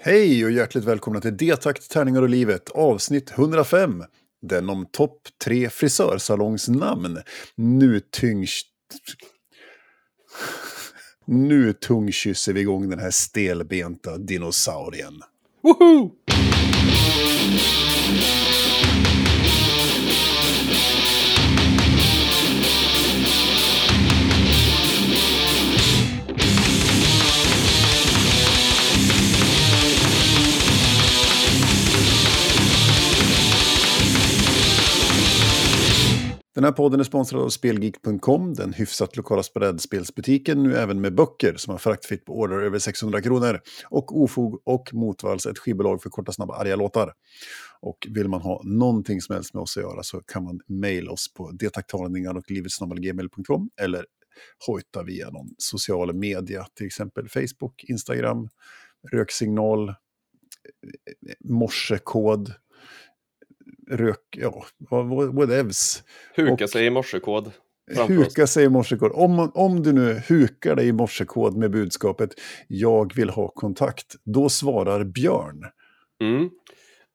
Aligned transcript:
Hej 0.00 0.44
och 0.44 0.50
hjärtligt 0.50 0.84
välkomna 0.84 1.20
till 1.20 1.36
D-takt, 1.36 1.90
tärningar 1.90 2.22
och 2.22 2.28
livet, 2.28 2.70
avsnitt 2.70 3.30
105. 3.30 4.04
Den 4.42 4.70
om 4.70 4.86
topp 4.86 5.20
tre 5.44 5.70
frisörsalongs 5.70 6.68
Nu 7.54 8.00
tyngs... 8.00 8.62
Nu 11.24 11.72
tungkysser 11.72 12.52
vi 12.52 12.60
igång 12.60 12.90
den 12.90 12.98
här 12.98 13.10
stelbenta 13.10 14.18
dinosaurien. 14.18 15.22
Woho! 15.62 16.10
Den 36.58 36.64
här 36.64 36.72
podden 36.72 37.00
är 37.00 37.04
sponsrad 37.04 37.42
av 37.42 37.48
Spelgeek.com, 37.48 38.54
den 38.54 38.72
hyfsat 38.72 39.16
lokala 39.16 39.42
spreadspelsbutiken, 39.42 40.62
nu 40.62 40.76
även 40.76 41.00
med 41.00 41.14
böcker 41.14 41.54
som 41.56 41.70
har 41.70 41.78
fraktfritt 41.78 42.24
på 42.24 42.38
order 42.38 42.60
över 42.60 42.78
600 42.78 43.22
kronor. 43.22 43.60
Och 43.90 44.22
Ofog 44.22 44.62
och 44.64 44.94
Motvalls, 44.94 45.46
ett 45.46 45.58
skivbolag 45.58 46.02
för 46.02 46.10
korta, 46.10 46.32
snabba, 46.32 46.54
arga 46.54 46.76
låtar. 46.76 47.12
Och 47.80 48.06
vill 48.10 48.28
man 48.28 48.40
ha 48.40 48.62
någonting 48.64 49.20
som 49.20 49.34
helst 49.34 49.54
med 49.54 49.60
oss 49.60 49.76
att 49.76 49.82
göra 49.82 50.02
så 50.02 50.20
kan 50.20 50.44
man 50.44 50.60
mejla 50.66 51.12
oss 51.12 51.34
på 51.34 51.50
detaktalningar 51.50 52.36
och 52.36 52.50
livetsnabbalgmail.com 52.50 53.70
eller 53.80 54.04
hojta 54.66 55.02
via 55.02 55.30
någon 55.30 55.48
social 55.58 56.14
media, 56.14 56.66
till 56.74 56.86
exempel 56.86 57.28
Facebook, 57.28 57.84
Instagram, 57.84 58.48
röksignal, 59.12 59.88
eh, 59.88 59.94
eh, 61.28 61.34
morsekod, 61.44 62.52
rök, 63.90 64.36
ja, 64.36 64.64
whatevs. 65.32 66.02
Huka 66.36 66.64
och, 66.64 66.70
sig 66.70 66.86
i 66.86 66.90
morsekod. 66.90 67.52
Huka 68.08 68.46
sig 68.46 68.64
i 68.64 68.68
morsekod. 68.68 69.12
Om, 69.14 69.50
om 69.54 69.82
du 69.82 69.92
nu 69.92 70.22
hukar 70.28 70.76
dig 70.76 70.88
i 70.88 70.92
morsekod 70.92 71.56
med 71.56 71.70
budskapet 71.70 72.30
jag 72.68 73.14
vill 73.14 73.30
ha 73.30 73.48
kontakt, 73.48 74.16
då 74.24 74.48
svarar 74.48 75.04
Björn. 75.04 75.64
Mm. 76.22 76.50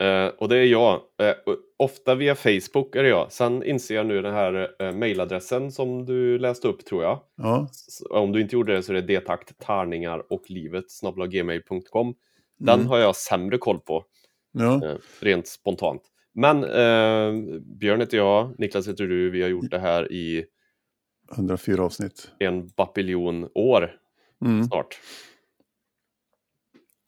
Uh, 0.04 0.32
och 0.38 0.50
det 0.50 0.58
är 0.58 0.66
jag. 0.66 0.94
Uh, 0.94 1.56
ofta 1.78 2.16
via 2.16 2.36
Facebook 2.36 2.96
är 2.96 3.04
det 3.04 3.10
jag. 3.10 3.32
Sen 3.32 3.64
inser 3.64 3.96
jag 3.96 4.06
nu 4.06 4.22
den 4.22 4.34
här 4.34 4.84
uh, 4.84 4.92
mejladressen 4.92 5.72
som 5.72 6.06
du 6.06 6.38
läste 6.38 6.68
upp 6.68 6.86
tror 6.86 7.04
jag. 7.04 7.20
Ja. 7.36 7.68
om 8.10 8.32
du 8.32 8.42
inte 8.42 8.56
gjorde 8.56 8.76
det 8.76 8.84
så 8.84 8.92
är 8.92 8.96
det 8.96 9.02
detakt, 9.02 9.60
tärningar 9.60 10.24
och 10.30 10.44
livet 10.48 10.86
gmail.com. 11.30 12.16
Den 12.60 12.80
mm. 12.80 12.88
har 12.88 12.98
jag 12.98 13.16
sämre 13.16 13.58
koll 13.58 13.80
på. 13.80 14.04
Ja. 14.52 14.98
rent 15.20 15.48
spontant. 15.48 16.02
Men 16.34 16.64
eh, 16.64 17.60
Björn 17.62 18.00
heter 18.00 18.18
jag, 18.18 18.60
Niklas 18.60 18.88
heter 18.88 19.08
du, 19.08 19.30
vi 19.30 19.42
har 19.42 19.50
gjort 19.50 19.72
det 19.72 19.80
här 19.80 20.12
i 20.12 20.46
104 21.32 21.84
avsnitt. 21.84 22.32
En 22.40 22.68
bapiljon 22.68 23.50
år 23.56 23.96
mm. 24.46 24.64
snart. 24.64 25.00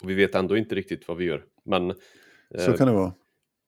Och 0.03 0.09
vi 0.09 0.13
vet 0.13 0.35
ändå 0.35 0.57
inte 0.57 0.75
riktigt 0.75 1.07
vad 1.07 1.17
vi 1.17 1.25
gör. 1.25 1.45
Men 1.65 1.89
eh, 1.89 1.95
så 2.59 2.73
kan 2.73 2.87
det 2.87 2.93
vara. 2.93 3.13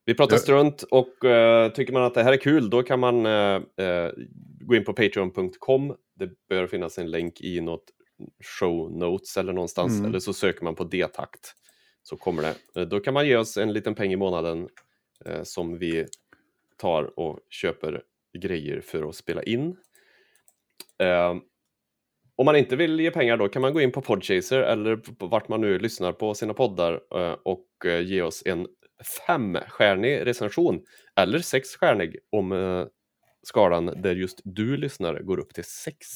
Vi 0.05 0.13
pratar 0.13 0.37
strunt 0.37 0.83
och 0.83 1.25
eh, 1.25 1.71
tycker 1.71 1.93
man 1.93 2.03
att 2.03 2.13
det 2.13 2.23
här 2.23 2.33
är 2.33 2.37
kul 2.37 2.69
då 2.69 2.83
kan 2.83 2.99
man 2.99 3.25
eh, 3.25 3.61
eh, 3.85 4.11
gå 4.61 4.75
in 4.75 4.83
på 4.83 4.93
patreon.com. 4.93 5.95
Det 6.15 6.29
bör 6.49 6.67
finnas 6.67 6.97
en 6.97 7.11
länk 7.11 7.41
i 7.41 7.61
något 7.61 7.83
show 8.59 8.91
notes 8.91 9.37
eller 9.37 9.53
någonstans 9.53 9.93
mm. 9.93 10.05
eller 10.05 10.19
så 10.19 10.33
söker 10.33 10.63
man 10.63 10.75
på 10.75 10.83
D-takt 10.83 11.53
så 12.03 12.17
kommer 12.17 12.41
det. 12.41 12.81
Eh, 12.81 12.87
då 12.87 12.99
kan 12.99 13.13
man 13.13 13.27
ge 13.27 13.37
oss 13.37 13.57
en 13.57 13.73
liten 13.73 13.95
peng 13.95 14.13
i 14.13 14.15
månaden 14.15 14.69
eh, 15.27 15.43
som 15.43 15.77
vi 15.77 16.05
tar 16.77 17.19
och 17.19 17.39
köper 17.49 18.03
grejer 18.37 18.81
för 18.81 19.09
att 19.09 19.15
spela 19.15 19.43
in. 19.43 19.77
Eh, 21.03 21.35
om 22.35 22.45
man 22.45 22.55
inte 22.55 22.75
vill 22.75 22.99
ge 22.99 23.11
pengar 23.11 23.37
då 23.37 23.49
kan 23.49 23.61
man 23.61 23.73
gå 23.73 23.81
in 23.81 23.91
på 23.91 24.01
Podchaser 24.01 24.59
eller 24.59 25.01
vart 25.27 25.47
man 25.47 25.61
nu 25.61 25.79
lyssnar 25.79 26.11
på 26.11 26.33
sina 26.33 26.53
poddar 26.53 27.01
eh, 27.15 27.35
och 27.43 27.85
eh, 27.85 28.01
ge 28.01 28.21
oss 28.21 28.43
en 28.45 28.67
femstjärnig 29.27 30.25
recension 30.25 30.81
eller 31.15 31.39
sexstjärnig 31.39 32.17
om 32.31 32.51
eh, 32.51 32.85
skalan 33.43 33.85
där 33.85 34.15
just 34.15 34.41
du 34.43 34.77
lyssnar 34.77 35.19
går 35.19 35.39
upp 35.39 35.53
till 35.53 35.63
sex. 35.63 36.07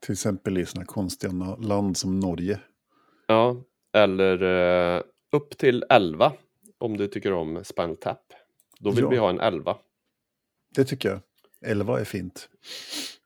Till 0.00 0.12
exempel 0.12 0.58
i 0.58 0.66
sådana 0.66 0.86
konstiga 0.86 1.32
land 1.58 1.96
som 1.96 2.20
Norge. 2.20 2.60
Ja, 3.26 3.64
eller 3.92 4.42
eh, 4.42 5.02
upp 5.32 5.58
till 5.58 5.84
11 5.90 6.32
om 6.78 6.96
du 6.96 7.06
tycker 7.06 7.32
om 7.32 7.64
Spinal 7.64 7.96
Tap. 7.96 8.32
Då 8.78 8.90
vill 8.90 9.04
ja. 9.04 9.08
vi 9.08 9.16
ha 9.16 9.30
en 9.30 9.40
11. 9.40 9.76
Det 10.74 10.84
tycker 10.84 11.08
jag. 11.08 11.20
11 11.64 12.00
är 12.00 12.04
fint. 12.04 12.48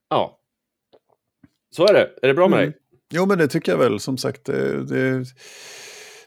Ja. 0.08 0.38
Så 1.70 1.86
är 1.86 1.92
det. 1.92 2.10
Är 2.22 2.28
det 2.28 2.34
bra 2.34 2.48
med 2.48 2.58
mm. 2.58 2.70
dig? 2.70 2.80
Jo, 3.12 3.26
men 3.26 3.38
det 3.38 3.48
tycker 3.48 3.72
jag 3.72 3.78
väl. 3.78 4.00
Som 4.00 4.18
sagt, 4.18 4.44
det, 4.44 4.84
det, 4.84 5.24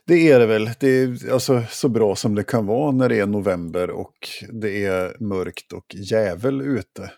det, 0.04 0.30
är 0.30 0.38
det 0.38 0.46
väl. 0.46 0.70
Det 0.80 0.88
är 0.88 1.32
alltså 1.32 1.62
så 1.70 1.88
bra 1.88 2.16
som 2.16 2.34
det 2.34 2.44
kan 2.44 2.66
vara 2.66 2.90
när 2.90 3.08
det 3.08 3.18
är 3.18 3.26
november 3.26 3.90
och 3.90 4.28
det 4.52 4.84
är 4.84 5.16
mörkt 5.20 5.72
och 5.72 5.94
jävel 5.94 6.60
ute. 6.60 7.12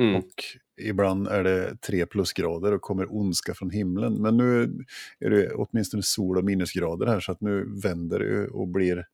Mm. 0.00 0.16
Och 0.16 0.32
ibland 0.80 1.28
är 1.28 1.44
det 1.44 1.76
tre 1.76 2.06
plusgrader 2.06 2.72
och 2.72 2.80
kommer 2.80 3.16
ondska 3.16 3.54
från 3.54 3.70
himlen. 3.70 4.14
Men 4.14 4.36
nu 4.36 4.62
är 5.18 5.30
det 5.30 5.52
åtminstone 5.54 6.02
sol 6.02 6.38
och 6.38 6.44
minusgrader 6.44 7.06
här 7.06 7.20
så 7.20 7.32
att 7.32 7.40
nu 7.40 7.80
vänder 7.82 8.18
det 8.18 8.48
och 8.48 8.68
blir 8.68 9.06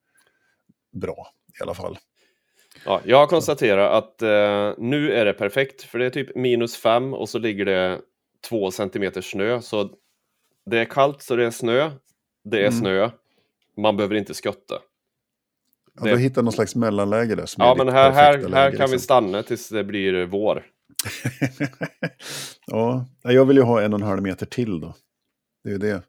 bra 0.93 1.29
i 1.61 1.63
alla 1.63 1.75
fall. 1.75 1.99
Ja, 2.85 3.01
jag 3.05 3.17
har 3.17 3.27
konstaterat 3.27 3.93
att 3.93 4.23
eh, 4.23 4.73
nu 4.79 5.13
är 5.13 5.25
det 5.25 5.33
perfekt, 5.33 5.83
för 5.83 5.99
det 5.99 6.07
är 6.07 6.11
typ 6.11 6.37
minus 6.37 6.77
fem 6.77 7.15
och 7.15 7.29
så 7.29 7.39
ligger 7.39 7.65
det 7.65 8.01
två 8.49 8.71
centimeter 8.71 9.21
snö. 9.21 9.61
Så 9.61 9.91
det 10.67 10.79
är 10.79 10.85
kallt 10.85 11.23
så 11.23 11.37
det 11.37 11.47
är 11.47 11.51
snö, 11.51 11.91
det 12.45 12.57
är 12.57 12.67
mm. 12.67 12.81
snö, 12.81 13.11
man 13.77 13.97
behöver 13.97 14.15
inte 14.15 14.35
skotta. 14.35 14.75
Ja, 15.97 16.05
du 16.05 16.11
har 16.11 16.17
hittat 16.17 16.45
någon 16.45 16.53
slags 16.53 16.75
mellanläge 16.75 17.35
där. 17.35 17.49
ja, 17.57 17.75
men 17.79 17.89
här, 17.89 18.11
här, 18.11 18.33
här 18.33 18.71
kan 18.71 18.71
liksom. 18.71 18.91
vi 18.91 18.99
stanna 18.99 19.43
tills 19.43 19.69
det 19.69 19.85
blir 19.85 20.27
vår. 20.27 20.67
ja, 22.67 23.07
jag 23.23 23.45
vill 23.45 23.57
ju 23.57 23.63
ha 23.63 23.83
en 23.83 23.93
och 23.93 24.01
en 24.01 24.07
halv 24.07 24.23
meter 24.23 24.47
till 24.47 24.81
då. 24.81 24.95
Det 25.65 25.69
är 25.69 25.73
ju 25.73 25.79
det. 25.79 26.03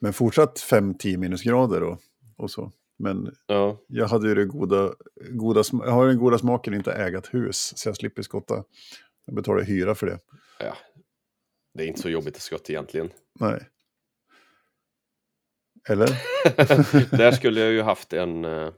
Men 0.00 0.12
fortsatt 0.12 0.58
5-10 0.70 1.16
minusgrader 1.16 1.82
och, 1.82 1.98
och 2.36 2.50
så. 2.50 2.72
Men 2.98 3.34
ja. 3.46 3.78
jag 3.88 4.06
hade 4.06 4.28
ju 4.28 4.34
det 4.34 4.44
goda, 4.44 4.94
goda, 5.30 5.62
jag 5.72 5.92
har 5.92 6.06
den 6.06 6.18
goda 6.18 6.38
smaken 6.38 6.74
inte 6.74 6.92
ägat 6.92 7.34
hus, 7.34 7.72
så 7.76 7.88
jag 7.88 7.96
slipper 7.96 8.22
skotta. 8.22 8.64
Jag 9.26 9.34
betalar 9.34 9.62
hyra 9.62 9.94
för 9.94 10.06
det. 10.06 10.18
Ja. 10.60 10.76
Det 11.74 11.84
är 11.84 11.88
inte 11.88 12.02
så 12.02 12.08
jobbigt 12.08 12.36
att 12.36 12.42
skotta 12.42 12.72
egentligen. 12.72 13.10
Nej. 13.40 13.68
Eller? 15.88 16.08
Där 17.16 17.32
skulle 17.32 17.60
jag 17.60 17.72
ju 17.72 17.82
haft 17.82 18.12
en... 18.12 18.44
Uh... 18.44 18.72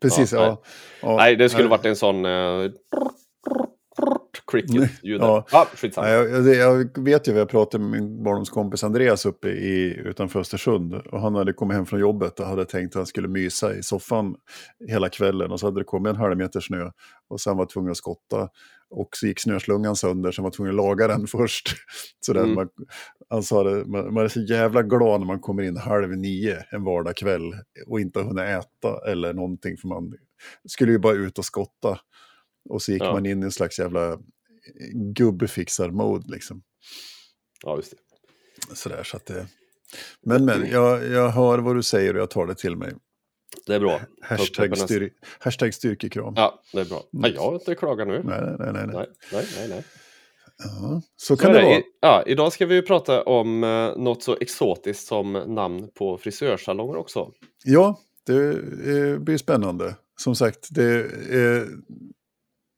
Precis, 0.00 0.32
ja. 0.32 0.42
ja. 0.42 0.62
ja. 1.02 1.16
Nej, 1.16 1.36
det 1.36 1.48
skulle 1.48 1.64
nej. 1.64 1.70
varit 1.70 1.84
en 1.84 1.96
sån... 1.96 2.24
Uh 2.24 2.70
cricket-ljudet. 4.52 5.26
Ja. 5.26 5.46
Ah, 5.52 5.66
skitsamma. 5.74 6.08
Jag, 6.10 6.54
jag 6.54 6.98
vet 6.98 7.28
ju, 7.28 7.38
har 7.38 7.46
pratat 7.46 7.80
med 7.80 7.90
min 7.90 8.22
barndomskompis 8.22 8.84
Andreas 8.84 9.26
uppe 9.26 9.48
i, 9.48 10.00
utanför 10.04 10.40
Östersund. 10.40 10.94
Och 10.94 11.20
han 11.20 11.34
hade 11.34 11.52
kommit 11.52 11.76
hem 11.76 11.86
från 11.86 12.00
jobbet 12.00 12.40
och 12.40 12.46
hade 12.46 12.64
tänkt 12.64 12.90
att 12.90 13.00
han 13.00 13.06
skulle 13.06 13.28
mysa 13.28 13.74
i 13.74 13.82
soffan 13.82 14.36
hela 14.88 15.08
kvällen. 15.08 15.52
Och 15.52 15.60
så 15.60 15.66
hade 15.66 15.80
det 15.80 15.84
kommit 15.84 16.10
en 16.10 16.16
halv 16.16 16.36
meter 16.36 16.60
snö. 16.60 16.90
Och 17.28 17.40
sen 17.40 17.56
var 17.56 17.66
tvungen 17.66 17.90
att 17.90 17.96
skotta. 17.96 18.48
Och 18.90 19.08
så 19.12 19.26
gick 19.26 19.40
snöslungan 19.40 19.96
sönder 19.96 20.32
så 20.32 20.42
han 20.42 20.44
var 20.44 20.50
tvungen 20.50 20.70
att 20.70 20.76
laga 20.76 21.08
den 21.08 21.26
först. 21.26 21.68
Så 22.20 22.32
där, 22.32 22.42
mm. 22.42 22.54
man, 22.54 22.68
han 23.28 23.42
sa 23.42 23.62
det, 23.62 23.84
man, 23.86 24.14
man, 24.14 24.24
är 24.24 24.28
så 24.28 24.40
jävla 24.40 24.82
glad 24.82 25.20
när 25.20 25.26
man 25.26 25.40
kommer 25.40 25.62
in 25.62 25.76
halv 25.76 26.16
nio 26.16 26.64
en 26.70 26.84
vardagkväll 26.84 27.54
och 27.86 28.00
inte 28.00 28.18
har 28.18 28.26
hunnit 28.26 28.44
äta 28.44 29.10
eller 29.10 29.34
någonting. 29.34 29.76
För 29.76 29.88
man 29.88 30.12
skulle 30.68 30.92
ju 30.92 30.98
bara 30.98 31.14
ut 31.14 31.38
och 31.38 31.44
skotta. 31.44 31.98
Och 32.68 32.82
så 32.82 32.92
gick 32.92 33.02
ja. 33.02 33.12
man 33.12 33.26
in 33.26 33.42
i 33.42 33.44
en 33.44 33.52
slags 33.52 33.78
jävla 33.78 34.18
gubbfixar-mode 34.92 36.32
liksom. 36.32 36.62
Ja, 37.62 37.76
just 37.76 37.90
det. 37.90 38.76
Sådär, 38.76 39.02
så 39.04 39.16
att 39.16 39.26
det... 39.26 39.46
Men, 40.22 40.44
men, 40.44 40.70
jag, 40.70 41.06
jag 41.06 41.28
hör 41.28 41.58
vad 41.58 41.76
du 41.76 41.82
säger 41.82 42.14
och 42.14 42.20
jag 42.20 42.30
tar 42.30 42.46
det 42.46 42.54
till 42.54 42.76
mig. 42.76 42.92
Det 43.66 43.74
är 43.74 43.80
bra. 43.80 44.00
Hashtag, 44.20 44.78
styr, 44.78 45.12
hashtag 45.38 45.74
styrkekram. 45.74 46.34
Ja, 46.36 46.62
det 46.72 46.80
är 46.80 46.84
bra. 46.84 47.02
Nej, 47.12 47.32
jag 47.34 47.42
har 47.42 47.54
inte 47.54 47.74
klagat 47.74 48.08
nu. 48.08 48.22
Nej, 48.24 48.40
nej, 48.58 48.72
nej. 48.72 48.86
nej. 48.86 49.06
nej, 49.32 49.46
nej, 49.56 49.68
nej. 49.68 49.84
Ja, 50.58 51.02
så 51.16 51.36
kan 51.36 51.46
så 51.46 51.52
det, 51.52 51.60
det 51.60 51.66
vara. 51.66 51.82
Ja, 52.00 52.22
idag 52.26 52.52
ska 52.52 52.66
vi 52.66 52.82
prata 52.82 53.22
om 53.22 53.64
eh, 53.64 53.96
något 53.96 54.22
så 54.22 54.36
exotiskt 54.40 55.06
som 55.06 55.32
namn 55.32 55.88
på 55.94 56.18
frisörsalonger 56.18 56.96
också. 56.96 57.32
Ja, 57.64 58.00
det 58.26 58.48
eh, 58.86 59.18
blir 59.18 59.36
spännande. 59.36 59.96
Som 60.16 60.36
sagt, 60.36 60.68
det 60.70 60.84
är 61.30 61.68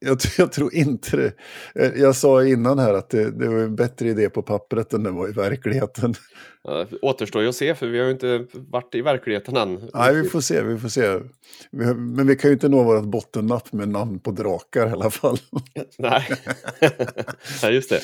Jag, 0.01 0.19
jag, 0.39 0.53
tror 0.53 0.75
inte 0.75 1.17
det. 1.17 1.33
Eh, 1.75 2.01
jag 2.01 2.17
sa 2.17 2.45
innan 2.45 2.79
här 2.79 2.95
att 2.95 3.11
det, 3.11 3.31
det 3.31 3.49
var 3.49 3.59
en 3.59 3.77
bättre 3.77 4.09
idé 4.09 4.31
på 4.31 4.43
pappret 4.43 4.93
än 4.93 5.03
det 5.03 5.11
var 5.11 5.29
i 5.29 5.33
verkligheten. 5.33 6.15
Ja, 6.63 6.87
återstår 7.03 7.43
ju 7.43 7.49
att 7.49 7.55
se, 7.55 7.75
för 7.75 7.87
vi 7.87 7.99
har 7.99 8.07
ju 8.07 8.13
inte 8.13 8.47
varit 8.53 8.95
i 8.95 9.03
verkligen 9.03 9.57
än. 9.57 9.91
Nej, 9.95 10.23
vi 10.23 10.29
får 10.29 10.41
se. 10.41 10.63
Vi 10.63 10.79
får 10.79 10.89
se. 10.89 11.21
Men 11.97 12.27
vi 12.27 12.37
kan 12.37 12.51
ju 12.51 12.53
inte 12.53 12.69
nå 12.69 12.83
vårt 12.83 13.05
bottennapp 13.05 13.73
med 13.73 13.89
namn 13.89 14.21
på 14.21 14.31
drakar 14.31 14.89
i 14.89 14.91
alla 14.91 15.11
fall. 15.11 15.39
Nej, 15.99 16.27
ja, 17.63 17.71
just 17.71 17.91
det. 17.91 18.01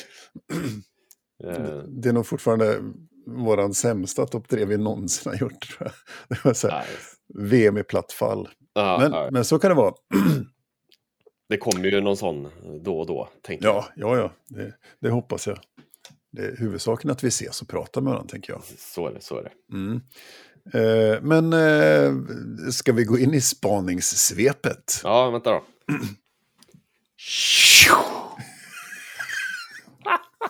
Det 1.87 2.09
är 2.09 2.13
nog 2.13 2.27
fortfarande 2.27 2.79
vår 3.25 3.73
sämsta 3.73 4.25
topp 4.25 4.49
tre 4.49 4.65
vi 4.65 4.77
någonsin 4.77 5.31
har 5.31 5.39
gjort. 5.39 5.77
Tror 5.77 5.79
jag. 5.79 5.91
Det 6.29 6.45
var 6.45 6.53
så 6.53 6.67
här, 6.67 6.85
VM 7.33 7.77
i 7.77 7.83
platt 7.83 8.11
fall. 8.11 8.49
Ja, 8.73 8.97
men, 8.99 9.33
men 9.33 9.45
så 9.45 9.59
kan 9.59 9.69
det 9.69 9.75
vara. 9.75 9.93
Det 11.49 11.57
kommer 11.57 11.85
ju 11.85 12.01
någon 12.01 12.17
sån 12.17 12.47
då 12.81 12.99
och 12.99 13.07
då. 13.07 13.29
Tänker 13.41 13.65
ja, 13.65 13.87
jag. 13.95 14.09
ja, 14.09 14.17
ja, 14.17 14.55
det, 14.55 14.73
det 14.99 15.09
hoppas 15.09 15.47
jag. 15.47 15.59
Det 16.31 16.41
är 16.41 16.57
huvudsaken 16.57 17.11
att 17.11 17.23
vi 17.23 17.27
ses 17.27 17.61
och 17.61 17.67
pratar 17.67 18.01
med 18.01 18.11
varandra, 18.11 18.31
tänker 18.31 18.53
jag. 18.53 18.61
Så 18.77 19.07
är 19.07 19.13
det, 19.13 19.21
så 19.21 19.37
är 19.37 19.43
det. 19.43 19.51
Mm. 19.73 20.01
Eh, 20.73 21.21
men 21.21 21.53
eh, 21.53 22.13
ska 22.71 22.93
vi 22.93 23.03
gå 23.03 23.19
in 23.19 23.33
i 23.33 23.41
spaningssvepet? 23.41 25.01
Ja, 25.03 25.29
vänta 25.29 25.51
då. 25.51 25.63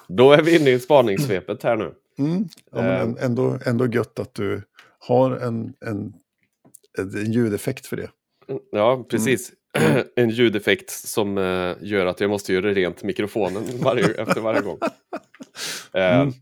då 0.08 0.32
är 0.32 0.42
vi 0.42 0.56
inne 0.60 0.72
i 0.72 0.80
spaningssvepet 0.80 1.64
här 1.64 1.76
nu. 1.76 1.94
Mm. 2.18 2.48
Ja, 2.72 2.82
men 2.82 3.18
eh. 3.18 3.26
ändå, 3.26 3.60
ändå 3.66 3.88
gött 3.88 4.20
att 4.20 4.34
du 4.34 4.62
har 5.00 5.32
en, 5.32 5.74
en, 5.80 6.14
en 6.98 7.32
ljudeffekt 7.32 7.86
för 7.86 7.98
det. 7.98 8.10
Ja, 8.72 9.06
precis. 9.10 9.50
Mm. 9.50 9.58
en 10.16 10.30
ljudeffekt 10.30 10.90
som 10.90 11.38
uh, 11.38 11.76
gör 11.82 12.06
att 12.06 12.20
jag 12.20 12.30
måste 12.30 12.54
göra 12.54 12.74
rent 12.74 13.04
mikrofonen 13.04 13.64
varje, 13.84 14.08
efter 14.22 14.42
varje 14.42 14.62
gång. 14.62 14.78
Uh, 15.96 16.02
mm. 16.02 16.34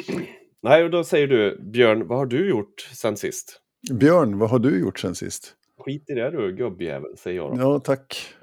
Nej, 0.62 0.84
och 0.84 0.90
då 0.90 1.04
säger 1.04 1.26
du, 1.26 1.58
Björn, 1.60 2.06
vad 2.06 2.18
har 2.18 2.26
du 2.26 2.48
gjort 2.48 2.80
sen 2.92 3.16
sist? 3.16 3.60
Björn, 3.92 4.38
vad 4.38 4.50
har 4.50 4.58
du 4.58 4.80
gjort 4.80 4.98
sen 4.98 5.14
sist? 5.14 5.54
Skit 5.78 6.10
i 6.10 6.14
det 6.14 6.30
du, 6.30 6.56
gubbjävel, 6.56 7.16
säger 7.16 7.36
jag 7.36 7.56
då. 7.56 7.62
Ja, 7.62 7.80
tack. 7.80 8.34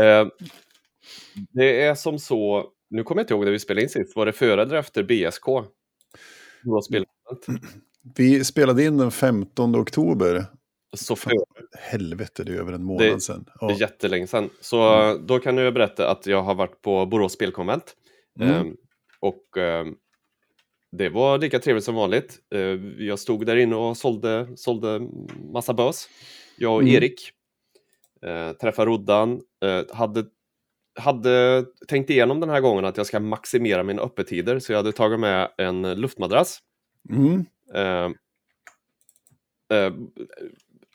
Uh, 0.00 0.28
det 1.50 1.82
är 1.82 1.94
som 1.94 2.18
så, 2.18 2.66
nu 2.90 3.02
kommer 3.02 3.20
jag 3.20 3.24
inte 3.24 3.34
ihåg 3.34 3.44
när 3.44 3.52
vi 3.52 3.58
spelade 3.58 3.82
in 3.82 3.88
sist, 3.88 4.16
var 4.16 4.26
det 4.26 4.32
före 4.32 4.62
eller 4.62 4.76
efter 4.76 5.02
BSK? 5.02 5.46
Vi 8.16 8.44
spelade 8.44 8.84
in 8.84 8.96
den 8.96 9.10
15 9.10 9.76
oktober 9.76 10.44
så 10.94 11.16
för... 11.16 11.32
Helvete, 11.78 12.44
det 12.44 12.52
är 12.52 12.56
över 12.56 12.72
en 12.72 12.84
månad 12.84 13.06
det, 13.06 13.20
sedan. 13.20 13.44
Ja. 13.60 13.66
Det 13.66 13.74
är 13.74 13.80
jättelänge 13.80 14.26
sedan. 14.26 14.50
Så 14.60 14.94
mm. 14.94 15.26
då 15.26 15.38
kan 15.38 15.56
jag 15.56 15.74
berätta 15.74 16.10
att 16.10 16.26
jag 16.26 16.42
har 16.42 16.54
varit 16.54 16.82
på 16.82 17.06
Borås 17.06 17.32
spelkonvent. 17.32 17.96
Mm. 18.40 18.60
Um, 18.60 18.76
och 19.20 19.56
um, 19.56 19.96
det 20.92 21.08
var 21.08 21.38
lika 21.38 21.58
trevligt 21.58 21.84
som 21.84 21.94
vanligt. 21.94 22.38
Uh, 22.54 23.02
jag 23.02 23.18
stod 23.18 23.46
där 23.46 23.56
inne 23.56 23.76
och 23.76 23.96
sålde, 23.96 24.48
sålde 24.56 25.00
massa 25.52 25.74
bös. 25.74 26.08
Jag 26.56 26.74
och 26.74 26.82
mm. 26.82 26.94
Erik. 26.94 27.30
Uh, 28.26 28.52
träffade 28.52 28.90
Roddan. 28.90 29.40
Uh, 29.64 29.94
hade, 29.94 30.24
hade 30.98 31.64
tänkt 31.88 32.10
igenom 32.10 32.40
den 32.40 32.50
här 32.50 32.60
gången 32.60 32.84
att 32.84 32.96
jag 32.96 33.06
ska 33.06 33.20
maximera 33.20 33.82
mina 33.82 34.02
öppettider. 34.02 34.58
Så 34.58 34.72
jag 34.72 34.76
hade 34.76 34.92
tagit 34.92 35.20
med 35.20 35.50
en 35.58 35.94
luftmadrass. 36.00 36.58
Mm 37.10 37.44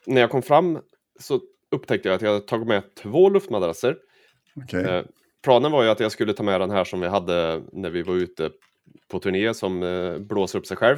när 0.10 0.22
jag 0.22 0.30
kom 0.30 0.42
fram 0.42 0.80
så 1.20 1.40
upptäckte 1.72 2.10
jag 2.10 2.16
att 2.16 2.22
jag 2.22 2.48
tagit 2.48 2.68
med 2.68 2.96
två 2.96 3.30
luftmadrasser. 3.30 3.98
Okay. 4.56 4.84
Eh, 4.84 5.04
planen 5.44 5.72
var 5.72 5.84
ju 5.84 5.90
att 5.90 6.00
jag 6.00 6.12
skulle 6.12 6.34
ta 6.34 6.44
med 6.44 6.62
den 6.62 6.72
här 6.72 6.84
som 6.84 7.00
vi 7.00 7.08
hade 7.08 7.64
när 7.72 7.90
vi 7.90 8.02
var 8.02 8.16
ute 8.16 8.50
på 9.12 9.20
turné 9.20 9.54
som 9.54 9.84
eh, 9.84 10.18
blåser 10.18 10.60
upp 10.60 10.66
sig 10.66 10.78
själv. 10.78 10.98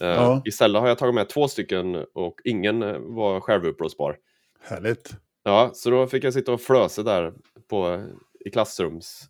Eh, 0.00 0.08
ja. 0.08 0.42
Istället 0.44 0.80
har 0.80 0.88
jag 0.88 0.98
tagit 0.98 1.14
med 1.14 1.28
två 1.28 1.48
stycken 1.48 2.04
och 2.14 2.40
ingen 2.44 2.80
var 3.14 3.40
självuppblåsbar. 3.40 4.16
Härligt. 4.60 5.10
Ja, 5.42 5.70
så 5.74 5.90
då 5.90 6.06
fick 6.06 6.24
jag 6.24 6.34
sitta 6.34 6.52
och 6.52 6.60
flösa 6.60 7.02
där 7.02 7.32
på, 7.68 8.06
i 8.44 8.50
klassrums, 8.50 9.22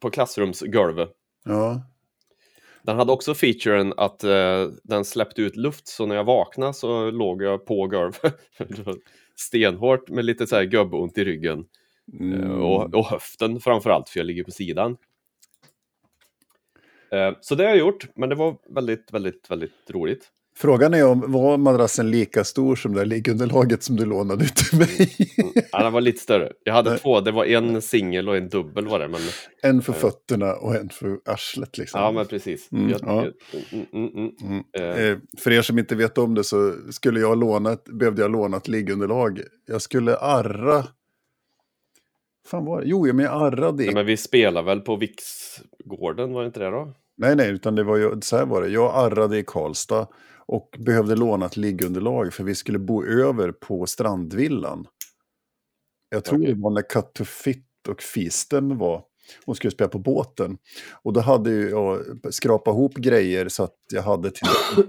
på 0.00 0.10
klassrumsgolvet. 0.10 1.10
Ja. 1.44 1.82
Den 2.82 2.96
hade 2.96 3.12
också 3.12 3.34
featuren 3.34 3.94
att 3.96 4.24
uh, 4.24 4.68
den 4.84 5.04
släppte 5.04 5.42
ut 5.42 5.56
luft 5.56 5.88
så 5.88 6.06
när 6.06 6.16
jag 6.16 6.24
vaknade 6.24 6.74
så 6.74 7.10
låg 7.10 7.42
jag 7.42 7.66
på 7.66 7.86
golvet 7.86 8.40
stenhårt 9.36 10.08
med 10.08 10.24
lite 10.24 10.46
så 10.46 10.56
här 10.56 10.64
gubbont 10.64 11.18
i 11.18 11.24
ryggen. 11.24 11.64
Mm. 12.20 12.62
Och, 12.62 12.94
och 12.94 13.06
höften 13.06 13.60
framförallt 13.60 14.08
för 14.08 14.20
jag 14.20 14.26
ligger 14.26 14.44
på 14.44 14.50
sidan. 14.50 14.96
Uh, 17.14 17.36
så 17.40 17.54
det 17.54 17.64
har 17.64 17.70
jag 17.70 17.78
gjort, 17.78 18.08
men 18.16 18.28
det 18.28 18.34
var 18.34 18.56
väldigt, 18.74 19.12
väldigt, 19.12 19.50
väldigt 19.50 19.90
roligt. 19.90 20.30
Frågan 20.60 20.94
är 20.94 21.06
om 21.06 21.32
var 21.32 21.56
madrassen 21.56 22.10
lika 22.10 22.44
stor 22.44 22.76
som 22.76 22.94
det 22.94 23.04
liggunderlaget 23.04 23.82
som 23.82 23.96
du 23.96 24.04
lånade 24.04 24.44
ut 24.44 24.56
till 24.56 24.78
mig? 24.78 25.16
Mm. 25.38 25.52
ja, 25.72 25.82
den 25.82 25.92
var 25.92 26.00
lite 26.00 26.18
större. 26.18 26.52
Jag 26.64 26.74
hade 26.74 26.90
Nej. 26.90 26.98
två, 26.98 27.20
det 27.20 27.32
var 27.32 27.44
en 27.44 27.82
singel 27.82 28.28
och 28.28 28.36
en 28.36 28.48
dubbel 28.48 28.86
var 28.86 28.98
det. 28.98 29.08
Men, 29.08 29.20
en 29.62 29.82
för 29.82 29.92
fötterna 29.92 30.54
och 30.54 30.74
en 30.74 30.88
för 30.88 31.18
arslet 31.24 31.78
liksom. 31.78 32.00
Ja, 32.00 32.12
men 32.12 32.26
precis. 32.26 32.72
Mm, 32.72 32.90
jag, 32.90 33.00
ja. 33.02 33.24
jag, 33.52 33.86
mm, 33.92 34.08
mm, 34.14 34.32
mm. 34.74 35.12
äh. 35.12 35.18
För 35.38 35.52
er 35.52 35.62
som 35.62 35.78
inte 35.78 35.94
vet 35.94 36.18
om 36.18 36.34
det 36.34 36.44
så 36.44 36.74
skulle 36.90 37.20
jag 37.20 37.38
låna 37.38 37.72
ett, 37.72 37.84
behövde 37.84 38.22
jag 38.22 38.30
låna 38.30 38.56
ett 38.56 38.68
liggunderlag. 38.68 39.40
Jag 39.66 39.82
skulle 39.82 40.16
arra 40.16 40.84
fan 42.46 42.64
var 42.64 42.80
det? 42.80 42.86
Jo, 42.86 43.06
men 43.12 43.18
jag 43.18 43.42
arrade. 43.42 43.84
Ja, 43.84 43.92
men 43.94 44.06
vi 44.06 44.16
spelar 44.16 44.62
väl 44.62 44.80
på 44.80 44.96
Viksgården, 44.96 46.32
var 46.32 46.40
det 46.40 46.46
inte 46.46 46.60
det 46.60 46.70
då? 46.70 46.94
Nej, 47.16 47.36
nej, 47.36 47.50
utan 47.50 47.74
det 47.74 47.84
var 47.84 47.96
ju, 47.96 48.20
så 48.20 48.36
här 48.36 48.46
var 48.46 48.62
det. 48.62 48.68
Jag 48.68 48.94
arrade 48.94 49.38
i 49.38 49.44
Karlstad 49.46 50.06
och 50.48 50.76
behövde 50.78 51.16
låna 51.16 51.46
ett 51.46 51.56
liggunderlag 51.56 52.34
för 52.34 52.44
vi 52.44 52.54
skulle 52.54 52.78
bo 52.78 53.04
över 53.04 53.52
på 53.52 53.86
Strandvillan. 53.86 54.86
Jag 56.10 56.24
tror 56.24 56.38
okay. 56.38 56.54
det 56.54 56.60
var 56.60 56.70
när 56.70 56.82
Cut 56.82 57.12
to 57.14 57.24
Fit 57.24 57.66
och 57.88 58.02
Fisten 58.02 58.78
var 58.78 59.04
och 59.44 59.56
skulle 59.56 59.70
spela 59.70 59.88
på 59.88 59.98
båten. 59.98 60.58
Och 61.02 61.12
då 61.12 61.20
hade 61.20 61.50
jag 61.50 62.04
skrapat 62.30 62.72
ihop 62.72 62.94
grejer 62.94 63.48
så 63.48 63.64
att 63.64 63.76
jag 63.92 64.02
hade 64.02 64.30
till 64.30 64.48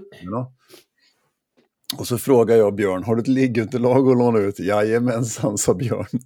Och 1.98 2.06
så 2.06 2.18
frågade 2.18 2.60
jag 2.60 2.74
Björn, 2.74 3.04
har 3.04 3.16
du 3.16 3.20
ett 3.20 3.28
liggunderlag 3.28 4.08
att 4.08 4.18
låna 4.18 4.38
ut? 4.38 4.58
Jajamensan, 4.58 5.58
sa 5.58 5.74
Björn. 5.74 6.20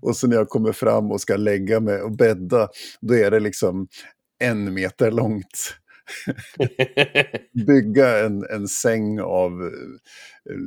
Och 0.00 0.16
så 0.16 0.26
när 0.26 0.36
jag 0.36 0.48
kommer 0.48 0.72
fram 0.72 1.10
och 1.10 1.20
ska 1.20 1.36
lägga 1.36 1.80
mig 1.80 2.02
och 2.02 2.16
bädda, 2.16 2.68
då 3.00 3.14
är 3.14 3.30
det 3.30 3.40
liksom 3.40 3.88
en 4.38 4.74
meter 4.74 5.10
långt. 5.10 5.76
bygga 7.66 8.26
en, 8.26 8.46
en 8.50 8.68
säng 8.68 9.20
av 9.20 9.70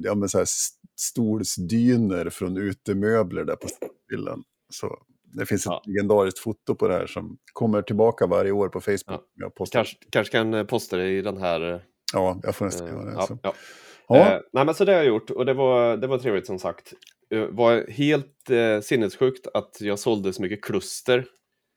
ja, 0.03 0.15
men 0.15 0.29
så 0.29 0.38
här, 0.38 0.48
stolsdyner 0.96 2.29
från 2.29 2.58
utemöbler 2.58 3.44
där 3.44 3.56
på 3.56 3.67
villan. 4.10 4.44
Så 4.70 4.98
det 5.34 5.46
finns 5.46 5.65
ett 5.65 5.72
ja. 5.72 5.82
legendariskt 5.86 6.39
foto 6.39 6.75
på 6.75 6.88
det 6.88 6.94
här 6.94 7.08
som 7.08 7.38
kommer 7.53 7.82
tillbaka 7.82 8.27
varje 8.27 8.51
år 8.51 8.70
på 8.70 8.82
Facebook. 8.82 9.01
Ja. 9.36 9.51
Jag 9.58 9.67
kanske, 9.72 9.98
kanske 10.10 10.32
kan 10.32 10.53
eh, 10.53 10.63
posta 10.63 10.98
det 10.98 11.10
i 11.10 11.22
den 11.22 11.38
här. 11.38 11.74
Eh, 11.74 11.79
ja, 12.13 12.39
jag 12.44 12.56
får 12.56 12.65
nästan 12.65 12.88
göra 12.88 13.06
det. 13.06 13.12
Ja, 13.12 13.27
ja. 13.44 13.53
Ja. 14.08 14.34
Eh, 14.34 14.41
nej, 14.53 14.65
men 14.65 14.75
så 14.75 14.86
det 14.86 14.91
har 14.91 14.98
jag 14.98 15.08
gjort 15.08 15.29
och 15.29 15.46
det 15.46 15.53
var, 15.53 15.98
det 15.98 16.08
var 16.08 16.17
trevligt 16.17 16.46
som 16.46 16.60
sagt. 16.60 16.94
Det 17.29 17.48
var 17.48 17.91
helt 17.91 18.50
eh, 18.50 18.82
sinnessjukt 18.82 19.48
att 19.53 19.82
jag 19.82 20.00
sålde 20.00 20.34
så 20.34 20.41
mycket 20.41 20.63
kluster. 20.63 21.25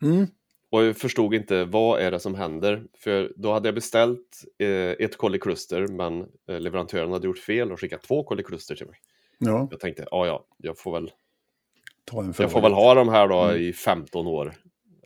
Mm. 0.03 0.27
Och 0.71 0.85
jag 0.85 0.97
förstod 0.97 1.35
inte 1.35 1.65
vad 1.65 2.01
är 2.01 2.11
det 2.11 2.21
som 2.21 2.35
händer. 2.35 2.85
För 2.95 3.33
då 3.37 3.53
hade 3.53 3.69
jag 3.69 3.75
beställt 3.75 4.45
eh, 4.59 4.69
ett 4.69 5.17
kollikluster 5.17 5.87
men 5.87 6.21
eh, 6.49 6.61
leverantören 6.61 7.13
hade 7.13 7.27
gjort 7.27 7.39
fel 7.39 7.73
och 7.73 7.81
skickat 7.81 8.03
två 8.03 8.23
kollikluster 8.23 8.75
till 8.75 8.87
mig. 8.87 8.97
Ja. 9.39 9.69
Jag 9.71 9.81
tänkte, 9.81 10.07
ja 10.11 10.27
ja, 10.27 10.47
jag 10.57 10.79
får 10.79 10.93
väl 10.93 11.11
jag 12.39 12.53
får 12.53 12.61
väl 12.61 12.73
ha 12.73 12.95
de 12.95 13.09
här 13.09 13.29
då 13.29 13.43
mm. 13.43 13.63
i 13.63 13.73
15 13.73 14.27
år. 14.27 14.55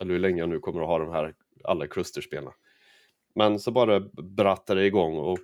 Eller 0.00 0.12
hur 0.12 0.20
länge 0.20 0.38
jag 0.38 0.48
nu 0.48 0.58
kommer 0.58 0.80
att 0.80 0.88
ha 0.88 0.98
de 0.98 1.12
här 1.12 1.34
alla 1.64 1.86
klusterspelen. 1.86 2.52
Men 3.34 3.58
så 3.60 3.70
bara 3.70 4.00
brattade 4.22 4.80
det 4.80 4.86
igång 4.86 5.18
och 5.18 5.38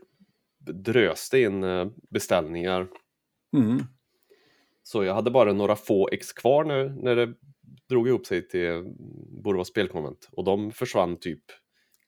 dröste 0.59 1.39
in 1.39 1.65
eh, 1.65 1.87
beställningar. 2.11 2.87
Mm. 3.57 3.83
Så 4.83 5.05
jag 5.05 5.15
hade 5.15 5.31
bara 5.31 5.53
några 5.53 5.77
få 5.77 6.09
ex 6.12 6.33
kvar 6.33 6.65
nu 6.65 6.95
när 7.03 7.17
det 7.17 7.35
drog 7.90 8.09
ihop 8.09 8.26
sig 8.26 8.49
till 8.49 8.85
Borås 9.42 9.68
spelkonvent 9.68 10.28
och 10.32 10.44
de 10.44 10.73
försvann 10.73 11.16
typ 11.16 11.44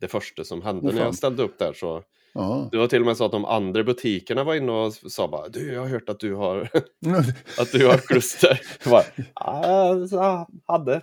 det 0.01 0.09
första 0.09 0.45
som 0.45 0.63
hände 0.63 0.89
oh, 0.89 0.95
när 0.95 1.03
jag 1.03 1.15
ställde 1.15 1.43
upp 1.43 1.59
där. 1.59 1.73
Så 1.73 2.03
Aha. 2.35 2.69
Det 2.73 2.79
var 2.79 2.87
till 2.87 3.01
och 3.01 3.07
med 3.07 3.17
så 3.17 3.25
att 3.25 3.33
de 3.33 3.45
andra 3.45 3.85
butikerna 3.85 4.45
var 4.45 4.55
inne 4.55 4.73
och 4.73 4.93
sa 4.95 5.29
bara 5.29 5.49
du, 5.49 5.73
jag 5.73 5.81
har 5.81 5.89
hört 5.89 6.09
att 6.09 6.21
du 6.21 6.35
har 6.35 6.61
att 7.59 7.73
du 7.73 7.87
har 7.87 7.99
kluster. 7.99 8.61
Jag 8.85 8.91
bara, 8.91 9.05
ah, 9.35 10.47
hade. 10.67 11.03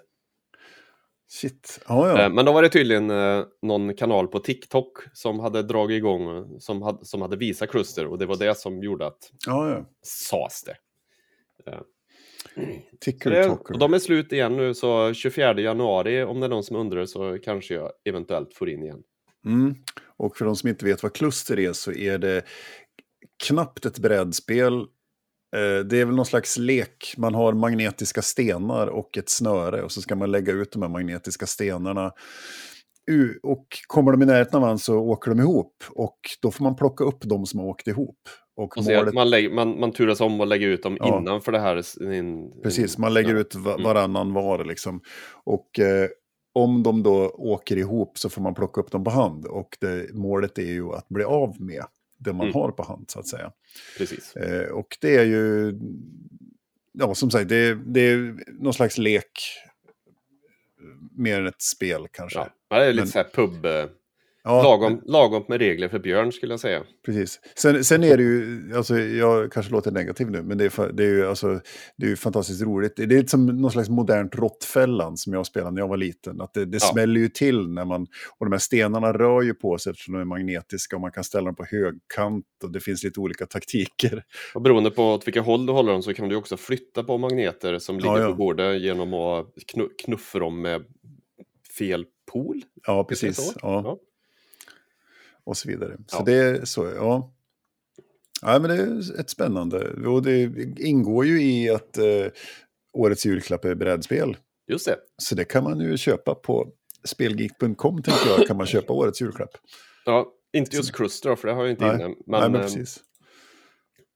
Shit, 1.28 1.80
ja, 1.88 2.10
ja. 2.10 2.22
Eh, 2.22 2.30
men 2.30 2.46
då 2.46 2.52
var 2.52 2.62
det 2.62 2.70
tydligen 2.70 3.10
eh, 3.10 3.44
någon 3.62 3.96
kanal 3.96 4.28
på 4.28 4.40
TikTok 4.40 4.98
som 5.14 5.40
hade 5.40 5.64
dragit 5.64 5.98
igång, 5.98 6.48
som 6.60 6.82
hade, 6.82 7.06
som 7.06 7.22
hade 7.22 7.38
visat 7.38 7.70
kluster 7.70 8.08
och 8.08 8.18
det 8.18 8.26
var 8.26 8.36
det 8.36 8.58
som 8.58 8.84
gjorde 8.84 9.08
att 9.08 9.32
ja, 9.46 9.70
ja. 9.70 9.86
sas 10.02 10.64
det. 10.66 10.76
Ticker 13.00 13.30
Det, 13.32 13.44
Talker. 13.44 13.74
och 13.74 13.80
de 13.80 13.94
är 13.94 14.00
slut 14.00 14.34
igen 14.34 14.58
nu, 14.58 14.74
så 14.74 15.14
24 15.14 15.60
januari, 15.62 16.24
om 16.24 16.40
det 16.40 16.46
är 16.46 16.50
någon 16.50 16.64
som 16.64 16.76
undrar, 16.76 17.06
så 17.06 17.38
kanske 17.44 17.74
jag 17.74 17.92
eventuellt 18.10 18.54
får 18.54 18.70
in 18.70 18.84
igen. 18.84 19.00
Mm. 19.46 19.76
Och 20.18 20.38
för 20.38 20.46
de 20.46 20.56
som 20.56 20.70
inte 20.70 20.86
vet 20.86 21.04
vad 21.04 21.14
kluster 21.14 21.60
är 21.60 21.74
så 21.74 21.92
är 21.92 22.18
det 22.18 22.42
knappt 23.48 23.86
ett 23.86 24.00
brädspel. 24.00 24.74
Eh, 25.56 25.86
Det 25.86 25.98
är 26.02 26.06
väl 26.06 26.16
någon 26.16 26.26
slags 26.26 26.58
lek. 26.58 27.14
Man 27.18 27.36
har 27.36 27.54
magnetiska 27.54 28.22
stenar 28.22 28.88
och 28.88 29.18
ett 29.18 29.30
snöre 29.30 29.84
och 29.84 29.92
så 29.92 30.02
ska 30.02 30.16
man 30.16 30.32
lägga 30.32 30.54
ut 30.54 30.72
de 30.72 30.82
här 30.82 30.90
magnetiska 30.90 31.46
stenarna. 31.46 32.12
Och 33.44 33.68
kommer 33.88 34.12
de 34.12 34.22
i 34.22 34.26
närheten 34.26 34.56
av 34.56 34.62
varandra 34.62 34.78
så 34.80 34.98
åker 34.98 35.32
de 35.32 35.40
ihop 35.40 35.84
och 35.90 36.20
då 36.42 36.52
får 36.52 36.64
man 36.64 36.76
plocka 36.76 37.04
upp 37.04 37.22
de 37.22 37.46
som 37.46 37.60
har 37.60 37.68
åkt 37.68 37.88
ihop. 37.88 38.20
Och 38.60 38.78
Och 38.78 38.84
målet, 38.84 39.14
man, 39.14 39.30
lägger, 39.30 39.50
man, 39.50 39.80
man 39.80 39.92
turas 39.92 40.22
om 40.22 40.42
och 40.42 40.48
lägger 40.48 40.68
ut 40.68 40.84
dem 40.84 40.98
Ja. 41.00 41.20
innanför 41.20 41.52
det 41.52 41.60
här. 41.60 41.76
Precis, 42.64 42.98
man 42.98 43.14
lägger 43.14 43.34
ja. 43.34 43.40
ut 43.40 43.56
Mm. 43.56 43.84
varannan 43.84 44.34
var 44.34 44.66
liksom. 44.66 45.02
Och 45.44 45.80
eh, 45.80 46.10
om 46.54 46.84
de 46.84 47.04
då 47.04 47.30
åker 47.30 47.78
ihop 47.78 48.18
så 48.18 48.30
får 48.30 48.42
man 48.42 48.54
plocka 48.56 48.82
upp 48.82 48.92
dem 48.92 49.04
på 49.04 49.10
hand. 49.10 49.46
Och 49.46 49.78
det, 49.82 50.14
målet 50.14 50.58
är 50.58 50.64
ju 50.72 50.90
att 50.94 51.10
bli 51.10 51.24
av 51.24 51.62
med 51.62 51.84
det 52.18 52.34
man 52.34 52.42
Mm. 52.48 52.54
har 52.54 52.72
på 52.72 52.84
hand 52.84 53.06
så 53.10 53.20
att 53.20 53.28
säga. 53.28 53.52
Precis. 53.98 54.36
Eh, 54.36 54.70
och 54.72 54.98
det 55.02 55.16
är 55.16 55.26
ju, 55.26 55.74
ja 56.94 57.16
som 57.16 57.32
sagt, 57.32 57.50
det, 57.50 57.56
är- 57.56 57.76
det 57.86 58.02
är 58.02 58.36
någon 58.62 58.74
slags 58.74 58.98
lek. 58.98 59.32
Mer 61.16 61.40
än 61.40 61.48
ett 61.48 61.62
spel 61.62 62.08
kanske. 62.12 62.40
Ja, 62.70 62.80
det 62.80 62.86
är 62.86 62.94
lite 62.94 63.02
Men- 63.02 63.08
så 63.12 63.18
här 63.18 63.28
pub... 63.34 63.66
Ja, 64.50 64.64
lagom, 64.64 65.02
lagom 65.06 65.44
med 65.48 65.58
regler 65.60 65.88
för 65.88 66.00
Björn 66.00 66.32
skulle 66.32 66.54
jag 66.54 66.60
säga. 66.60 66.84
Precis. 67.06 67.40
Sen, 67.56 67.84
sen 67.84 68.04
är 68.04 68.18
det 68.18 68.24
ju, 68.24 68.62
alltså, 68.76 68.98
jag 69.00 69.52
kanske 69.52 69.72
låter 69.72 69.92
negativ 69.92 70.32
nu, 70.32 70.42
men 70.44 70.58
det 70.58 70.66
är, 70.66 70.92
det 70.94 71.04
är 71.04 71.08
ju 71.08 71.26
alltså, 71.28 71.60
det 71.98 72.06
är 72.06 72.10
ju 72.10 72.16
fantastiskt 72.16 72.62
roligt. 72.62 72.94
Det 72.96 73.04
är 73.04 73.08
lite 73.08 73.28
som 73.30 73.46
någon 73.46 73.72
slags 73.72 73.90
modernt 73.90 74.36
råttfällan 74.36 75.18
som 75.18 75.34
jag 75.34 75.46
spelade 75.46 75.72
när 75.72 75.82
jag 75.82 75.88
var 75.88 75.98
liten. 75.98 76.42
Att 76.42 76.54
det, 76.54 76.66
det 76.66 76.78
Ja. 76.82 76.88
smäller 76.94 77.20
ju 77.22 77.30
till 77.30 77.68
när 77.70 77.86
man, 77.86 78.08
och 78.38 78.46
de 78.46 78.52
här 78.52 78.60
stenarna 78.60 79.14
rör 79.14 79.42
ju 79.42 79.54
på 79.54 79.78
sig 79.78 79.92
eftersom 79.92 80.14
de 80.14 80.22
är 80.22 80.26
magnetiska 80.26 80.96
och 80.96 81.02
man 81.02 81.12
kan 81.12 81.24
ställa 81.24 81.46
dem 81.46 81.56
på 81.56 81.66
högkant 81.66 82.46
och 82.64 82.72
det 82.72 82.80
finns 82.80 83.04
lite 83.04 83.20
olika 83.20 83.46
taktiker. 83.46 84.24
Och 84.54 84.62
beroende 84.62 84.92
på 84.92 85.04
åt 85.14 85.28
vilka 85.28 85.42
håll 85.42 85.66
du 85.66 85.74
håller 85.74 85.92
dem 85.92 86.04
så 86.04 86.14
kan 86.14 86.30
du 86.30 86.36
också 86.36 86.58
flytta 86.58 87.04
på 87.04 87.18
magneter 87.18 87.80
som 87.80 87.96
ligger 87.98 88.10
Ja, 88.18 88.20
ja. 88.22 88.28
på 88.30 88.36
bordet 88.36 88.82
genom 88.82 89.14
att 89.14 89.48
knu- 89.74 89.90
knuffa 90.06 90.40
dem 90.40 90.62
med 90.62 90.84
fel 91.78 92.06
pol. 92.32 92.62
Ja, 92.88 93.04
precis. 93.04 93.54
Ja. 93.62 93.82
Ja. 93.86 93.98
Och 95.50 95.58
så 95.58 95.68
vidare. 95.70 95.98
Så 96.08 96.18
Ja. 96.18 96.24
det 96.26 96.34
är 96.34 96.66
så, 96.66 96.86
ja. 96.96 97.34
Ja, 98.42 98.60
men 98.60 98.70
det 98.70 98.76
är 98.84 99.20
ett 99.20 99.30
spännande. 99.30 99.90
Och 100.08 100.24
det 100.24 100.52
ingår 100.80 101.26
ju 101.26 101.42
i 101.44 101.70
att 101.70 101.98
eh, 101.98 102.26
årets 102.94 103.26
julklapp 103.26 103.66
är 103.66 103.76
brädspel. 103.76 104.38
Just 104.68 104.86
det. 104.86 104.96
Så 105.18 105.36
det 105.36 105.46
kan 105.46 105.64
man 105.64 105.80
ju 105.80 105.98
köpa 105.98 106.36
på 106.36 106.68
spelgeek.com 107.04 108.02
tänker 108.04 108.30
jag, 108.38 108.48
kan 108.48 108.58
man 108.58 108.66
köpa 108.66 108.94
årets 108.94 109.22
julklapp. 109.22 109.50
Ja, 110.06 110.28
inte 110.54 110.76
just 110.76 110.92
Cluster 110.94 111.30
då, 111.30 111.36
för 111.36 111.48
det 111.48 111.54
har 111.54 111.62
jag 111.64 111.72
inte 111.72 111.86
Nej. 111.86 111.96
inne. 111.96 112.08
Men, 112.08 112.16
Nej, 112.42 112.50
men 112.50 112.56
eh, 112.56 112.62
precis. 112.62 113.00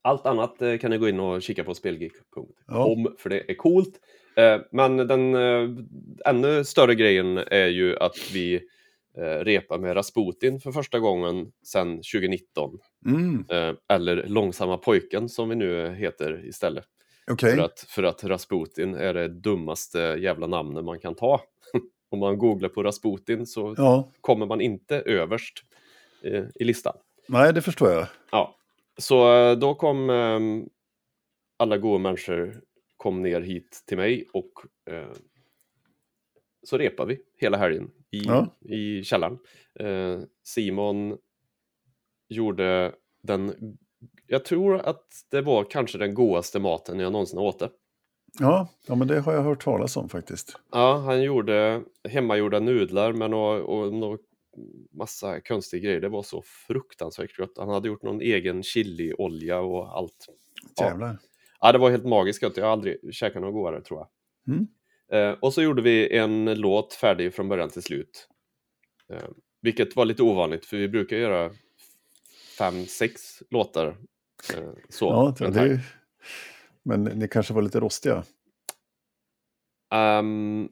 allt 0.02 0.26
annat 0.26 0.62
eh, 0.62 0.78
kan 0.78 0.92
ni 0.92 0.98
gå 0.98 1.10
in 1.10 1.20
och 1.20 1.42
kika 1.42 1.64
på 1.64 1.74
spelgeek.com 1.74 2.48
Ja. 2.68 2.96
för 3.20 3.30
det 3.30 3.52
är 3.52 3.56
coolt. 3.56 4.00
Eh, 4.38 4.58
Men 4.72 4.98
den 4.98 5.36
ännu 6.26 6.64
större 6.66 6.96
grejen 6.96 7.38
är 7.38 7.68
ju 7.68 7.98
att 7.98 8.18
vi 8.34 8.62
eh, 9.18 9.44
repar 9.44 9.80
med 9.80 9.96
Rasputin 9.96 10.60
för 10.60 10.72
första 10.72 11.00
gången 11.00 11.52
sedan 11.64 11.98
2019. 11.98 12.80
Mm, 13.06 13.46
Eh, 13.50 13.76
Eller 13.90 14.28
Långsamma 14.28 14.78
pojken 14.78 15.30
som 15.30 15.50
vi 15.50 15.56
nu 15.56 15.94
heter 15.94 16.46
istället. 16.46 16.86
Okej, 17.32 17.56
För, 17.56 17.64
att, 17.64 17.80
för 17.80 18.04
att 18.04 18.24
Rasputin 18.24 18.96
är 18.96 19.14
det 19.14 19.28
dummaste 19.28 20.00
jävla 20.00 20.48
namnet 20.48 20.86
man 20.86 21.00
kan 21.00 21.16
ta. 21.16 21.42
Om 22.10 22.20
man 22.20 22.38
googlar 22.38 22.70
på 22.70 22.84
Rasputin 22.84 23.46
så 23.46 23.74
ja. 23.78 24.12
kommer 24.22 24.46
man 24.46 24.62
inte 24.62 24.96
överst 24.96 25.54
eh, 26.24 26.44
i 26.56 26.64
listan. 26.64 26.94
Nej, 27.28 27.54
det 27.54 27.62
förstår 27.62 27.92
jag. 27.92 28.08
Ja, 28.32 28.56
så 28.98 29.56
då 29.56 29.76
kom 29.76 30.10
ehm, 30.10 30.70
alla 31.60 31.78
goda 31.78 31.98
människor 31.98 32.62
kom 32.98 33.22
ner 33.22 33.42
hit 33.42 33.84
till 33.88 33.98
mig 33.98 34.28
och 34.34 34.52
eh, 34.94 35.08
så 36.64 36.78
repar 36.78 37.06
vi 37.06 37.20
hela 37.38 37.58
helgen 37.58 37.92
i, 38.12 38.24
Ja. 38.26 38.48
i 38.62 39.04
källaren. 39.04 39.38
Eh, 39.80 40.20
Simon 40.44 41.18
gjorde 42.30 42.96
den, 43.24 43.54
jag 44.28 44.46
tror 44.46 44.80
att 44.80 45.08
det 45.32 45.42
var 45.42 45.64
kanske 45.64 45.98
den 45.98 46.14
godaste 46.14 46.60
maten 46.60 47.00
jag 47.00 47.12
någonsin 47.12 47.40
åt. 47.40 47.62
Ja, 48.40 48.68
ja, 48.88 48.96
men 48.96 49.08
det 49.08 49.20
har 49.20 49.34
jag 49.34 49.42
hört 49.44 49.64
talas 49.64 49.98
om 49.98 50.10
faktiskt. 50.10 50.60
Ja, 50.72 50.98
han 50.98 51.22
gjorde 51.24 51.84
hemmagjorda 52.10 52.60
nudlar 52.60 53.14
med 53.14 53.30
nå 53.32 53.46
och 53.48 53.94
nå 53.94 54.18
massa 54.92 55.42
konstiga 55.42 55.84
grejer. 55.84 56.02
Det 56.02 56.10
var 56.10 56.24
så 56.24 56.42
fruktansvärt 56.68 57.38
gott. 57.38 57.58
Han 57.58 57.70
hade 57.70 57.88
gjort 57.88 58.04
någon 58.04 58.22
egen 58.22 58.64
chiliolja 58.64 59.60
och 59.60 59.98
allt. 59.98 60.28
Ja. 60.76 60.86
Jävlar. 60.86 61.18
Ja, 61.60 61.72
det 61.72 61.78
var 61.78 61.90
helt 61.90 62.06
magiskt 62.06 62.42
gott. 62.42 62.58
Jag 62.58 62.66
har 62.66 62.72
aldrig 62.72 63.16
käkat 63.16 63.42
något 63.42 63.54
godare 63.54 63.82
tror 63.82 64.00
jag. 64.00 64.08
Mm. 64.54 64.68
Eh, 65.12 65.32
och 65.32 65.54
så 65.54 65.62
gjorde 65.62 65.82
vi 65.82 66.18
en 66.18 66.54
låt 66.54 66.94
färdig 66.94 67.34
från 67.34 67.50
början 67.50 67.70
till 67.70 67.84
slut. 67.84 68.28
Eh, 69.14 69.30
vilket 69.62 69.96
var 69.96 70.06
lite 70.06 70.24
ovanligt 70.24 70.66
för 70.66 70.78
vi 70.78 70.88
brukar 70.88 71.18
göra 71.18 71.52
fem, 72.58 72.86
sex 72.86 73.44
låtar. 73.50 73.88
Eh, 74.54 74.70
så. 74.90 75.36
Ja, 75.40 75.50
det. 75.50 75.80
Men 76.84 77.04
ni 77.04 77.28
kanske 77.28 77.54
var 77.54 77.62
lite 77.62 77.80
rostiga? 77.80 78.24
Om 79.92 80.70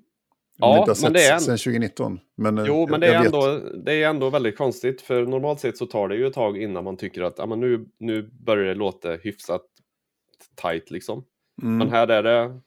Ja, 0.61 0.79
inte 0.79 0.79
har 0.79 0.85
men 0.87 0.95
sett 0.95 1.13
det 1.13 1.25
är 1.25 1.39
sedan 1.39 1.57
2019. 1.57 2.19
Men, 2.37 2.65
Jo, 2.65 2.87
men 2.89 2.99
det 2.99 3.07
är, 3.07 3.25
ändå, 3.25 3.59
det 3.83 4.03
är 4.03 4.09
ändå 4.09 4.29
väldigt 4.29 4.57
konstigt 4.57 5.01
för 5.01 5.25
normalt 5.25 5.59
sett 5.59 5.77
så 5.77 5.85
tar 5.85 6.07
det 6.07 6.15
ju 6.15 6.27
ett 6.27 6.33
tag 6.33 6.61
innan 6.61 6.83
man 6.83 6.97
tycker 6.97 7.21
att 7.21 7.49
men 7.49 7.59
nu, 7.59 7.85
nu 7.97 8.21
börjar 8.21 8.65
det 8.65 8.75
låta 8.75 9.11
hyfsat 9.15 9.61
tight 10.55 10.91
liksom. 10.91 11.25
Mm. 11.61 11.77
Men 11.77 11.89
här 11.89 12.07
är 12.07 12.23
det 12.23 12.59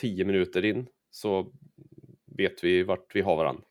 tio 0.00 0.24
minuter 0.24 0.64
in 0.64 0.86
så 1.10 1.52
vet 2.36 2.64
vi 2.64 2.82
vart 2.82 3.14
vi 3.14 3.20
har 3.20 3.36
varandra. 3.36 3.62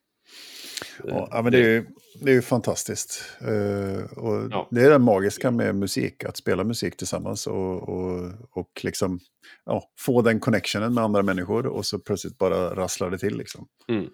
Ja, 1.04 1.28
ja, 1.32 1.42
men 1.42 1.52
det 1.52 1.58
är 1.58 1.70
ju, 1.70 1.86
det 2.22 2.32
är 2.32 2.36
ju 2.36 2.42
fantastiskt. 2.42 3.38
Eh, 3.42 4.18
och 4.18 4.48
Ja. 4.52 4.68
Det 4.72 4.82
är 4.82 4.90
det 4.90 5.00
magiska 5.00 5.52
med 5.52 5.76
musik, 5.76 6.24
att 6.24 6.38
spela 6.38 6.64
musik 6.64 6.98
tillsammans 6.98 7.48
och, 7.48 7.90
och, 7.90 8.32
och 8.52 8.82
liksom, 8.84 9.20
ja, 9.66 9.92
få 10.00 10.22
den 10.22 10.40
connectionen 10.40 10.94
med 10.94 11.04
andra 11.04 11.24
människor 11.24 11.68
och 11.68 11.86
så 11.86 12.00
plötsligt 12.00 12.38
bara 12.38 12.76
rasslar 12.76 13.10
det 13.10 13.18
till. 13.18 13.38
Liksom. 13.38 13.68
Mm. 13.88 14.10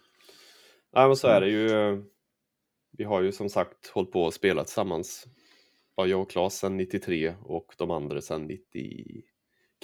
Ja, 0.91 1.07
men 1.07 1.15
så 1.15 1.27
är 1.27 1.41
det 1.41 1.49
ju. 1.49 2.03
Vi 2.97 3.03
har 3.03 3.21
ju 3.21 3.31
som 3.31 3.49
sagt 3.49 3.87
hållit 3.87 4.11
på 4.11 4.23
och 4.23 4.33
spelat 4.33 4.67
tillsammans. 4.67 5.25
Ja, 5.95 6.05
jag 6.05 6.21
och 6.21 6.31
Claes 6.31 6.57
sedan 6.57 6.77
93 6.77 7.33
och 7.41 7.73
de 7.77 7.91
andra 7.91 8.21
sedan 8.21 8.47
90. 8.47 9.21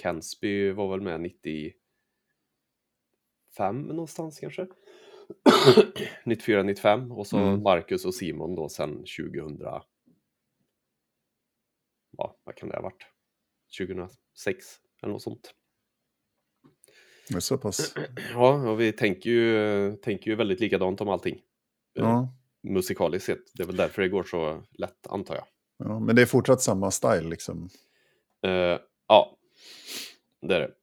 Kensby 0.02 0.70
var 0.70 0.90
väl 0.90 1.00
med 1.00 1.20
95 3.52 3.82
någonstans 3.82 4.38
kanske. 4.40 4.66
94, 6.24 6.62
95 6.62 7.12
och 7.12 7.26
så 7.26 7.36
Mm. 7.38 7.62
Marcus 7.62 8.04
och 8.04 8.14
Simon 8.14 8.54
då 8.54 8.68
sedan 8.68 8.96
2000. 8.96 9.58
Ja, 12.16 12.36
vad 12.44 12.54
kan 12.56 12.68
det 12.68 12.74
ha 12.76 12.82
varit? 12.82 13.06
2006 13.78 14.66
eller 15.02 15.12
något 15.12 15.22
sånt. 15.22 15.54
Det 17.28 17.36
är 17.36 17.40
så 17.40 17.58
pass. 17.58 17.94
Ja, 18.32 18.70
och 18.70 18.80
vi 18.80 18.92
tänker 18.92 19.30
ju, 19.30 19.96
tänker 19.96 20.30
ju 20.30 20.36
väldigt 20.36 20.60
likadant 20.60 21.00
om 21.00 21.08
allting. 21.08 21.42
Ja, 21.92 22.28
Musikaliskt 22.62 23.26
sett. 23.26 23.54
Det 23.54 23.62
är 23.62 23.66
väl 23.66 23.76
därför 23.76 24.02
det 24.02 24.08
går 24.08 24.22
så 24.22 24.62
lätt, 24.72 25.06
antar 25.06 25.34
jag. 25.34 25.44
ja, 25.76 26.00
men 26.00 26.16
det 26.16 26.22
är 26.22 26.26
fortsatt 26.26 26.62
samma 26.62 26.90
style. 26.90 27.28
Liksom. 27.28 27.68
Eh, 28.42 28.78
ja, 29.08 29.36
det 30.40 30.54
är 30.56 30.60
det. 30.60 30.74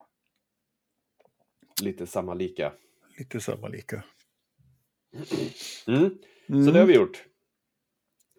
Lite 1.83 2.07
samma 2.07 2.33
lika. 2.33 2.71
Lite 3.17 3.39
samma 3.39 3.67
lika. 3.67 4.03
Mm. 5.87 6.09
Mm. 6.49 6.65
Så 6.65 6.71
det 6.71 6.79
har 6.79 6.85
vi 6.85 6.95
gjort. 6.95 7.23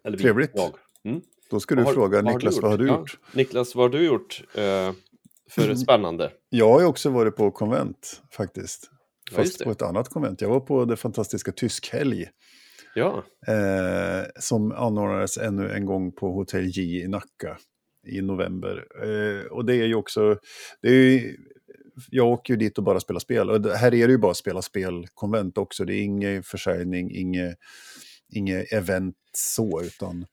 Eller 0.03 0.17
Trevligt. 0.17 0.51
Mm. 1.03 1.21
Då 1.49 1.59
ska 1.59 1.75
du 1.75 1.83
har- 1.83 1.93
fråga 1.93 2.21
vad 2.21 2.33
Niklas, 2.33 2.61
vad 2.61 2.71
har 2.71 2.77
du 2.77 2.87
Ja, 2.87 2.97
gjort? 2.99 3.19
Niklas, 3.33 3.75
vad 3.75 3.85
har 3.93 3.99
du 3.99 4.05
gjort 4.05 4.41
eh, 4.55 4.93
för 5.49 5.63
Mm. 5.63 5.75
spännande? 5.77 6.31
Jag 6.49 6.79
har 6.79 6.85
också 6.85 7.09
varit 7.09 7.35
på 7.35 7.51
konvent 7.51 8.21
faktiskt. 8.31 8.89
Ja, 9.31 9.37
Fast 9.37 9.59
det. 9.59 9.65
på 9.65 9.71
ett 9.71 9.81
annat 9.81 10.09
konvent. 10.09 10.41
Jag 10.41 10.49
var 10.49 10.59
på 10.59 10.85
det 10.85 10.95
fantastiska 10.97 11.51
Tyskhelg. 11.51 12.29
Ja, 12.95 13.23
eh, 13.47 14.25
som 14.39 14.71
anordnades 14.71 15.37
ännu 15.37 15.69
en 15.71 15.85
gång 15.85 16.11
på 16.11 16.31
Hotell 16.31 16.65
J 16.65 17.01
i 17.03 17.07
Nacka 17.07 17.57
i 18.07 18.21
november. 18.21 18.87
Eh, 19.03 19.45
och 19.45 19.65
det 19.65 19.75
är 19.75 19.85
ju 19.85 19.95
också, 19.95 20.37
det 20.81 20.87
är 20.87 20.93
ju, 20.93 21.37
jag 22.09 22.27
åker 22.27 22.53
ju 22.53 22.57
dit 22.57 22.77
och 22.77 22.83
bara 22.83 22.99
spelar 22.99 23.19
spel. 23.19 23.49
Och 23.49 23.61
det, 23.61 23.77
här 23.77 23.93
är 23.93 24.07
det 24.07 24.11
ju 24.11 24.17
bara 24.17 24.33
spela 24.33 24.61
spelkonvent 24.61 25.57
också. 25.57 25.85
Det 25.85 25.95
är 25.95 26.01
ingen 26.03 26.43
försäljning, 26.43 27.11
inget, 27.15 27.57
inget 28.29 28.73
event 28.73 29.15
så, 29.37 29.81
utan 29.83 30.25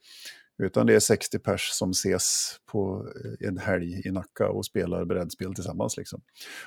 Utan 0.62 0.87
det 0.87 0.95
är 0.95 1.00
60 1.00 1.38
pers 1.38 1.69
som 1.73 1.91
ses 1.91 2.57
på 2.73 3.07
eh, 3.41 3.49
en 3.49 3.59
helg 3.59 4.03
i 4.05 4.11
Nacka 4.11 4.49
och 4.49 4.67
spelar 4.67 5.05
brädspel 5.05 5.55
tillsammans. 5.55 5.97
Liksom. 5.97 6.21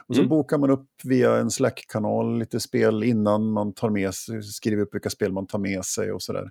Och 0.07 0.15
så 0.15 0.21
Mm. 0.21 0.29
bokar 0.29 0.57
man 0.57 0.69
upp 0.69 0.87
via 1.03 1.37
en 1.37 1.51
Slack-kanal 1.51 2.39
lite 2.39 2.59
spel 2.59 3.03
innan 3.03 3.51
man 3.51 3.73
tar 3.73 3.89
med 3.89 4.15
sig, 4.15 4.43
skriver 4.43 4.81
upp 4.83 4.95
vilka 4.95 5.09
spel 5.09 5.31
man 5.31 5.47
tar 5.47 5.59
med 5.59 5.85
sig 5.85 6.11
och 6.11 6.21
sådär. 6.21 6.49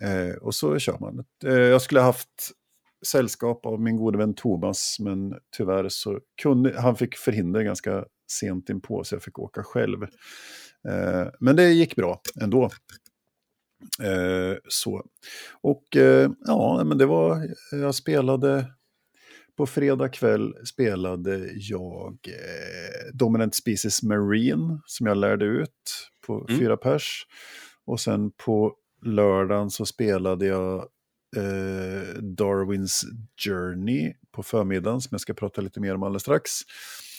Eh, 0.00 0.34
och 0.34 0.54
så 0.54 0.78
kör 0.78 0.98
man. 0.98 1.24
Eh, 1.44 1.52
jag 1.52 1.82
skulle 1.82 2.00
ha 2.00 2.06
haft 2.06 2.50
sällskap 3.06 3.66
av 3.66 3.80
min 3.80 3.96
gode 3.96 4.18
vän 4.18 4.34
Thomas, 4.34 4.96
men 5.00 5.34
tyvärr 5.56 5.88
så 5.88 6.20
kunde 6.42 6.80
han 6.80 6.96
fick 6.96 7.16
förhinder 7.16 7.62
ganska 7.62 8.04
sent 8.32 8.68
inpå 8.70 9.04
så 9.04 9.14
jag 9.14 9.22
fick 9.22 9.38
åka 9.38 9.62
själv. 9.62 10.02
Eh, 10.88 11.26
men 11.40 11.56
det 11.56 11.72
gick 11.72 11.96
bra 11.96 12.20
ändå. 12.40 12.64
Eh, 14.02 14.56
så. 14.68 15.02
Och 15.60 15.96
eh, 15.96 16.30
ja, 16.46 16.84
men 16.84 16.98
det 16.98 17.06
var, 17.06 17.48
jag 17.72 17.94
spelade, 17.94 18.66
på 19.56 19.66
fredag 19.66 20.08
kväll 20.08 20.54
spelade 20.66 21.50
jag 21.54 22.18
eh, 22.28 23.14
Dominant 23.14 23.54
Species 23.54 24.02
Marine 24.02 24.80
som 24.86 25.06
jag 25.06 25.16
lärde 25.16 25.44
ut 25.44 26.10
på 26.26 26.46
Mm. 26.48 26.58
fyra 26.60 26.76
pers. 26.76 27.26
Och 27.86 28.00
sen 28.00 28.30
på 28.46 28.74
lördagen 29.02 29.70
så 29.70 29.86
spelade 29.86 30.46
jag 30.46 30.88
eh, 31.36 32.14
Darwins 32.22 33.04
Journey 33.44 34.14
på 34.30 34.42
förmiddagen 34.42 35.00
som 35.00 35.08
jag 35.14 35.20
ska 35.20 35.34
prata 35.34 35.60
lite 35.60 35.80
mer 35.80 35.94
om 35.94 36.02
alldeles 36.02 36.22
strax. 36.22 36.50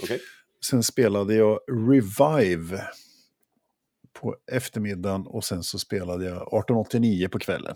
Okej. 0.04 0.20
Sen 0.66 0.84
spelade 0.84 1.36
jag 1.36 1.60
Revive 1.68 2.88
på 4.14 4.36
eftermiddagen 4.52 5.28
och 5.28 5.44
sen 5.44 5.64
så 5.64 5.80
spelade 5.80 6.26
jag 6.26 6.36
1889 6.36 7.30
på 7.30 7.40
kvällen. 7.40 7.76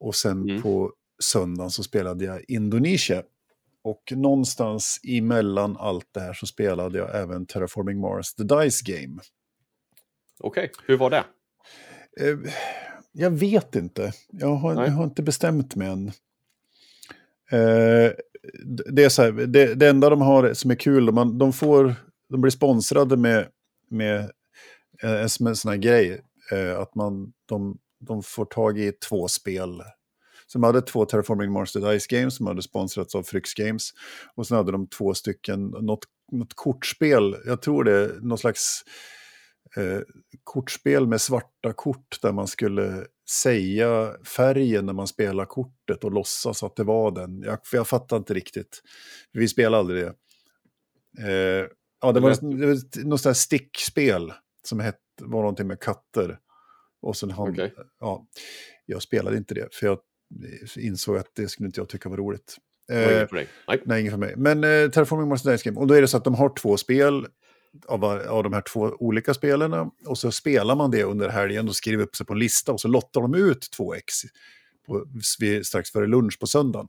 Och 0.00 0.14
sen 0.14 0.42
Mm. 0.50 0.62
på 0.62 0.92
söndagen 1.22 1.70
så 1.70 1.82
spelade 1.82 2.24
jag 2.24 2.44
Indonesia. 2.48 3.22
Och 3.82 4.12
någonstans 4.16 5.00
emellan 5.08 5.76
allt 5.76 6.06
det 6.12 6.20
här 6.20 6.32
så 6.32 6.46
spelade 6.46 6.98
jag 6.98 7.16
även 7.22 7.46
Terraforming 7.46 8.00
Mars 8.00 8.34
The 8.34 8.42
Dice 8.42 8.82
Game. 8.86 9.20
Okej, 10.40 10.70
hur 10.86 10.96
var 10.96 11.10
det? 11.10 11.24
Eh, 12.20 12.38
jag 13.12 13.30
vet 13.30 13.76
inte. 13.76 14.12
Jag 14.30 14.54
har, 14.54 14.84
jag 14.84 14.92
har 14.92 15.04
inte 15.04 15.22
bestämt 15.22 15.76
mig 15.76 15.88
än. 15.88 16.08
Eh, 17.50 18.12
det, 18.92 19.04
är 19.04 19.08
så 19.08 19.22
här, 19.22 19.32
det, 19.32 19.74
det 19.74 19.88
enda 19.88 20.10
de 20.10 20.20
har 20.20 20.54
som 20.54 20.70
är 20.70 20.74
kul, 20.74 21.06
de, 21.06 21.38
de, 21.38 21.52
får, 21.52 21.94
de 22.28 22.40
blir 22.40 22.50
sponsrade 22.50 23.16
med, 23.16 23.48
med 23.88 24.30
eh, 25.02 25.20
en 25.20 25.28
sån 25.56 25.70
här 25.70 25.76
grej. 25.76 26.20
Eh, 26.52 26.78
att 26.78 26.94
man, 26.94 27.32
de, 27.46 27.78
de 28.00 28.22
får 28.22 28.44
tag 28.44 28.78
i 28.78 28.92
två 28.92 29.28
spel. 29.28 29.82
Så 30.46 30.58
de 30.58 30.62
hade 30.62 30.82
två 30.82 31.04
Terraforming 31.04 31.52
Mars 31.52 31.72
Dice 31.72 32.06
Games 32.08 32.36
som 32.36 32.46
hade 32.46 32.62
sponsrats 32.62 33.14
av 33.14 33.22
Fryx 33.22 33.54
Games. 33.54 33.90
Och 34.34 34.46
sen 34.46 34.56
hade 34.56 34.72
de 34.72 34.86
två 34.86 35.14
stycken, 35.14 35.66
något, 35.66 36.04
något 36.32 36.54
kortspel, 36.54 37.36
jag 37.46 37.62
tror 37.62 37.84
det 37.84 37.92
är 37.92 38.18
någon 38.20 38.38
slags 38.38 38.84
eh, 39.76 40.00
kortspel 40.44 41.06
med 41.06 41.20
svarta 41.20 41.72
kort 41.72 42.18
där 42.22 42.32
man 42.32 42.46
skulle 42.46 43.06
säga 43.30 44.16
färgen 44.24 44.86
när 44.86 44.92
man 44.92 45.06
spelar 45.06 45.44
kortet 45.44 46.04
och 46.04 46.12
låtsas 46.12 46.62
att 46.62 46.76
det 46.76 46.84
var 46.84 47.10
den. 47.10 47.42
Jag, 47.42 47.58
jag 47.72 47.88
fattar 47.88 48.16
inte 48.16 48.34
riktigt. 48.34 48.82
Vi 49.32 49.48
spelade 49.48 49.76
aldrig 49.76 50.04
det. 50.04 50.14
Eh, 51.18 51.68
ja, 52.00 52.12
det 52.12 52.20
var, 52.20 52.58
det 52.58 52.66
var 52.66 53.04
något 53.04 53.20
sånt 53.20 53.36
stickspel 53.36 54.32
som 54.62 54.80
hette, 54.80 54.98
var 55.20 55.40
någonting 55.40 55.66
med 55.66 55.80
katter. 55.80 56.38
Och 57.02 57.16
sen 57.16 57.30
han, 57.30 57.50
Okej. 57.50 57.74
ja, 58.00 58.26
jag 58.86 59.02
spelade 59.02 59.36
inte 59.36 59.54
det 59.54 59.74
för 59.74 59.86
jag 59.86 59.98
insåg 60.76 61.16
att 61.16 61.30
det 61.34 61.48
skulle 61.48 61.66
inte 61.66 61.80
jag 61.80 61.88
tycka 61.88 62.08
var 62.08 62.16
roligt. 62.16 62.56
Eh. 62.92 63.26
Nej, 63.84 64.00
inget 64.00 64.12
för 64.12 64.18
mig. 64.18 64.34
Men 64.36 64.64
eh, 64.64 64.90
Terraforming 64.90 65.28
Mars 65.28 65.42
Dice 65.42 65.64
Game, 65.64 65.80
och 65.80 65.86
då 65.86 65.94
är 65.94 66.00
det 66.00 66.08
så 66.08 66.16
att 66.16 66.24
de 66.24 66.34
har 66.34 66.54
två 66.54 66.76
spel 66.76 67.26
av, 67.88 68.04
av 68.04 68.42
de 68.42 68.52
här 68.52 68.62
två 68.72 68.80
olika 68.98 69.34
spelen. 69.34 69.72
Och 70.06 70.18
så 70.18 70.32
spelar 70.32 70.76
man 70.76 70.90
det 70.90 71.04
under 71.04 71.28
helgen 71.28 71.68
och 71.68 71.76
skriver 71.76 72.02
upp 72.04 72.16
sig 72.16 72.26
på 72.26 72.32
en 72.32 72.38
lista 72.38 72.72
och 72.72 72.80
så 72.80 72.88
lottar 72.88 73.20
de 73.20 73.34
ut 73.34 73.68
två 73.76 73.94
ex 73.94 74.14
på, 74.86 75.06
strax 75.64 75.90
före 75.90 76.06
lunch 76.06 76.38
på 76.40 76.46
söndagen. 76.46 76.88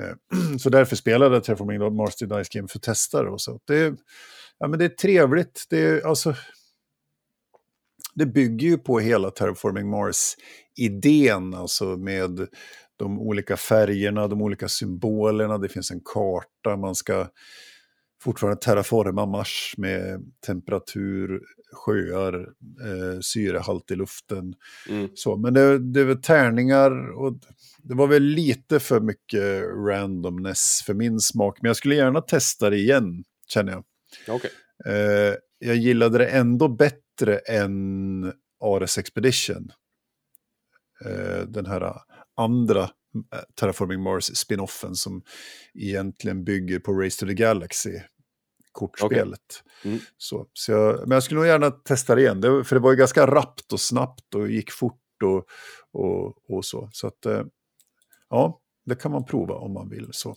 Eh, 0.00 0.56
så 0.58 0.70
därför 0.70 0.96
spelade 0.96 1.34
jag 1.36 1.44
Terraforming 1.44 1.96
Mars 1.96 2.16
Dice 2.16 2.48
Game 2.58 2.68
för 2.68 2.78
testare 2.78 3.30
och 3.30 3.40
så. 3.40 3.60
Det, 3.66 3.76
är- 3.78 3.96
ja, 4.58 4.68
men 4.68 4.78
det 4.78 4.84
är 4.84 4.88
trevligt. 4.88 5.64
Det, 5.70 5.78
är, 5.80 6.06
alltså, 6.06 6.34
det 8.14 8.26
bygger 8.26 8.68
ju 8.68 8.78
på 8.78 8.98
hela 8.98 9.30
Terraforming 9.30 9.88
Mars-idén, 9.90 11.54
alltså 11.54 11.84
med 11.84 12.48
de 12.96 13.18
olika 13.20 13.56
färgerna, 13.56 14.28
de 14.28 14.42
olika 14.42 14.68
symbolerna, 14.68 15.58
det 15.58 15.68
finns 15.68 15.90
en 15.90 16.00
karta, 16.04 16.76
man 16.76 16.94
ska 16.94 17.28
fortfarande 18.24 18.60
terraforma 18.60 19.26
Mars 19.26 19.74
med 19.76 20.32
temperatur, 20.46 21.40
sjöar, 21.72 22.34
eh, 22.84 23.20
syrehalt 23.20 23.90
i 23.90 23.96
luften. 23.96 24.54
Mm. 24.88 25.08
Så, 25.14 25.36
men 25.36 25.54
det, 25.54 25.78
det 25.78 26.04
var 26.04 26.14
tärningar 26.14 27.18
och 27.18 27.38
det 27.78 27.94
var 27.94 28.06
väl 28.06 28.22
lite 28.22 28.80
för 28.80 29.00
mycket 29.00 29.62
randomness 29.88 30.82
för 30.86 30.94
min 30.94 31.20
smak. 31.20 31.58
Men 31.62 31.68
jag 31.68 31.76
skulle 31.76 31.94
gärna 31.94 32.20
testa 32.20 32.70
det 32.70 32.76
igen, 32.76 33.24
känner 33.48 33.72
jag. 33.72 33.84
Okej. 34.28 34.50
Eh, 34.86 35.34
jag 35.58 35.76
gillade 35.76 36.18
det 36.18 36.26
ändå 36.26 36.68
bättre 36.68 37.38
än 37.38 38.32
Ares 38.60 38.98
Expedition. 38.98 39.72
Eh, 41.04 41.40
den 41.48 41.66
här 41.66 41.94
andra 42.36 42.82
eh, 42.82 43.40
Terraforming 43.54 44.02
Mars 44.02 44.24
spinoffen 44.24 44.94
som 44.94 45.22
egentligen 45.74 46.44
bygger 46.44 46.78
på 46.78 46.92
Race 46.92 47.20
to 47.20 47.26
the 47.26 47.34
Galaxy 47.34 48.00
kortspelet. 48.74 49.62
Mm. 49.84 49.98
Så, 50.16 50.46
så 50.52 50.72
jag, 50.72 51.00
men 51.08 51.10
jag 51.10 51.22
skulle 51.22 51.40
nog 51.40 51.48
gärna 51.48 51.70
testa 51.70 52.14
det 52.14 52.20
igen, 52.20 52.40
det, 52.40 52.64
för 52.64 52.76
det 52.76 52.80
var 52.82 52.90
ju 52.90 52.96
ganska 52.96 53.26
rappt 53.26 53.72
och 53.72 53.80
snabbt 53.80 54.34
och 54.34 54.50
gick 54.50 54.70
fort 54.70 55.00
och, 55.24 55.46
och, 55.92 56.50
och 56.50 56.64
så. 56.64 56.88
Så 56.92 57.06
att, 57.06 57.26
eh, 57.26 57.42
ja, 58.30 58.60
det 58.86 58.94
kan 58.94 59.12
man 59.12 59.24
prova 59.24 59.54
om 59.54 59.72
man 59.72 59.88
vill. 59.88 60.08
så. 60.10 60.34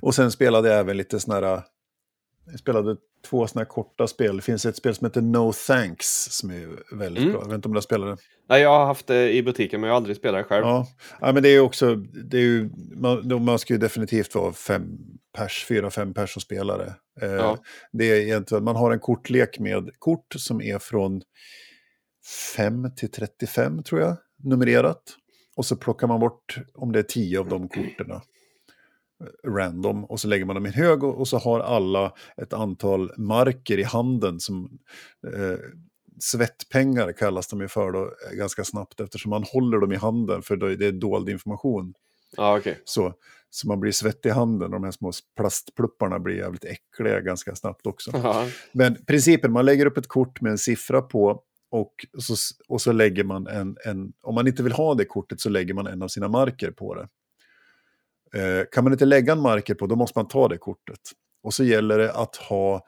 Och 0.00 0.14
sen 0.14 0.32
spelade 0.32 0.68
jag 0.68 0.78
även 0.78 0.96
lite 0.96 1.20
sådana 1.20 1.46
här, 1.46 1.62
jag 2.50 2.58
spelade 2.58 2.96
två 3.26 3.46
sådana 3.46 3.64
här 3.64 3.68
korta 3.70 4.06
spel. 4.06 4.36
Det 4.36 4.42
finns 4.42 4.66
ett 4.66 4.76
spel 4.76 4.94
som 4.94 5.04
heter 5.04 5.20
No 5.22 5.52
Thanks 5.66 6.24
som 6.30 6.50
är 6.50 6.96
väldigt 6.96 7.22
Mm. 7.22 7.32
bra. 7.32 7.42
Jag 7.42 7.48
vet 7.48 7.54
inte 7.54 7.68
om 7.68 7.72
du 7.74 7.76
har 7.76 7.82
spelat 7.82 8.16
det. 8.18 8.22
Nej, 8.48 8.62
jag 8.62 8.70
har 8.78 8.86
haft 8.86 9.06
det 9.06 9.32
i 9.32 9.42
butiken 9.42 9.80
men 9.80 9.88
jag 9.88 9.94
har 9.94 9.96
aldrig 9.96 10.16
spelat 10.16 10.40
det 10.40 10.44
själv. 10.48 10.66
Ja, 10.66 10.86
ja 11.20 11.32
men 11.32 11.42
det 11.42 11.48
är 11.48 11.60
också, 11.60 11.94
det 12.30 12.36
är 12.36 12.40
ju, 12.42 12.70
man, 12.96 13.44
man 13.44 13.58
ska 13.58 13.72
ju 13.74 13.78
definitivt 13.78 14.34
vara 14.34 14.52
fem 14.52 14.82
pers, 15.36 15.64
fyra, 15.68 15.90
fem 15.90 16.14
pers 16.14 16.32
som 16.32 16.42
spelare. 16.42 16.94
Eh, 17.22 17.28
Ja. 17.32 17.58
Det 17.92 18.04
är 18.10 18.20
egentligen, 18.20 18.64
man 18.64 18.76
har 18.76 18.92
en 18.92 19.00
kortlek 19.00 19.58
med 19.58 19.90
kort 19.98 20.34
som 20.36 20.60
är 20.60 20.78
från 20.78 21.22
5 22.56 22.94
till 22.96 23.10
35 23.10 23.82
tror 23.82 24.00
jag, 24.00 24.16
numrerat. 24.42 25.02
Och 25.56 25.66
så 25.66 25.76
plockar 25.76 26.06
man 26.06 26.20
bort, 26.20 26.56
om 26.74 26.92
det 26.92 26.98
är 26.98 27.02
10 27.02 27.38
av 27.40 27.48
de 27.48 27.68
korten, 27.68 28.10
eh, 28.10 28.20
random, 29.46 30.04
och 30.04 30.20
så 30.20 30.28
lägger 30.28 30.44
man 30.44 30.54
dem 30.54 30.66
i 30.66 30.68
en 30.68 30.74
hög 30.74 31.04
och, 31.04 31.20
och 31.20 31.28
så 31.28 31.38
har 31.38 31.60
alla 31.60 32.12
ett 32.36 32.52
antal 32.52 33.12
marker 33.16 33.78
i 33.78 33.82
handen 33.82 34.40
som 34.40 34.78
eh, 35.34 35.58
svettpengar 36.20 37.12
kallas 37.12 37.48
de 37.48 37.60
ju 37.60 37.68
för 37.68 37.92
då, 37.92 38.02
eh, 38.02 38.36
ganska 38.36 38.64
snabbt 38.64 39.00
eftersom 39.00 39.30
man 39.30 39.44
håller 39.52 39.78
dem 39.78 39.92
i 39.92 39.96
handen 39.96 40.42
för 40.42 40.56
då 40.56 40.66
är 40.66 40.76
det 40.76 40.90
dold 40.90 41.28
information. 41.28 41.94
Ja, 42.36 42.58
okej. 42.58 42.80
Så, 42.84 43.14
så 43.50 43.68
man 43.68 43.80
blir 43.80 43.92
svettig 43.92 44.28
i 44.28 44.32
handen 44.32 44.66
och 44.66 44.80
de 44.80 44.84
här 44.84 44.90
små 44.90 45.12
plastplupparna 45.36 46.18
blir 46.18 46.36
jävligt 46.36 46.64
äckliga 46.64 47.20
ganska 47.20 47.54
snabbt 47.54 47.86
också. 47.86 48.10
Ja. 48.14 48.46
Men 48.72 49.04
principen, 49.04 49.52
man 49.52 49.64
lägger 49.64 49.86
upp 49.86 49.98
ett 49.98 50.08
kort 50.08 50.40
med 50.40 50.52
en 50.52 50.58
siffra 50.58 51.02
på 51.02 51.42
och 51.70 52.06
så, 52.18 52.34
och 52.68 52.80
så 52.80 52.92
lägger 52.92 53.24
man 53.24 53.46
en, 53.46 53.76
en, 53.84 54.12
om 54.22 54.34
man 54.34 54.46
inte 54.46 54.62
vill 54.62 54.72
ha 54.72 54.94
det 54.94 55.04
kortet 55.04 55.40
så 55.40 55.48
lägger 55.48 55.74
man 55.74 55.86
en 55.86 56.02
av 56.02 56.08
sina 56.08 56.28
marker 56.28 56.70
på 56.70 56.94
det. 56.94 57.08
Eh, 58.34 58.64
kan 58.72 58.84
man 58.84 58.92
inte 58.92 59.04
lägga 59.04 59.32
en 59.32 59.40
marker 59.40 59.74
på, 59.74 59.86
då 59.86 59.96
måste 59.96 60.18
man 60.18 60.28
ta 60.28 60.48
det 60.48 60.58
kortet. 60.58 61.00
Och 61.42 61.54
så 61.54 61.64
gäller 61.64 61.98
det 61.98 62.12
att 62.12 62.36
ha 62.36 62.86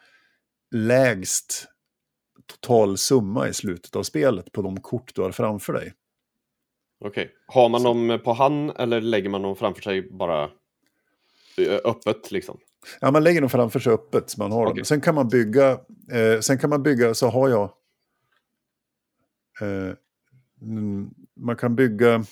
lägst 0.71 1.67
total 2.47 2.99
summa 2.99 3.49
i 3.49 3.55
slutet 3.55 3.97
av 3.97 4.03
spelet 4.03 4.53
på 4.53 4.63
de 4.63 4.81
kort 4.81 5.15
du 5.15 5.23
har 5.23 5.33
framför 5.33 5.73
dig. 5.73 5.95
Okej. 7.05 7.31
Har 7.47 7.69
man 7.69 7.83
dem 7.83 8.21
på 8.25 8.33
hand 8.33 8.73
eller 8.77 9.01
lägger 9.01 9.29
man 9.29 9.43
dem 9.43 9.57
framför 9.57 9.83
sig 9.83 10.11
bara 10.11 10.51
öppet 11.85 12.31
liksom? 12.31 12.59
Ja, 13.01 13.11
man 13.11 13.25
lägger 13.25 13.41
dem 13.41 13.51
framför 13.51 13.81
sig 13.81 13.93
öppet 13.93 14.31
så 14.31 14.43
man 14.43 14.53
har 14.53 14.65
dem. 14.65 14.73
Okej. 14.73 14.85
Sen 14.85 15.01
kan 15.01 15.15
man 15.15 15.29
bygga, 15.29 15.71
eh, 16.13 16.41
sen 16.41 16.59
kan 16.59 16.71
man 16.71 16.83
bygga, 16.83 17.15
så 17.15 17.29
har 17.29 17.49
jag, 17.49 17.71
eh, 19.61 19.95
man 21.37 21.57
kan 21.57 21.77
bygga, 21.77 22.25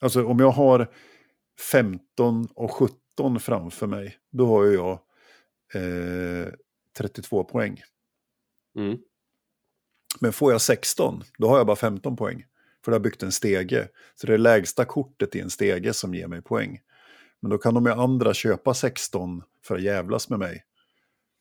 alltså 0.00 0.24
om 0.26 0.38
jag 0.38 0.50
har 0.50 0.88
15 1.72 2.48
och 2.54 2.70
17 2.70 3.40
framför 3.40 3.86
mig, 3.86 4.16
då 4.32 4.46
har 4.46 4.64
ju 4.64 4.74
jag 4.74 4.92
eh, 5.74 6.52
32 6.98 7.44
poäng. 7.44 7.82
Mm. 8.78 8.98
Men 10.20 10.32
får 10.32 10.52
jag 10.52 10.60
16, 10.60 11.22
då 11.38 11.48
har 11.48 11.56
jag 11.56 11.66
bara 11.66 11.76
15 11.76 12.16
poäng. 12.16 12.44
För 12.84 12.90
det 12.90 12.94
har 12.94 13.02
byggt 13.02 13.22
en 13.22 13.32
stege. 13.32 13.88
Så 14.14 14.26
det 14.26 14.34
är 14.34 14.38
lägsta 14.38 14.84
kortet 14.84 15.36
i 15.36 15.40
en 15.40 15.50
stege 15.50 15.92
som 15.92 16.14
ger 16.14 16.26
mig 16.26 16.42
poäng. 16.42 16.80
Men 17.40 17.50
då 17.50 17.58
kan 17.58 17.74
de 17.74 17.86
andra 17.86 18.34
köpa 18.34 18.74
16 18.74 19.42
för 19.64 19.76
att 19.76 19.82
jävlas 19.82 20.28
med 20.28 20.38
mig. 20.38 20.64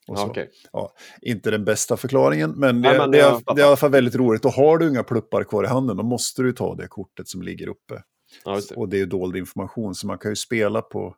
Ja, 0.08 0.30
okay. 0.30 0.48
ja, 0.72 0.94
inte 1.22 1.52
den 1.52 1.66
bästa 1.66 1.98
förklaringen, 1.98 2.52
men, 2.52 2.82
det, 2.82 2.90
Nej, 2.90 2.98
men 2.98 3.12
det, 3.12 3.20
är, 3.20 3.32
det, 3.32 3.52
är, 3.52 3.60
i 3.60 3.62
alla 3.62 3.76
fall 3.76 3.92
väldigt 3.92 4.16
roligt. 4.16 4.46
Och 4.46 4.52
har 4.52 4.78
du 4.78 4.90
inga 4.90 5.04
pluppar 5.04 5.44
kvar 5.44 5.64
i 5.64 5.68
handen, 5.68 5.98
då 5.98 6.04
måste 6.04 6.42
du 6.42 6.54
ta 6.54 6.76
det 6.76 6.88
kortet 6.88 7.28
som 7.28 7.42
ligger 7.42 7.68
uppe. 7.68 8.04
Ja, 8.46 8.62
det. 8.70 8.76
Och 8.76 8.90
det 8.90 9.00
är 9.00 9.06
dold 9.06 9.36
information, 9.36 9.96
så 9.96 10.08
man 10.08 10.18
kan 10.18 10.32
ju 10.32 10.36
spela 10.36 10.82
på... 10.82 11.16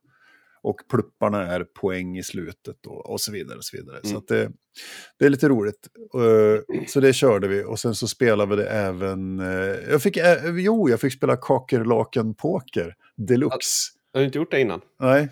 Och 0.61 0.81
plupparna 0.89 1.47
är 1.47 1.63
poäng 1.63 2.17
i 2.17 2.23
slutet 2.23 2.85
och, 2.85 3.09
och 3.09 3.21
så 3.21 3.31
vidare. 3.31 3.57
Och 3.57 3.63
så 3.63 3.77
vidare. 3.77 3.99
Mm. 4.03 4.15
så 4.15 4.19
det, 4.27 4.51
det 5.19 5.25
är 5.25 5.29
lite 5.29 5.49
roligt. 5.49 5.87
Uh, 6.15 6.85
så 6.87 6.99
det 6.99 7.13
körde 7.13 7.47
vi. 7.47 7.63
Och 7.63 7.79
sen 7.79 7.95
så 7.95 8.07
spelade 8.07 8.55
vi 8.55 8.61
det 8.63 8.69
även... 8.69 9.39
Uh, 9.39 9.91
jag 9.91 10.01
fick, 10.01 10.17
uh, 10.17 10.59
jo, 10.59 10.89
jag 10.89 11.01
fick 11.01 11.13
spela 11.13 11.37
Kakerlaken 11.37 12.35
Poker 12.35 12.95
Deluxe. 13.17 13.91
Har 14.13 14.19
du 14.19 14.25
inte 14.25 14.37
gjort 14.37 14.51
det 14.51 14.61
innan? 14.61 14.81
Nej, 14.99 15.29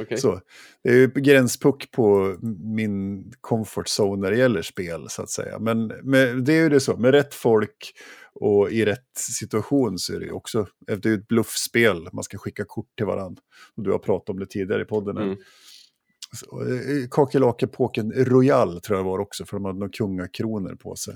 Okay. 0.00 0.18
Så, 0.18 0.40
det 0.82 0.90
är 0.90 0.94
ju 0.94 1.06
gränspuck 1.06 1.90
på 1.90 2.36
min 2.60 3.24
comfort 3.40 3.86
zone 4.00 4.22
när 4.22 4.30
det 4.30 4.36
gäller 4.36 4.62
spel, 4.62 5.06
så 5.08 5.22
att 5.22 5.30
säga. 5.30 5.58
Men 5.58 5.86
med, 5.86 6.44
det 6.44 6.52
är 6.52 6.62
ju 6.62 6.68
det 6.68 6.80
så, 6.80 6.96
med 6.96 7.10
rätt 7.10 7.34
folk 7.34 7.92
och 8.34 8.70
i 8.70 8.84
rätt 8.84 9.16
situation 9.16 9.98
så 9.98 10.14
är 10.14 10.20
det 10.20 10.26
ju 10.26 10.32
också, 10.32 10.66
det 10.78 11.04
är 11.04 11.08
ju 11.08 11.14
ett 11.14 11.28
bluffspel, 11.28 12.08
man 12.12 12.24
ska 12.24 12.38
skicka 12.38 12.64
kort 12.64 12.96
till 12.96 13.06
varandra. 13.06 13.42
Och 13.76 13.82
du 13.82 13.90
har 13.90 13.98
pratat 13.98 14.28
om 14.28 14.38
det 14.38 14.46
tidigare 14.46 14.82
i 14.82 14.84
podden. 14.84 15.16
Mm. 15.16 15.30
Eh, 15.32 17.08
Kakelake 17.10 17.66
Påken 17.66 18.12
Royal 18.12 18.80
tror 18.80 18.98
jag 18.98 19.04
var 19.04 19.18
också, 19.18 19.44
för 19.44 19.56
de 19.56 19.64
hade 19.64 19.78
några 19.78 19.92
kungakronor 19.92 20.74
på 20.74 20.96
sig. 20.96 21.14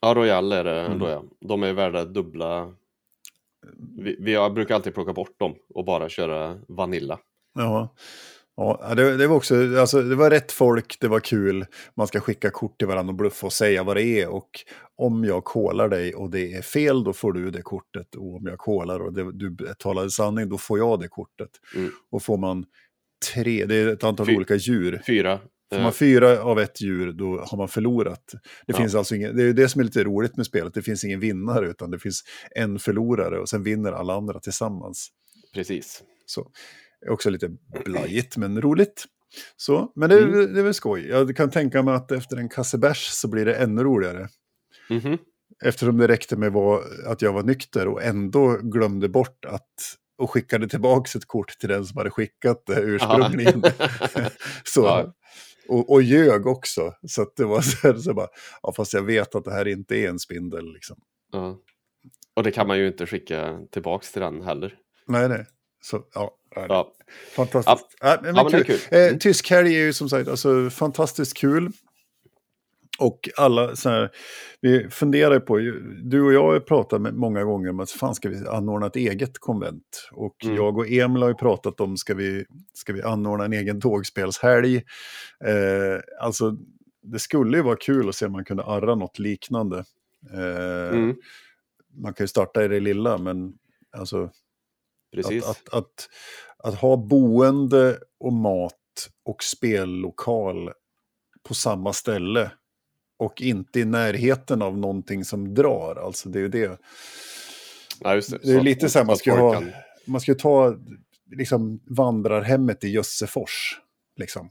Ja, 0.00 0.14
Royal 0.14 0.52
är 0.52 0.64
det 0.64 0.80
mm. 0.80 1.00
ja. 1.00 1.24
De 1.40 1.62
är 1.62 1.72
värda 1.72 2.04
dubbla. 2.04 2.74
Vi, 3.98 4.16
vi 4.20 4.50
brukar 4.54 4.74
alltid 4.74 4.94
plocka 4.94 5.12
bort 5.12 5.38
dem 5.38 5.54
och 5.74 5.84
bara 5.84 6.08
köra 6.08 6.58
Vanilla. 6.68 7.18
Ja, 7.54 7.94
ja 8.58 8.94
det, 8.94 9.16
det, 9.16 9.26
var 9.26 9.36
också, 9.36 9.78
alltså, 9.78 10.02
det 10.02 10.14
var 10.14 10.30
rätt 10.30 10.52
folk, 10.52 10.96
det 11.00 11.08
var 11.08 11.20
kul. 11.20 11.66
Man 11.96 12.06
ska 12.06 12.20
skicka 12.20 12.50
kort 12.50 12.78
till 12.78 12.88
varandra 12.88 13.10
och 13.10 13.16
bluffa 13.16 13.46
och 13.46 13.52
säga 13.52 13.82
vad 13.82 13.96
det 13.96 14.04
är. 14.04 14.28
Och 14.28 14.50
om 14.96 15.24
jag 15.24 15.44
kolar 15.44 15.88
dig 15.88 16.14
och 16.14 16.30
det 16.30 16.54
är 16.54 16.62
fel, 16.62 17.04
då 17.04 17.12
får 17.12 17.32
du 17.32 17.50
det 17.50 17.62
kortet. 17.62 18.14
Och 18.14 18.36
om 18.36 18.46
jag 18.46 18.58
kolar 18.58 19.00
och 19.00 19.12
det, 19.12 19.32
du 19.32 19.56
talar 19.78 20.08
sanning, 20.08 20.48
då 20.48 20.58
får 20.58 20.78
jag 20.78 21.00
det 21.00 21.08
kortet. 21.08 21.50
Mm. 21.76 21.90
Och 22.10 22.22
får 22.22 22.36
man 22.38 22.64
tre, 23.34 23.64
det 23.64 23.74
är 23.74 23.88
ett 23.88 24.04
antal 24.04 24.26
Fy, 24.26 24.36
olika 24.36 24.54
djur. 24.54 25.02
Fyra. 25.06 25.40
Får 25.72 25.80
man 25.80 25.92
fyra 25.92 26.42
av 26.42 26.60
ett 26.60 26.80
djur, 26.80 27.12
då 27.12 27.40
har 27.40 27.58
man 27.58 27.68
förlorat. 27.68 28.24
Det, 28.32 28.40
ja. 28.66 28.76
finns 28.76 28.94
alltså 28.94 29.14
ingen, 29.14 29.36
det 29.36 29.42
är 29.42 29.52
det 29.52 29.68
som 29.68 29.80
är 29.80 29.84
lite 29.84 30.04
roligt 30.04 30.36
med 30.36 30.46
spelet, 30.46 30.74
det 30.74 30.82
finns 30.82 31.04
ingen 31.04 31.20
vinnare, 31.20 31.68
utan 31.70 31.90
det 31.90 31.98
finns 31.98 32.24
en 32.50 32.78
förlorare 32.78 33.38
och 33.38 33.48
sen 33.48 33.62
vinner 33.62 33.92
alla 33.92 34.14
andra 34.14 34.40
tillsammans. 34.40 35.08
Precis. 35.54 36.02
Så. 36.26 36.50
Också 37.06 37.30
lite 37.30 37.50
blajigt 37.84 38.36
men 38.36 38.60
roligt. 38.60 39.04
Så, 39.56 39.92
men 39.94 40.10
det, 40.10 40.18
mm. 40.18 40.54
det 40.54 40.60
är 40.60 40.64
väl 40.64 40.74
skoj. 40.74 41.08
Jag 41.08 41.36
kan 41.36 41.50
tänka 41.50 41.82
mig 41.82 41.94
att 41.94 42.12
efter 42.12 42.36
en 42.36 42.48
kasse 42.48 42.78
bärs 42.78 43.08
så 43.08 43.28
blir 43.28 43.44
det 43.44 43.54
ännu 43.54 43.84
roligare. 43.84 44.28
Mm 44.90 45.02
-hmm. 45.02 45.18
Eftersom 45.64 45.98
det 45.98 46.08
räckte 46.08 46.36
med 46.36 46.52
var, 46.52 46.82
att 47.06 47.22
jag 47.22 47.32
var 47.32 47.42
nykter 47.42 47.88
och 47.88 48.02
ändå 48.02 48.58
glömde 48.62 49.08
bort 49.08 49.44
att 49.44 49.98
och 50.18 50.30
skickade 50.30 50.68
tillbaka 50.68 51.18
ett 51.18 51.26
kort 51.26 51.58
till 51.58 51.68
den 51.68 51.84
som 51.84 51.96
hade 51.98 52.10
skickat 52.10 52.62
det 52.66 52.80
ursprungligen. 52.80 53.62
så, 54.64 54.80
ja. 54.80 55.14
och, 55.68 55.90
och 55.92 56.02
ljög 56.02 56.46
också. 56.46 56.94
Så 57.06 57.26
det 57.36 57.44
var 57.44 57.60
så, 57.60 57.88
här, 57.88 57.94
så 57.94 58.14
bara, 58.14 58.28
ja, 58.62 58.72
fast 58.72 58.92
jag 58.92 59.02
vet 59.02 59.34
att 59.34 59.44
det 59.44 59.52
här 59.52 59.68
inte 59.68 59.96
är 59.96 60.08
en 60.08 60.18
spindel. 60.18 60.72
Liksom. 60.72 60.96
Ja. 61.32 61.58
Och 62.34 62.42
det 62.42 62.50
kan 62.50 62.66
man 62.66 62.78
ju 62.78 62.86
inte 62.86 63.06
skicka 63.06 63.58
tillbaka 63.70 64.06
till 64.12 64.22
den 64.22 64.42
heller. 64.42 64.74
Nej, 65.06 65.28
nej. 65.28 65.46
Så, 65.80 66.02
ja, 66.14 66.37
ja. 66.54 66.92
Fantastiskt. 67.36 67.96
Ja. 68.00 68.18
men, 68.22 68.34
men 68.34 68.50
kul. 68.50 68.64
kul. 68.64 68.78
Eh, 68.90 69.16
tysk 69.16 69.50
helg 69.50 69.76
är 69.76 69.80
ju 69.80 69.92
som 69.92 70.08
sagt 70.08 70.28
alltså, 70.28 70.70
fantastiskt 70.70 71.36
kul. 71.36 71.72
Och 72.98 73.28
alla 73.36 73.76
så 73.76 73.88
här, 73.88 74.10
vi 74.60 74.90
funderar 74.90 75.40
på, 75.40 75.58
du 76.02 76.22
och 76.22 76.32
jag 76.32 76.52
har 76.52 76.60
pratat 76.60 77.00
med 77.00 77.14
många 77.14 77.44
gånger 77.44 77.70
om 77.70 77.80
att 77.80 77.90
fan 77.90 78.14
ska 78.14 78.28
vi 78.28 78.46
anordna 78.48 78.86
ett 78.86 78.96
eget 78.96 79.38
konvent. 79.38 80.08
Och 80.12 80.44
mm. 80.44 80.56
jag 80.56 80.78
och 80.78 80.88
Emil 80.88 81.22
har 81.22 81.28
ju 81.28 81.34
pratat 81.34 81.80
om, 81.80 81.96
ska 81.96 82.14
vi, 82.14 82.44
ska 82.74 82.92
vi 82.92 83.02
anordna 83.02 83.44
en 83.44 83.52
egen 83.52 83.80
tågspelshelg? 83.80 84.76
Eh, 85.44 86.00
alltså, 86.20 86.56
det 87.02 87.18
skulle 87.18 87.56
ju 87.56 87.62
vara 87.62 87.76
kul 87.76 88.08
att 88.08 88.14
se 88.14 88.26
om 88.26 88.32
man 88.32 88.44
kunde 88.44 88.62
arra 88.64 88.94
något 88.94 89.18
liknande. 89.18 89.84
Eh, 90.32 90.98
mm. 90.98 91.16
Man 92.02 92.14
kan 92.14 92.24
ju 92.24 92.28
starta 92.28 92.64
i 92.64 92.68
det 92.68 92.80
lilla, 92.80 93.18
men 93.18 93.52
alltså, 93.96 94.30
Precis. 95.12 95.44
Att, 95.44 95.68
att, 95.68 95.74
att, 95.74 96.08
att, 96.58 96.74
ha 96.74 96.96
boende 96.96 97.98
och 98.20 98.32
mat 98.32 98.74
och 99.24 99.42
spellokal 99.42 100.72
på 101.42 101.54
samma 101.54 101.92
ställe 101.92 102.50
och 103.18 103.42
inte 103.42 103.80
i 103.80 103.84
närheten 103.84 104.62
av 104.62 104.78
någonting 104.78 105.24
som 105.24 105.54
drar. 105.54 105.96
Alltså 105.96 106.28
det 106.28 106.38
är 106.38 106.42
ju 106.42 106.48
det. 106.48 106.80
Ja, 108.00 108.14
det. 108.14 108.28
det. 108.28 108.50
är 108.50 108.56
så 108.58 108.62
lite 108.62 108.88
så 108.88 108.98
här, 108.98 109.06
man 109.06 109.16
ska, 109.16 109.34
ha, 109.34 109.62
man 110.06 110.20
ska 110.20 110.34
ta 110.34 110.76
liksom, 111.36 111.80
vandrarhemmet 111.86 112.84
i 112.84 112.88
Jössefors. 112.88 113.80
Liksom. 114.16 114.50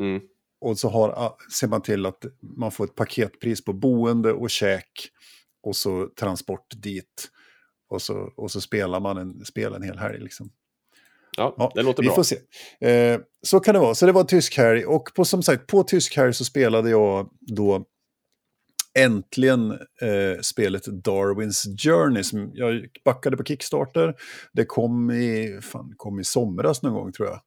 Mm. 0.00 0.22
Och 0.60 0.78
så 0.78 0.88
har, 0.88 1.36
ser 1.52 1.68
man 1.68 1.82
till 1.82 2.06
att 2.06 2.24
man 2.40 2.70
får 2.70 2.84
ett 2.84 2.94
paketpris 2.94 3.64
på 3.64 3.72
boende 3.72 4.32
och 4.32 4.50
käk 4.50 5.10
och 5.62 5.76
så 5.76 6.08
transport 6.20 6.66
dit. 6.76 7.30
Och 7.88 8.02
så, 8.02 8.32
och 8.36 8.50
så 8.50 8.60
spelar 8.60 9.00
man 9.00 9.16
en, 9.16 9.44
spel 9.44 9.74
en 9.74 9.82
hel 9.82 9.98
helg. 9.98 10.18
Liksom. 10.18 10.50
Ja, 11.36 11.54
ja, 11.58 11.72
det 11.74 11.82
låter 11.82 12.02
vi 12.02 12.08
bra. 12.08 12.16
får 12.16 12.22
se. 12.22 12.36
Eh, 12.80 13.20
så 13.42 13.60
kan 13.60 13.74
det 13.74 13.80
vara. 13.80 13.94
Så 13.94 14.06
det 14.06 14.12
var 14.12 14.24
tysk 14.24 14.56
helg. 14.56 14.84
Och 14.84 15.08
på, 15.14 15.24
som 15.24 15.42
sagt, 15.42 15.66
på 15.66 15.82
tysk 15.82 16.16
helg 16.16 16.34
så 16.34 16.44
spelade 16.44 16.90
jag 16.90 17.30
då 17.40 17.84
äntligen 18.98 19.70
eh, 20.00 20.40
spelet 20.42 20.84
Darwins 20.84 21.66
Journey 21.78 22.22
som 22.22 22.50
jag 22.54 22.86
backade 23.04 23.36
på 23.36 23.44
Kickstarter. 23.44 24.14
Det 24.52 24.64
kom 24.64 25.10
i, 25.10 25.58
fan, 25.62 25.92
kom 25.96 26.20
i 26.20 26.24
somras 26.24 26.82
någon 26.82 26.94
gång 26.94 27.12
tror 27.12 27.28
jag. 27.28 27.40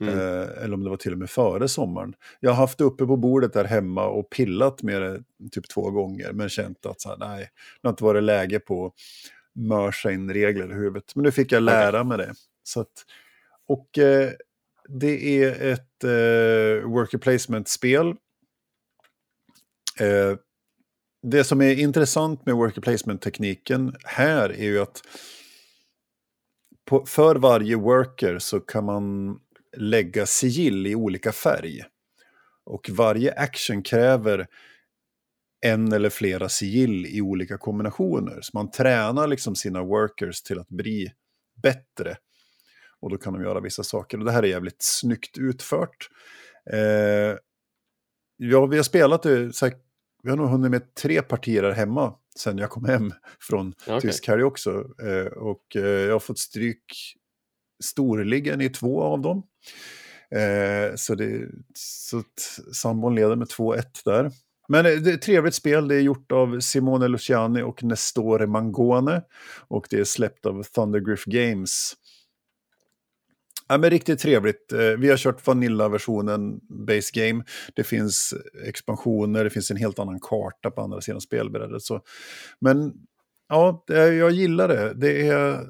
Mm. 0.00 0.18
Eh, 0.18 0.62
eller 0.62 0.74
om 0.74 0.84
det 0.84 0.90
var 0.90 0.96
till 0.96 1.12
och 1.12 1.18
med 1.18 1.30
före 1.30 1.68
sommaren. 1.68 2.14
Jag 2.40 2.50
har 2.50 2.56
haft 2.56 2.78
det 2.78 2.84
uppe 2.84 3.06
på 3.06 3.16
bordet 3.16 3.52
där 3.52 3.64
hemma 3.64 4.06
och 4.06 4.30
pillat 4.30 4.82
med 4.82 5.02
det 5.02 5.22
typ 5.52 5.68
två 5.68 5.90
gånger. 5.90 6.32
Men 6.32 6.48
känt 6.48 6.86
att 6.86 7.00
så 7.00 7.08
här, 7.08 7.16
nej, 7.16 7.50
det 7.82 7.88
har 7.88 7.92
inte 7.92 8.04
varit 8.04 8.22
läge 8.22 8.60
på 8.60 8.92
mörsa 9.54 10.12
in 10.12 10.34
regler 10.34 10.70
i 10.70 10.74
huvudet. 10.74 11.14
Men 11.14 11.22
nu 11.22 11.30
fick 11.32 11.52
jag 11.52 11.62
lära 11.62 12.04
mig 12.04 12.18
det. 12.18 12.34
Så 12.62 12.80
att, 12.80 13.04
och 13.68 13.98
eh, 13.98 14.30
det 14.88 15.42
är 15.42 15.72
ett 15.72 16.04
eh, 16.04 16.88
worker 16.90 17.18
placement-spel. 17.18 18.06
Eh, 20.00 20.36
det 21.22 21.44
som 21.44 21.62
är 21.62 21.78
intressant 21.78 22.46
med 22.46 22.54
worker 22.54 22.80
placement-tekniken 22.80 23.96
här 24.04 24.50
är 24.50 24.64
ju 24.64 24.80
att 24.80 25.02
på, 26.84 27.06
för 27.06 27.36
varje 27.36 27.76
worker 27.76 28.38
så 28.38 28.60
kan 28.60 28.84
man 28.84 29.38
lägga 29.76 30.26
sigill 30.26 30.86
i 30.86 30.94
olika 30.94 31.32
färg. 31.32 31.84
Och 32.64 32.90
varje 32.90 33.32
action 33.32 33.82
kräver 33.82 34.48
en 35.62 35.92
eller 35.92 36.10
flera 36.10 36.48
sigill 36.48 37.06
i 37.06 37.20
olika 37.20 37.58
kombinationer. 37.58 38.38
Så 38.42 38.50
man 38.54 38.70
tränar 38.70 39.26
liksom 39.26 39.54
sina 39.54 39.82
workers 39.82 40.42
till 40.42 40.58
att 40.58 40.68
bli 40.68 41.12
bättre. 41.62 42.16
Och 43.00 43.10
då 43.10 43.16
kan 43.16 43.32
de 43.32 43.42
göra 43.42 43.60
vissa 43.60 43.82
saker. 43.82 44.18
Och 44.18 44.24
det 44.24 44.32
här 44.32 44.42
är 44.42 44.46
jävligt 44.46 44.82
snyggt 44.82 45.38
utfört. 45.38 46.08
Eh, 46.72 47.36
ja, 48.36 48.66
vi 48.66 48.76
har 48.76 48.82
spelat 48.82 49.22
det, 49.22 49.52
så 49.52 49.66
här, 49.66 49.74
vi 50.22 50.30
har 50.30 50.36
nog 50.36 50.48
hunnit 50.48 50.70
med 50.70 50.94
tre 50.94 51.22
partier 51.22 51.62
här 51.62 51.72
hemma 51.72 52.14
sen 52.36 52.58
jag 52.58 52.70
kom 52.70 52.84
hem 52.84 53.12
från 53.40 53.74
okay. 53.86 54.00
tysk 54.00 54.28
helg 54.28 54.44
också. 54.44 54.70
Eh, 55.02 55.26
och 55.26 55.76
eh, 55.76 55.82
jag 55.82 56.12
har 56.12 56.20
fått 56.20 56.38
stryk 56.38 57.16
storligen 57.84 58.60
i 58.60 58.68
två 58.68 59.02
av 59.02 59.20
dem. 59.20 59.42
Eh, 60.30 60.94
så 60.96 61.14
det, 61.14 61.48
så 61.74 62.22
sambon 62.72 63.14
leder 63.14 63.36
med 63.36 63.48
2-1 63.48 63.82
där. 64.04 64.30
Men 64.68 64.86
eh, 64.86 64.92
det 64.92 65.10
är 65.10 65.14
ett 65.14 65.22
trevligt 65.22 65.54
spel. 65.54 65.88
Det 65.88 65.94
är 65.94 66.00
gjort 66.00 66.32
av 66.32 66.60
Simone 66.60 67.08
Luciani 67.08 67.62
och 67.62 67.82
Nestore 67.82 68.46
Mangone. 68.46 69.22
Och 69.68 69.86
det 69.90 69.98
är 69.98 70.04
släppt 70.04 70.46
av 70.46 70.62
Thundergriff 70.62 71.24
Games. 71.24 71.96
Ja, 73.68 73.78
men 73.78 73.90
riktigt 73.90 74.18
trevligt. 74.18 74.72
Eh, 74.72 74.78
vi 74.78 75.10
har 75.10 75.16
kört 75.16 75.46
Vanilla-versionen 75.46 76.60
Base 76.86 77.10
Game. 77.14 77.44
Det 77.74 77.84
finns 77.84 78.34
expansioner, 78.66 79.44
det 79.44 79.50
finns 79.50 79.70
en 79.70 79.76
helt 79.76 79.98
annan 79.98 80.20
karta 80.20 80.70
på 80.70 80.80
andra 80.80 81.00
sidan 81.00 81.20
spelbrädet. 81.20 81.82
Så. 81.82 82.00
Men 82.60 82.92
ja, 83.48 83.84
jag 83.88 84.30
gillar 84.30 84.68
det. 84.68 84.94
Det 84.94 85.28
är, 85.28 85.66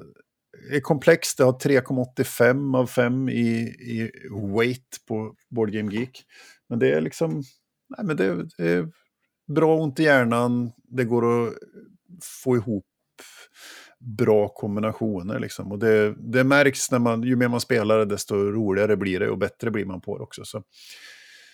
är 0.71 0.79
komplext, 0.79 1.37
det 1.37 1.43
har 1.43 1.53
3,85 1.53 2.77
av 2.77 2.87
5 2.87 3.29
i, 3.29 3.59
i 3.79 4.11
weight 4.57 4.97
på 5.07 5.35
Board 5.49 5.71
Game 5.71 5.93
Geek. 5.93 6.23
Men 6.69 6.79
det 6.79 6.91
är 6.91 7.01
liksom 7.01 7.43
nej, 7.97 8.05
men 8.05 8.17
det, 8.17 8.47
det, 8.57 8.69
är 8.69 8.91
bra 9.47 9.77
ont 9.77 9.99
i 9.99 10.03
hjärnan, 10.03 10.71
det 10.83 11.03
går 11.03 11.47
att 11.47 11.53
få 12.43 12.55
ihop 12.55 12.85
bra 14.17 14.49
kombinationer. 14.49 15.39
Liksom. 15.39 15.71
Och 15.71 15.79
det, 15.79 16.15
det 16.17 16.43
märks 16.43 16.91
när 16.91 16.99
man, 16.99 17.23
ju 17.23 17.35
mer 17.35 17.47
man 17.47 17.61
spelar 17.61 17.99
det, 17.99 18.05
desto 18.05 18.35
roligare 18.35 18.97
blir 18.97 19.19
det 19.19 19.29
och 19.29 19.37
bättre 19.37 19.71
blir 19.71 19.85
man 19.85 20.01
på 20.01 20.17
det 20.17 20.23
också. 20.23 20.45
Så. 20.45 20.63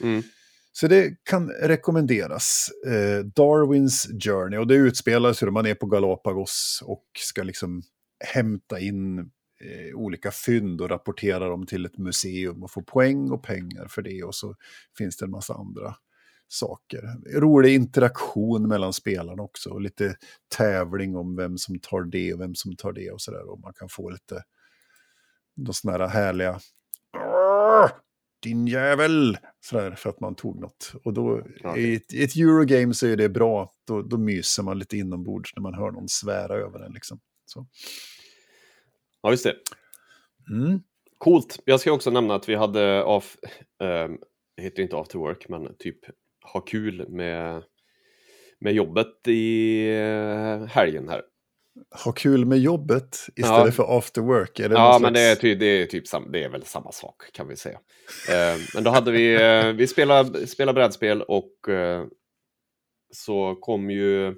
Mm. 0.01 0.23
Så 0.71 0.87
det 0.87 1.23
kan 1.23 1.49
rekommenderas. 1.49 2.69
Eh, 2.87 3.25
Darwins 3.25 4.07
Journey. 4.23 4.59
Och 4.59 4.67
det 4.67 4.75
sig 5.33 5.45
då 5.45 5.51
man 5.51 5.65
är 5.65 5.75
på 5.75 5.85
Galapagos 5.85 6.83
och 6.85 7.05
ska 7.17 7.43
liksom 7.43 7.81
hämta 8.33 8.79
in 8.79 9.19
eh, 9.19 9.95
olika 9.95 10.31
fynd 10.31 10.81
och 10.81 10.89
rapportera 10.89 11.47
dem 11.47 11.65
till 11.65 11.85
ett 11.85 11.97
museum 11.97 12.63
och 12.63 12.71
få 12.71 12.81
poäng 12.81 13.31
och 13.31 13.43
pengar 13.43 13.87
för 13.87 14.01
det. 14.01 14.23
Och 14.23 14.35
så 14.35 14.55
finns 14.97 15.17
det 15.17 15.25
en 15.25 15.31
massa 15.31 15.53
andra 15.53 15.95
saker. 16.49 17.03
Rolig 17.39 17.75
interaktion 17.75 18.67
mellan 18.67 18.93
spelarna 18.93 19.43
också. 19.43 19.69
Och 19.69 19.81
lite 19.81 20.15
tävling 20.57 21.15
om 21.15 21.35
vem 21.35 21.57
som 21.57 21.79
tar 21.79 22.03
det 22.03 22.33
och 22.33 22.41
vem 22.41 22.55
som 22.55 22.75
tar 22.75 22.93
det 22.93 23.11
och 23.11 23.21
sådär. 23.21 23.49
Och 23.51 23.59
man 23.59 23.73
kan 23.73 23.89
få 23.89 24.09
lite 24.09 24.43
sådana 25.71 26.07
här 26.07 26.13
härliga 26.13 26.59
din 28.41 28.67
jävel! 28.67 29.37
Sådär, 29.59 29.91
för 29.91 30.09
att 30.09 30.19
man 30.19 30.35
tog 30.35 30.59
något. 30.59 30.93
Och 31.03 31.13
då, 31.13 31.41
Ja. 31.63 31.77
i, 31.77 31.95
ett, 31.95 32.13
i 32.13 32.23
ett 32.23 32.35
Eurogame 32.35 32.93
så 32.93 33.07
är 33.07 33.17
det 33.17 33.29
bra. 33.29 33.73
Då, 33.87 34.01
då 34.01 34.17
myser 34.17 34.63
man 34.63 34.79
lite 34.79 34.97
inombords 34.97 35.55
när 35.55 35.61
man 35.61 35.73
hör 35.73 35.91
någon 35.91 36.09
svära 36.09 36.53
över 36.55 36.79
den. 36.79 36.93
Liksom. 36.93 37.19
Så. 37.45 37.67
Ja, 39.21 39.31
just 39.31 39.43
det. 39.43 39.55
Mm. 40.49 40.79
Coolt. 41.17 41.59
Jag 41.65 41.79
ska 41.79 41.91
också 41.91 42.11
nämna 42.11 42.35
att 42.35 42.49
vi 42.49 42.55
hade 42.55 43.03
av, 43.03 43.23
det 44.55 44.63
heter 44.63 44.83
inte 44.83 44.97
after 44.97 45.19
work, 45.19 45.49
men 45.49 45.75
typ 45.79 45.99
ha 46.53 46.59
kul 46.61 47.09
med, 47.09 47.63
med 48.59 48.73
jobbet 48.73 49.27
i 49.27 49.85
eh, 49.89 50.65
helgen 50.65 51.09
här. 51.09 51.21
Ha 52.05 52.11
kul 52.11 52.45
med 52.45 52.59
jobbet 52.59 53.17
istället 53.35 53.65
Ja. 53.65 53.71
för 53.71 53.97
after 53.97 54.21
work. 54.21 54.59
Är 54.59 54.69
det 54.69 54.75
Ja, 54.75 54.91
någon 54.91 55.01
men 55.01 55.13
det 55.13 55.19
är, 55.19 55.25
slags- 55.35 55.41
ty, 55.41 55.55
det, 55.55 55.65
är 55.65 55.85
typ 55.85 56.07
sam, 56.07 56.31
det 56.31 56.43
är 56.43 56.49
väl 56.49 56.63
samma 56.65 56.91
sak 56.91 57.31
kan 57.33 57.47
vi 57.47 57.55
säga. 57.55 57.79
Eh, 58.29 58.59
men 58.75 58.83
då 58.83 58.89
hade 58.91 59.11
vi, 59.11 59.35
eh, 59.35 59.67
vi 59.73 59.87
spelade, 59.87 60.47
spelade 60.47 60.75
brädspel 60.75 61.21
och 61.21 61.69
eh, 61.69 62.05
så 63.13 63.55
kom 63.55 63.89
ju 63.91 64.35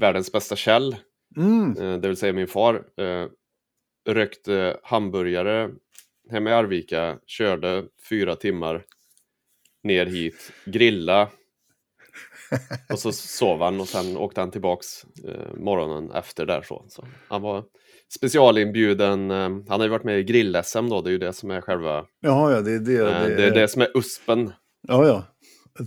världens 0.00 0.32
bästa 0.32 0.56
Kjell, 0.56 0.96
Mm. 1.36 1.70
eh, 1.78 1.98
det 2.00 2.08
vill 2.08 2.16
säga 2.16 2.32
min 2.32 2.46
far, 2.48 2.74
eh, 3.00 3.26
rökte 4.08 4.80
hamburgare 4.82 5.70
hemma 6.30 6.50
i 6.50 6.52
Arvika, 6.52 7.18
körde 7.26 7.84
fyra 8.08 8.36
timmar 8.36 8.84
ner 9.82 10.06
hit, 10.06 10.52
grilla 10.64 11.30
och 12.92 12.98
så 12.98 13.12
sov 13.12 13.60
han 13.62 13.80
och 13.80 13.88
sen 13.88 14.16
åkte 14.16 14.40
han 14.40 14.50
tillbaks 14.50 15.04
eh, 15.28 15.54
morgonen 15.56 16.10
efter 16.10 16.46
där. 16.46 16.62
Så. 16.62 16.84
Så 16.88 17.04
han 17.28 17.42
var 17.42 17.64
specialinbjuden, 18.14 19.30
eh, 19.30 19.36
han 19.68 19.80
har 19.80 19.82
ju 19.82 19.88
varit 19.88 20.04
med 20.04 20.18
i 20.18 20.24
grill-SM 20.24 20.88
då, 20.90 21.00
det 21.02 21.08
är 21.10 21.12
ju 21.12 21.18
det 21.18 21.32
som 21.32 21.50
är 21.50 21.60
själva, 21.60 22.04
Jaha, 22.20 22.52
ja, 22.52 22.60
det 22.60 22.72
är 22.72 22.78
det. 22.78 22.98
eh, 23.10 23.36
det 23.36 23.44
är 23.46 23.54
det 23.54 23.68
som 23.68 23.82
är 23.82 23.88
USPen. 23.98 24.52
Ja, 24.88 25.06
ja. 25.06 25.22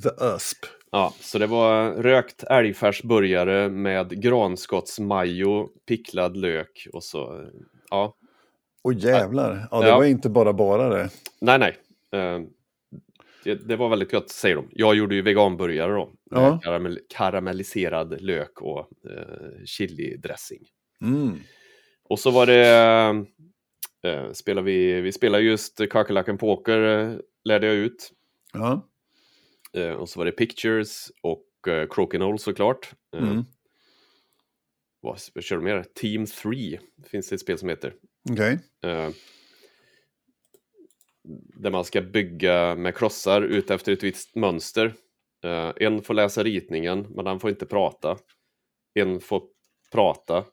The 0.03 0.25
USP. 0.35 0.57
Ja, 0.91 1.13
så 1.19 1.37
det 1.37 1.47
var 1.47 1.91
rökt 1.91 2.43
älgfärsburgare 2.43 3.69
med 3.69 4.21
granskottsmajo, 4.21 5.67
picklad 5.87 6.37
lök 6.37 6.87
och 6.93 7.03
så, 7.03 7.39
eh, 7.41 7.47
ja, 7.89 8.15
Och 8.83 8.93
jävlar. 8.93 9.67
Ja, 9.71 9.79
det 9.81 9.87
Ja. 9.87 9.97
var 9.97 10.05
inte 10.05 10.29
bara 10.29 10.53
bara 10.53 10.89
det. 10.89 11.09
nej 11.41 11.59
nej. 11.59 11.77
Eh, 13.45 13.57
det, 13.57 13.67
det 13.67 13.75
var 13.75 13.89
väldigt 13.89 14.11
gott 14.11 14.29
säger 14.29 14.55
de. 14.55 14.69
Jag 14.71 14.95
gjorde 14.95 15.15
ju 15.15 15.21
veganburgare 15.21 15.91
då, 15.91 16.13
Ja. 16.31 16.59
karamell, 16.63 16.99
karamelliserad 17.09 18.21
lök 18.21 18.61
och 18.61 18.79
eh, 19.11 19.63
chili-dressing. 19.65 20.63
Mm. 21.01 21.39
Och 22.03 22.19
så 22.19 22.31
var 22.31 22.45
det, 22.45 22.67
eh, 24.03 24.31
spelar 24.31 24.61
vi, 24.61 25.01
vi 25.01 25.11
spelar 25.11 25.39
just 25.39 25.89
Kakerlacken 25.89 26.37
Poker, 26.37 26.79
eh, 27.09 27.15
lärde 27.43 27.67
jag 27.67 27.75
ut. 27.75 28.11
Ja. 28.53 28.87
Eh, 29.73 29.91
och 29.93 30.09
så 30.09 30.19
var 30.19 30.25
det 30.25 30.31
Pictures 30.31 31.11
och 31.21 31.67
eh, 31.67 31.87
Crokinole 31.89 32.37
såklart. 32.37 32.93
Eh, 33.15 33.23
Mm. 33.29 33.43
Vad 35.03 35.19
vad 35.33 35.43
kör 35.43 35.55
de 35.55 35.65
mer? 35.65 35.83
Team 36.01 36.25
3 36.25 36.79
finns 37.11 37.29
det 37.29 37.35
ett 37.35 37.41
spel 37.41 37.57
som 37.57 37.69
heter. 37.69 37.93
Okej. 38.31 38.59
Där 41.55 41.71
man 41.71 41.85
ska 41.85 42.01
bygga 42.01 42.75
med 42.75 42.95
klossar 42.95 43.41
ut 43.41 43.71
efter 43.71 43.91
ett 43.91 44.03
visst 44.03 44.35
mönster. 44.35 44.93
Eh, 45.43 45.71
en 45.75 46.01
får 46.01 46.13
läsa 46.13 46.43
ritningen, 46.43 47.07
men 47.09 47.25
han 47.25 47.39
får 47.39 47.49
inte 47.49 47.65
prata. 47.65 48.17
En 48.93 49.19
får 49.19 49.43
prata 49.91 50.43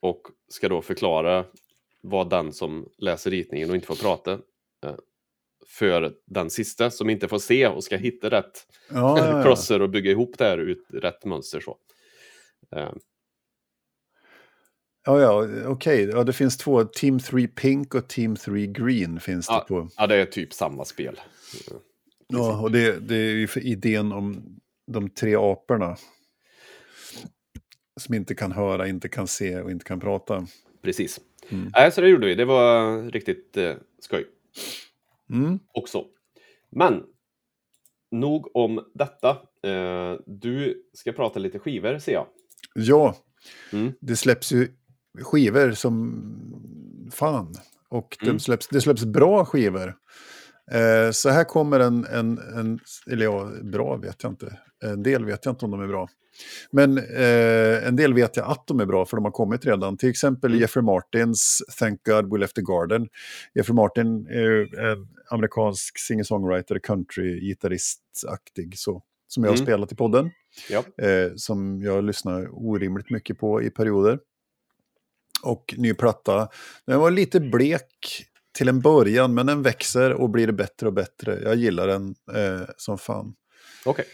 och 0.00 0.22
ska 0.48 0.68
då 0.68 0.82
förklara 0.82 1.44
vad 2.02 2.30
den 2.30 2.52
som 2.52 2.88
läser 2.98 3.30
ritningen 3.30 3.70
och 3.70 3.74
inte 3.74 3.86
får 3.86 3.94
prata 3.94 4.32
eh, 4.84 4.96
för 5.66 6.14
den 6.26 6.50
sista 6.50 6.90
som 6.90 7.10
inte 7.10 7.28
får 7.28 7.38
se 7.38 7.66
och 7.66 7.84
ska 7.84 7.96
hitta 7.96 8.30
rätt 8.30 8.66
Ja, 8.90 9.18
ja, 9.18 9.36
ja. 9.36 9.42
klossar 9.44 9.80
och 9.80 9.90
bygga 9.90 10.10
ihop 10.10 10.38
det 10.38 10.44
här 10.44 10.58
ut 10.58 10.86
rätt 10.92 11.24
mönster. 11.24 11.60
Så. 11.60 11.78
Eh, 12.76 12.92
ja, 15.06 15.20
ja 15.20 15.48
okej. 15.66 16.04
Ja, 16.12 16.24
det 16.24 16.32
finns 16.32 16.56
två. 16.56 16.84
Team 16.84 17.18
3 17.18 17.46
Pink 17.48 17.94
och 17.94 18.08
Team 18.08 18.36
3 18.36 18.66
Green 18.66 19.20
finns 19.20 19.46
det 19.46 19.52
Ja. 19.52 19.64
på. 19.68 19.88
ja, 19.96 20.06
det 20.06 20.16
är 20.16 20.26
typ 20.26 20.52
samma 20.52 20.84
spel. 20.84 21.20
Ja, 22.28 22.60
och 22.60 22.70
det, 22.70 23.08
det 23.08 23.16
är 23.16 23.34
ju 23.34 23.46
för 23.46 23.60
idén 23.60 24.12
om 24.12 24.56
de 24.86 25.10
tre 25.10 25.34
aporna. 25.36 25.96
Som 28.00 28.14
inte 28.14 28.34
kan 28.34 28.52
höra, 28.52 28.88
inte 28.88 29.08
kan 29.08 29.26
se 29.26 29.60
och 29.60 29.70
inte 29.70 29.84
kan 29.84 30.00
prata. 30.00 30.46
Precis. 30.82 31.20
Mm. 31.48 31.70
Nej, 31.74 31.92
så 31.92 32.00
det 32.00 32.08
gjorde 32.08 32.26
vi. 32.26 32.34
Det 32.34 32.44
var 32.44 33.02
riktigt 33.10 33.56
eh, 33.56 33.74
skoj 34.00 34.26
Mm. 35.30 35.58
också. 35.74 36.04
Men 36.70 37.02
nog 38.10 38.56
om 38.56 38.84
detta. 38.94 39.30
Eh, 39.62 40.14
du 40.26 40.82
ska 40.92 41.12
prata 41.12 41.38
lite 41.38 41.58
skivor 41.58 41.98
ser 41.98 42.12
jag. 42.12 42.26
Ja, 42.74 43.16
Mm. 43.72 43.92
det 44.00 44.16
släpps 44.16 44.52
ju 44.52 44.68
skivor 45.22 45.72
som 45.72 46.22
fan. 47.12 47.54
Och 47.88 48.18
Mm. 48.22 48.34
det, 48.34 48.40
släpps, 48.40 48.68
det 48.68 48.80
släpps 48.80 49.04
bra 49.04 49.44
skivor. 49.44 49.94
Eh, 50.72 51.10
så 51.12 51.28
här 51.28 51.44
kommer 51.44 51.80
en, 51.80 52.04
en, 52.06 52.38
en, 52.38 52.78
eller 53.10 53.24
ja, 53.24 53.50
bra 53.62 53.96
vet 53.96 54.22
jag 54.22 54.32
inte. 54.32 54.58
En 54.84 55.02
del 55.02 55.24
vet 55.24 55.44
jag 55.44 55.52
inte 55.52 55.64
om 55.64 55.70
de 55.70 55.80
är 55.80 55.86
bra. 55.88 56.08
Men 56.70 56.98
eh, 56.98 57.86
en 57.88 57.96
del 57.96 58.14
vet 58.14 58.36
jag 58.36 58.50
att 58.50 58.66
de 58.66 58.80
är 58.80 58.86
bra 58.86 59.04
för 59.06 59.16
de 59.16 59.24
har 59.24 59.32
kommit 59.32 59.66
redan. 59.66 59.96
Till 59.96 60.08
exempel 60.10 60.50
Mm. 60.50 60.60
Jeffrey 60.60 60.82
Martins 60.84 61.62
Thank 61.78 62.04
God 62.04 62.32
We 62.32 62.38
Left 62.38 62.54
the 62.54 62.62
Garden. 62.62 63.08
Jeffrey 63.54 63.74
Martin 63.74 64.26
är 64.26 64.78
en 64.90 65.08
amerikansk 65.30 65.98
singer-songwriter, 65.98 66.78
country-gitarristaktig 66.78 68.78
så. 68.78 69.02
Som 69.28 69.44
jag 69.44 69.50
har 69.50 69.56
Mm. 69.56 69.66
spelat 69.66 69.92
i 69.92 69.96
podden 69.96 70.30
Ja. 70.70 70.84
eh, 71.06 71.32
som 71.36 71.82
jag 71.82 72.04
lyssnar 72.04 72.48
orimligt 72.68 73.10
mycket 73.10 73.38
på 73.38 73.62
i 73.62 73.70
perioder. 73.70 74.18
Och 75.42 75.74
ny 75.76 75.94
platta. 75.94 76.48
Den 76.86 77.00
var 77.00 77.10
lite 77.10 77.40
blek 77.40 78.26
till 78.58 78.68
en 78.68 78.80
början, 78.80 79.34
men 79.34 79.46
den 79.46 79.62
växer 79.62 80.12
och 80.12 80.30
blir 80.30 80.52
bättre 80.52 80.86
och 80.86 80.92
bättre. 80.92 81.40
Jag 81.42 81.56
gillar 81.56 81.86
den 81.86 82.14
eh, 82.34 82.68
som 82.76 82.98
fan. 82.98 83.34
Okej. 83.84 84.04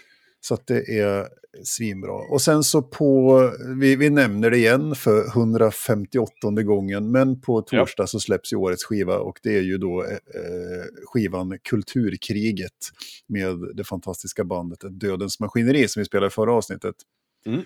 Så 0.40 0.54
att 0.54 0.66
det 0.66 0.98
är 0.98 1.28
svinbra. 1.64 2.12
Och 2.12 2.42
sen 2.42 2.62
så 2.62 2.82
på, 2.82 3.40
vi, 3.80 3.96
vi 3.96 4.10
nämner 4.10 4.50
det 4.50 4.56
igen 4.56 4.94
för 4.94 5.26
158 5.26 6.32
gången, 6.50 7.10
men 7.10 7.40
på 7.40 7.62
torsdag 7.62 8.06
så 8.06 8.20
släpps 8.20 8.52
ju 8.52 8.56
årets 8.56 8.84
skiva 8.84 9.18
och 9.18 9.38
det 9.42 9.56
är 9.56 9.62
ju 9.62 9.78
då 9.78 10.04
eh, 10.04 10.84
skivan 11.04 11.58
Kulturkriget 11.58 12.72
med 13.26 13.56
det 13.74 13.84
fantastiska 13.84 14.44
bandet 14.44 14.78
Dödens 14.90 15.40
Maskineri 15.40 15.88
som 15.88 16.00
vi 16.00 16.06
spelade 16.06 16.26
i 16.26 16.30
förra 16.30 16.52
avsnittet. 16.52 16.94
Mm. 17.46 17.60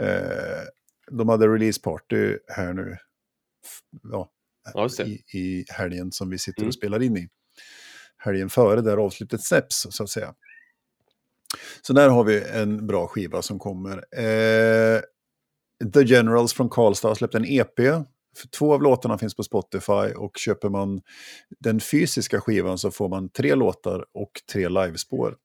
Eh, 0.00 0.62
de 1.10 1.28
hade 1.28 1.48
release 1.48 1.80
party 1.80 2.38
här 2.48 2.72
nu, 2.72 2.96
ja, 4.12 4.30
i, 5.06 5.38
i 5.38 5.64
helgen 5.68 6.12
som 6.12 6.30
vi 6.30 6.38
sitter 6.38 6.60
Mm. 6.62 6.68
och 6.68 6.74
spelar 6.74 7.02
in 7.02 7.16
i. 7.16 7.28
Helgen 8.16 8.50
före 8.50 8.80
där 8.80 8.96
avslutet 8.96 9.40
släpps, 9.42 9.86
så 9.90 10.02
att 10.02 10.10
säga. 10.10 10.34
Så 11.82 11.92
där 11.92 12.08
har 12.08 12.24
vi 12.24 12.42
en 12.42 12.86
bra 12.86 13.06
skiva 13.06 13.42
som 13.42 13.58
kommer. 13.58 13.96
Eh, 14.16 15.00
The 15.94 16.02
Generals 16.04 16.52
från 16.52 16.68
Karlstad 16.68 17.08
har 17.08 17.14
släppt 17.14 17.34
en 17.34 17.44
EP. 17.44 17.80
För 18.36 18.48
Två 18.48 18.74
av 18.74 18.82
låtarna 18.82 19.18
finns 19.18 19.36
på 19.36 19.42
Spotify 19.42 20.14
och 20.16 20.36
köper 20.36 20.68
man 20.68 21.02
den 21.58 21.80
fysiska 21.80 22.40
skivan 22.40 22.78
så 22.78 22.90
får 22.90 23.08
man 23.08 23.28
tre 23.28 23.54
låtar 23.54 24.04
och 24.14 24.30
tre 24.52 24.68
livespår. 24.68 25.36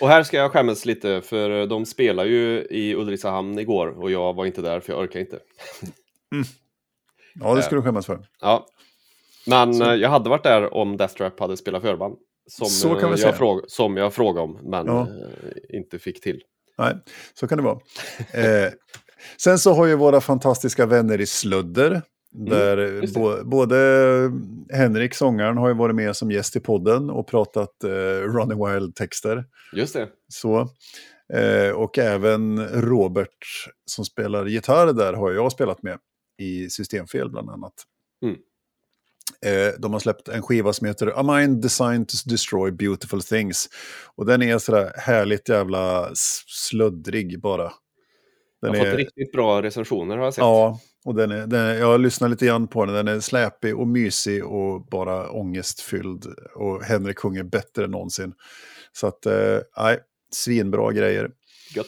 Och 0.00 0.08
här 0.08 0.22
ska 0.22 0.36
jag 0.36 0.52
skämmas 0.52 0.84
lite 0.84 1.20
för 1.20 1.66
de 1.66 1.86
spelar 1.86 2.24
ju 2.24 2.66
i 2.70 2.94
Ulricehamn 2.94 3.58
igår 3.58 4.02
och 4.02 4.10
jag 4.10 4.34
var 4.34 4.46
inte 4.46 4.62
där 4.62 4.80
för 4.80 4.92
jag 4.92 5.00
orkar 5.02 5.20
inte. 5.20 5.38
Ja, 7.40 7.54
det 7.54 7.62
ska 7.62 7.74
du 7.76 7.82
skämmas 7.82 8.06
för. 8.06 8.18
Ja. 8.40 8.66
Men 9.46 9.74
Så- 9.74 9.84
eh, 9.90 9.94
jag 9.94 10.08
hade 10.10 10.30
varit 10.30 10.42
där 10.42 10.74
om 10.74 10.96
Death 10.96 11.14
Trap 11.14 11.40
hade 11.40 11.56
spelat 11.56 11.82
förband. 11.82 12.16
Som, 12.46 12.66
Så 12.66 12.88
kan 12.88 12.96
eh, 12.98 13.04
vi 13.04 13.10
jag, 13.10 13.18
säga. 13.18 13.32
fråga, 13.32 13.62
som 13.68 13.96
jag 13.96 14.14
frågade 14.14 14.40
om, 14.44 14.58
men 14.62 14.86
Ja. 14.86 15.00
eh, 15.00 15.76
inte 15.78 15.98
fick 15.98 16.20
till. 16.20 16.42
Nej, 16.78 16.94
så 17.34 17.48
kan 17.48 17.58
det 17.58 17.64
vara. 17.64 17.78
Eh, 18.32 18.72
Sen 19.36 19.58
så 19.58 19.72
har 19.72 19.86
ju 19.86 19.94
våra 19.94 20.20
fantastiska 20.20 20.86
vänner 20.86 21.20
i 21.20 21.26
Sludder, 21.26 22.02
Mm, 22.34 22.50
där 22.50 23.06
bo, 23.14 23.44
både 23.44 23.76
Henrik, 24.72 25.14
sångaren, 25.14 25.56
har 25.56 25.68
ju 25.68 25.74
varit 25.74 25.96
med 25.96 26.16
som 26.16 26.30
gäst 26.30 26.56
i 26.56 26.60
podden 26.60 27.10
och 27.10 27.26
pratat 27.26 27.84
eh, 27.84 27.90
Running 28.22 28.66
Wild-texter. 28.66 29.44
Just 29.72 29.94
det. 29.94 30.08
Så. 30.28 30.68
Eh, 31.32 31.70
och 31.70 31.98
även 31.98 32.68
Robert 32.68 33.68
som 33.84 34.04
spelar 34.04 34.46
gitarr 34.46 34.92
där 34.92 35.12
har 35.12 35.32
jag 35.32 35.52
spelat 35.52 35.82
med 35.82 35.98
i 36.38 36.70
Systemfel 36.70 37.30
bland 37.30 37.50
annat. 37.50 37.74
Mm. 38.24 38.36
Eh, 39.46 39.74
de 39.78 39.92
har 39.92 40.00
släppt 40.00 40.28
en 40.28 40.42
skiva 40.42 40.72
som 40.72 40.86
heter 40.86 41.12
A 41.16 41.22
Mind 41.22 41.62
Designed 41.62 42.08
to 42.08 42.16
Destroy 42.26 42.70
Beautiful 42.70 43.22
Things. 43.22 43.68
Och 44.14 44.26
den 44.26 44.42
är 44.42 44.58
sådär 44.58 44.92
härligt 44.96 45.48
jävla 45.48 46.10
sluddrig 46.46 47.40
bara. 47.40 47.72
Den 48.62 48.72
Jag 48.74 48.80
har 48.80 48.86
fått 48.86 48.98
riktigt 48.98 49.32
bra 49.32 49.62
recensioner 49.62 50.16
har 50.16 50.24
jag 50.24 50.34
sett. 50.34 50.42
Ja, 50.42 50.80
och 51.04 51.14
den 51.14 51.30
är, 51.30 51.46
den 51.46 51.60
är, 51.60 51.74
jag 51.74 51.86
har 51.86 51.98
lyssnat 51.98 52.30
lite 52.30 52.46
grann 52.46 52.68
på 52.68 52.84
den. 52.84 52.94
Den 52.94 53.16
är 53.16 53.20
släpig 53.20 53.78
och 53.78 53.88
mysig 53.88 54.44
och 54.44 54.86
bara 54.86 55.30
ångestfylld. 55.30 56.26
Och 56.54 56.84
Henrik 56.84 57.18
sjunger 57.18 57.42
bättre 57.42 57.84
än 57.84 57.90
någonsin. 57.90 58.32
Så 58.92 59.06
att, 59.06 59.26
eh, 59.26 59.58
nej, 59.76 59.98
svinbra 60.32 60.92
grejer. 60.92 61.30
Gött. 61.74 61.86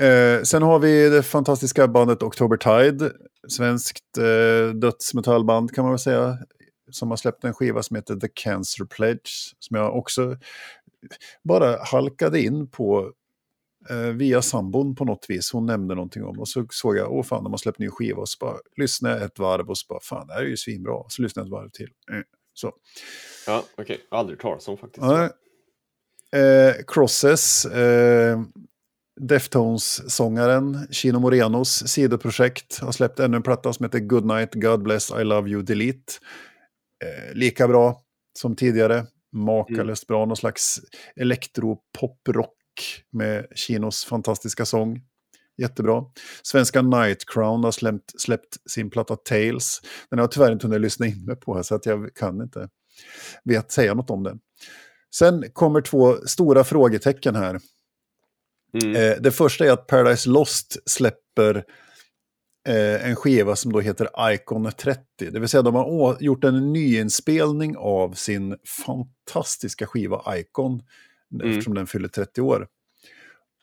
Eh, 0.00 0.42
sen 0.42 0.62
har 0.62 0.78
vi 0.78 1.08
det 1.08 1.22
fantastiska 1.22 1.88
bandet 1.88 2.22
October 2.22 2.56
Tide. 2.56 3.12
Svenskt 3.48 4.18
eh, 4.18 4.74
dödsmetallband 4.74 5.74
kan 5.74 5.84
man 5.84 5.92
väl 5.92 5.98
säga. 5.98 6.38
Som 6.90 7.10
har 7.10 7.16
släppt 7.16 7.44
en 7.44 7.54
skiva 7.54 7.82
som 7.82 7.96
heter 7.96 8.16
The 8.16 8.28
Cancer 8.34 8.84
Pledge. 8.84 9.54
Som 9.58 9.76
jag 9.76 9.96
också 9.96 10.36
bara 11.44 11.84
halkade 11.84 12.40
in 12.40 12.70
på 12.70 12.98
eh, 13.00 13.10
via 14.14 14.42
sambon 14.42 14.94
på 14.94 15.04
något 15.04 15.26
vis. 15.28 15.52
Hon 15.52 15.66
nämnde 15.66 15.94
någonting 15.94 16.24
om 16.24 16.38
och 16.40 16.48
så 16.48 16.66
såg 16.70 16.96
jag, 16.96 17.12
åh 17.12 17.24
fan, 17.24 17.44
de 17.44 17.52
har 17.52 17.58
släppt 17.58 17.78
ny 17.78 17.88
skiva. 17.88 18.20
Och 18.20 18.28
så 18.28 18.36
bara 18.40 18.56
lyssnade 18.76 19.14
jag 19.14 19.24
ett 19.24 19.38
varv 19.38 19.70
och 19.70 19.78
så 19.78 19.86
bara, 19.88 20.00
fan, 20.02 20.26
det 20.26 20.32
här 20.32 20.40
är 20.40 20.46
ju 20.46 20.56
svinbra. 20.56 21.02
Så 21.08 21.22
lyssnade 21.22 21.48
jag 21.48 21.58
ett 21.58 21.62
varv 21.62 21.70
till. 21.70 21.88
Eh, 22.12 22.22
så. 22.54 22.72
Ja, 23.46 23.64
okej. 23.78 24.00
Jag 24.10 24.16
har 24.16 24.20
aldrig 24.20 24.38
talat 24.38 24.68
om 24.68 24.76
faktiskt. 24.76 25.06
Ja, 25.06 25.24
eh, 26.38 26.74
Crosses, 26.86 27.64
eh, 27.66 28.40
Deftones-sångaren 29.20 30.86
Chino 30.90 31.18
Morenos 31.18 31.88
sidoprojekt 31.88 32.78
har 32.78 32.92
släppt 32.92 33.20
ännu 33.20 33.36
en 33.36 33.42
platta 33.42 33.72
som 33.72 33.84
heter 33.84 33.98
Goodnight, 33.98 34.54
God 34.54 34.82
Bless, 34.82 35.10
I 35.10 35.24
Love 35.24 35.50
You, 35.50 35.62
Delete. 35.62 36.12
Eh, 37.04 37.34
lika 37.34 37.68
bra 37.68 38.02
som 38.38 38.56
tidigare, 38.56 39.06
makalöst 39.32 40.06
bra, 40.06 40.26
någon 40.26 40.36
slags 40.36 40.80
elektropop-rock 41.16 42.55
med 43.10 43.46
Chinos 43.54 44.04
fantastiska 44.04 44.64
sång. 44.64 45.00
Jättebra. 45.58 46.04
Svenska 46.42 46.82
Nightcrown 46.82 47.64
har 47.64 47.72
släppt, 47.72 48.20
släppt 48.20 48.70
sin 48.70 48.90
platta 48.90 49.16
Tales. 49.16 49.80
Den 50.10 50.18
har 50.18 50.22
jag 50.24 50.30
tyvärr 50.30 50.52
inte 50.52 50.66
hunnit 50.66 50.80
lyssna 50.80 51.06
in 51.06 51.24
mig 51.24 51.36
på 51.36 51.54
här, 51.54 51.62
så 51.62 51.74
att 51.74 51.86
jag 51.86 52.14
kan 52.14 52.42
inte 52.42 52.68
vet 53.44 53.72
säga 53.72 53.94
något 53.94 54.10
om 54.10 54.22
den. 54.22 54.38
Sen 55.14 55.44
kommer 55.52 55.80
två 55.80 56.16
stora 56.26 56.64
frågetecken 56.64 57.34
här. 57.34 57.60
Mm. 58.82 58.96
Eh, 58.96 59.16
det 59.20 59.30
första 59.30 59.64
är 59.64 59.70
att 59.70 59.86
Paradise 59.86 60.28
Lost 60.28 60.90
släpper 60.90 61.64
eh, 62.68 63.08
en 63.08 63.16
skiva 63.16 63.56
som 63.56 63.72
då 63.72 63.80
heter 63.80 64.08
Icon 64.32 64.72
30. 64.78 65.00
Det 65.18 65.40
vill 65.40 65.48
säga 65.48 65.62
de 65.62 65.74
har 65.74 66.16
gjort 66.20 66.44
en 66.44 66.72
nyinspelning 66.72 67.76
av 67.76 68.12
sin 68.12 68.56
fantastiska 68.86 69.86
skiva 69.86 70.36
Icon. 70.36 70.82
Mm. 71.40 71.50
Eftersom 71.50 71.74
den 71.74 71.86
fyller 71.86 72.08
30 72.08 72.40
år. 72.40 72.68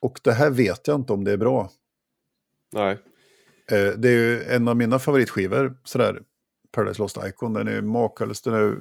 Och 0.02 0.20
det 0.24 0.32
här 0.32 0.50
vet 0.50 0.88
jag 0.88 0.96
inte 0.96 1.14
om 1.14 1.24
det 1.24 1.32
är 1.32 1.38
bra. 1.38 1.70
Nej. 2.74 2.98
Eh, 3.72 3.88
det 3.98 4.10
är 4.10 4.14
ju 4.14 4.44
en 4.44 4.68
av 4.68 4.78
mina 4.78 5.00
favoritskivor, 5.00 5.78
sådär, 5.84 6.22
Paradise 6.72 7.02
Lost 7.02 7.18
Icon. 7.26 7.54
Den 7.54 7.68
är 7.68 7.82
makalös, 7.82 8.42
den 8.42 8.54
är, 8.54 8.78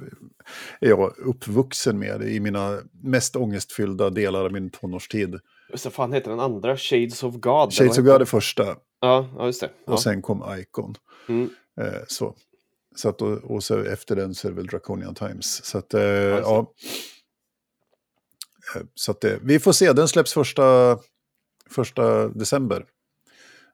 jag 0.79 1.17
uppvuxen 1.17 1.99
med 1.99 2.21
i 2.21 2.39
mina 2.39 2.79
mest 3.03 3.35
ångestfyllda 3.35 4.09
delar 4.09 4.45
av 4.45 4.51
min 4.51 4.69
tonårstid. 4.69 5.39
Just 5.69 5.83
det, 5.83 5.89
fan 5.89 6.13
heter 6.13 6.29
den 6.29 6.39
andra? 6.39 6.77
Shades 6.77 7.23
of 7.23 7.35
God? 7.35 7.73
Shades 7.73 7.97
of 7.97 8.05
God 8.05 8.21
är 8.21 8.25
första? 8.25 8.75
Ja, 8.99 9.29
ja, 9.37 9.45
just 9.45 9.61
det. 9.61 9.69
Ja. 9.85 9.93
och 9.93 9.99
sen 9.99 10.21
kom 10.21 10.43
Icon. 10.59 10.95
Mm. 11.29 11.49
Eh, 11.81 12.01
så. 12.07 12.35
Så 12.95 13.09
att, 13.09 13.21
och, 13.21 13.37
och 13.37 13.63
så 13.63 13.83
efter 13.83 14.15
den 14.15 14.35
så 14.35 14.47
är 14.47 14.51
det 14.51 14.55
väl 14.55 14.67
Draconian 14.67 15.15
Times. 15.15 15.65
Så 15.65 15.77
att, 15.77 15.93
eh, 15.93 15.99
det. 15.99 16.39
ja. 16.43 16.73
Eh, 18.75 18.81
Så 18.93 19.13
det, 19.21 19.39
vi 19.43 19.59
får 19.59 19.71
se, 19.71 19.93
den 19.93 20.07
släpps 20.07 20.33
första, 20.33 20.97
första 21.69 22.27
december. 22.27 22.85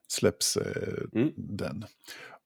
Släpps 0.08 0.58
eh, 0.58 0.94
Mm. 1.14 1.32
den. 1.38 1.86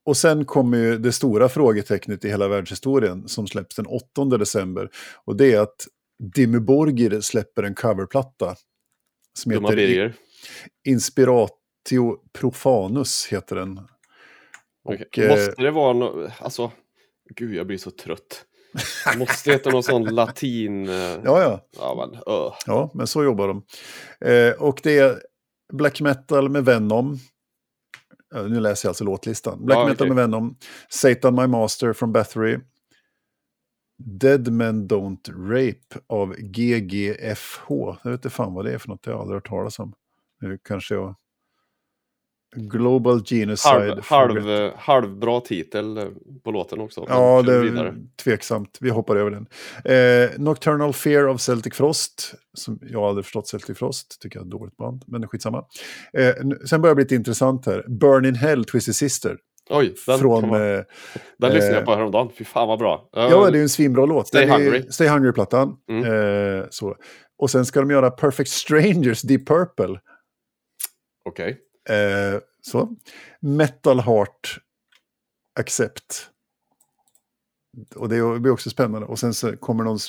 Och 0.05 0.17
sen 0.17 0.45
kommer 0.45 0.77
ju 0.77 0.97
det 0.97 1.11
stora 1.11 1.49
frågetecknet 1.49 2.25
i 2.25 2.29
hela 2.29 2.47
världshistorien 2.47 3.27
som 3.27 3.47
släpps 3.47 3.75
den 3.75 3.85
8 3.87 4.25
december. 4.37 4.89
Och 5.25 5.35
det 5.35 5.53
är 5.53 5.59
att 5.59 5.87
Dimmy 6.35 6.59
Borgir 6.59 7.21
släpper 7.21 7.63
en 7.63 7.75
coverplatta. 7.75 8.55
Som 9.39 9.51
Dumma 9.51 9.67
heter 9.69 9.75
Birger. 9.77 10.13
Inspiratio 10.87 12.17
Profanus. 12.33 13.25
heter 13.25 13.55
den. 13.55 13.79
Okej. 14.83 15.07
Och, 15.11 15.19
eh, 15.19 15.29
Måste 15.29 15.61
det 15.61 15.71
vara 15.71 15.93
något, 15.93 16.31
alltså, 16.39 16.71
gud 17.35 17.55
jag 17.55 17.67
blir 17.67 17.77
så 17.77 17.91
trött. 17.91 18.45
Måste 19.17 19.49
det 19.49 19.53
heta 19.53 19.69
någon 19.69 19.83
sån 19.83 20.03
latin... 20.15 20.89
eh, 20.89 20.95
Ja, 20.95 21.19
ja. 21.41 21.59
ja 21.77 21.95
men, 22.11 22.21
öh. 22.35 22.53
Ja, 22.65 22.91
men 22.93 23.07
så 23.07 23.23
jobbar 23.23 23.47
de. 23.47 23.63
Eh, 24.31 24.53
och 24.53 24.79
det 24.83 24.97
är 24.97 25.21
black 25.73 26.01
metal 26.01 26.49
med 26.49 26.65
Venom. 26.65 27.17
Eh, 28.35 28.43
nu 28.43 28.59
läser 28.59 28.87
jag 28.87 28.89
alltså 28.91 29.03
låtlistan. 29.03 29.65
Black 29.65 29.77
Ja, 29.77 29.85
metal 29.87 30.07
okej. 30.07 30.15
med 30.15 30.23
Venom. 30.23 30.57
Satan 30.89 31.35
My 31.35 31.47
Master 31.47 31.93
från 31.93 32.11
Bathory. 32.13 32.59
Dead 34.03 34.51
Men 34.51 34.87
Don't 34.87 35.31
Rape 35.49 36.05
av 36.07 36.35
GGFH. 36.35 37.63
Jag 38.03 38.11
vet 38.11 38.19
inte 38.19 38.29
fan 38.29 38.53
vad 38.53 38.65
det 38.65 38.73
är 38.73 38.77
för 38.77 38.89
något. 38.89 39.05
Jag 39.05 39.13
har 39.13 39.21
aldrig 39.21 39.35
hört 39.35 39.47
talas 39.49 39.79
om. 39.79 39.93
Nu 40.41 40.59
kanske 40.63 40.95
jag... 40.95 41.15
Global 42.55 43.21
Genocide. 43.25 43.73
halv, 43.73 44.01
halv, 44.03 44.49
eh, 44.49 44.71
halvbra 44.77 45.41
titel 45.41 45.97
eh, 45.97 46.05
på 46.43 46.51
låten 46.51 46.81
också. 46.81 47.05
Ja, 47.09 47.41
det 47.41 47.53
är 47.53 47.95
tveksamt. 48.23 48.77
Vi 48.81 48.89
hoppar 48.89 49.15
över 49.15 49.31
den. 49.31 49.45
Eh, 49.85 50.29
Nocturnal 50.37 50.93
Fear 50.93 51.27
of 51.27 51.41
Celtic 51.41 51.73
Frost. 51.73 52.33
Som 52.53 52.79
jag 52.81 53.03
aldrig 53.03 53.25
förstått 53.25 53.47
Celtic 53.47 53.77
Frost. 53.77 54.21
Tycker 54.21 54.37
jag 54.37 54.41
är 54.43 54.45
ett 54.45 54.51
dåligt 54.51 54.77
band, 54.77 55.03
men 55.07 55.21
det 55.21 55.25
är 55.25 55.29
skitsamma. 55.29 55.65
Eh, 56.17 56.33
sen 56.69 56.81
börjar 56.81 56.91
det 56.91 56.95
bli 56.95 57.03
lite 57.03 57.15
intressant 57.15 57.65
här. 57.65 57.85
Burn 57.87 58.25
in 58.25 58.35
Hell, 58.35 58.65
Twisted 58.65 58.95
Sister. 58.95 59.37
Oj, 59.69 59.93
den, 60.07 60.19
från... 60.19 60.49
man, 60.49 60.61
Eh, 60.61 60.81
den 61.37 61.53
lyssnade 61.53 61.67
eh, 61.73 61.77
jag 61.77 61.85
på 61.85 61.95
häromdagen. 61.95 62.29
Fy 62.37 62.43
fan 62.43 62.67
vad 62.67 62.79
bra. 62.79 63.09
Ja, 63.11 63.29
det 63.29 63.47
är 63.47 63.55
ju 63.55 63.61
en 63.61 63.69
svinbra 63.69 64.05
låt. 64.05 64.27
Stay 64.27 64.45
Den 64.45 64.49
är- 64.55 64.63
Hungry. 64.63 64.83
Stay 64.91 65.07
Hungry-plattan. 65.07 65.75
Mm. 65.89 66.03
Eh, 66.59 66.65
så. 66.69 66.95
Och 67.37 67.49
sen 67.51 67.65
ska 67.65 67.79
de 67.79 67.89
göra 67.91 68.11
Perfect 68.11 68.49
Strangers, 68.49 69.21
Deep 69.21 69.47
Purple. 69.47 69.99
Okej. 71.29 71.59
Eh, 71.89 72.39
så. 72.61 72.95
Metal 73.39 73.99
Heart 73.99 74.59
Accept. 75.59 76.29
Och 77.95 78.09
det 78.09 78.39
blir 78.39 78.51
också 78.51 78.69
spännande. 78.69 79.07
Och 79.07 79.19
sen 79.19 79.33
så 79.33 79.57
kommer 79.57 79.83
någon 79.83 79.99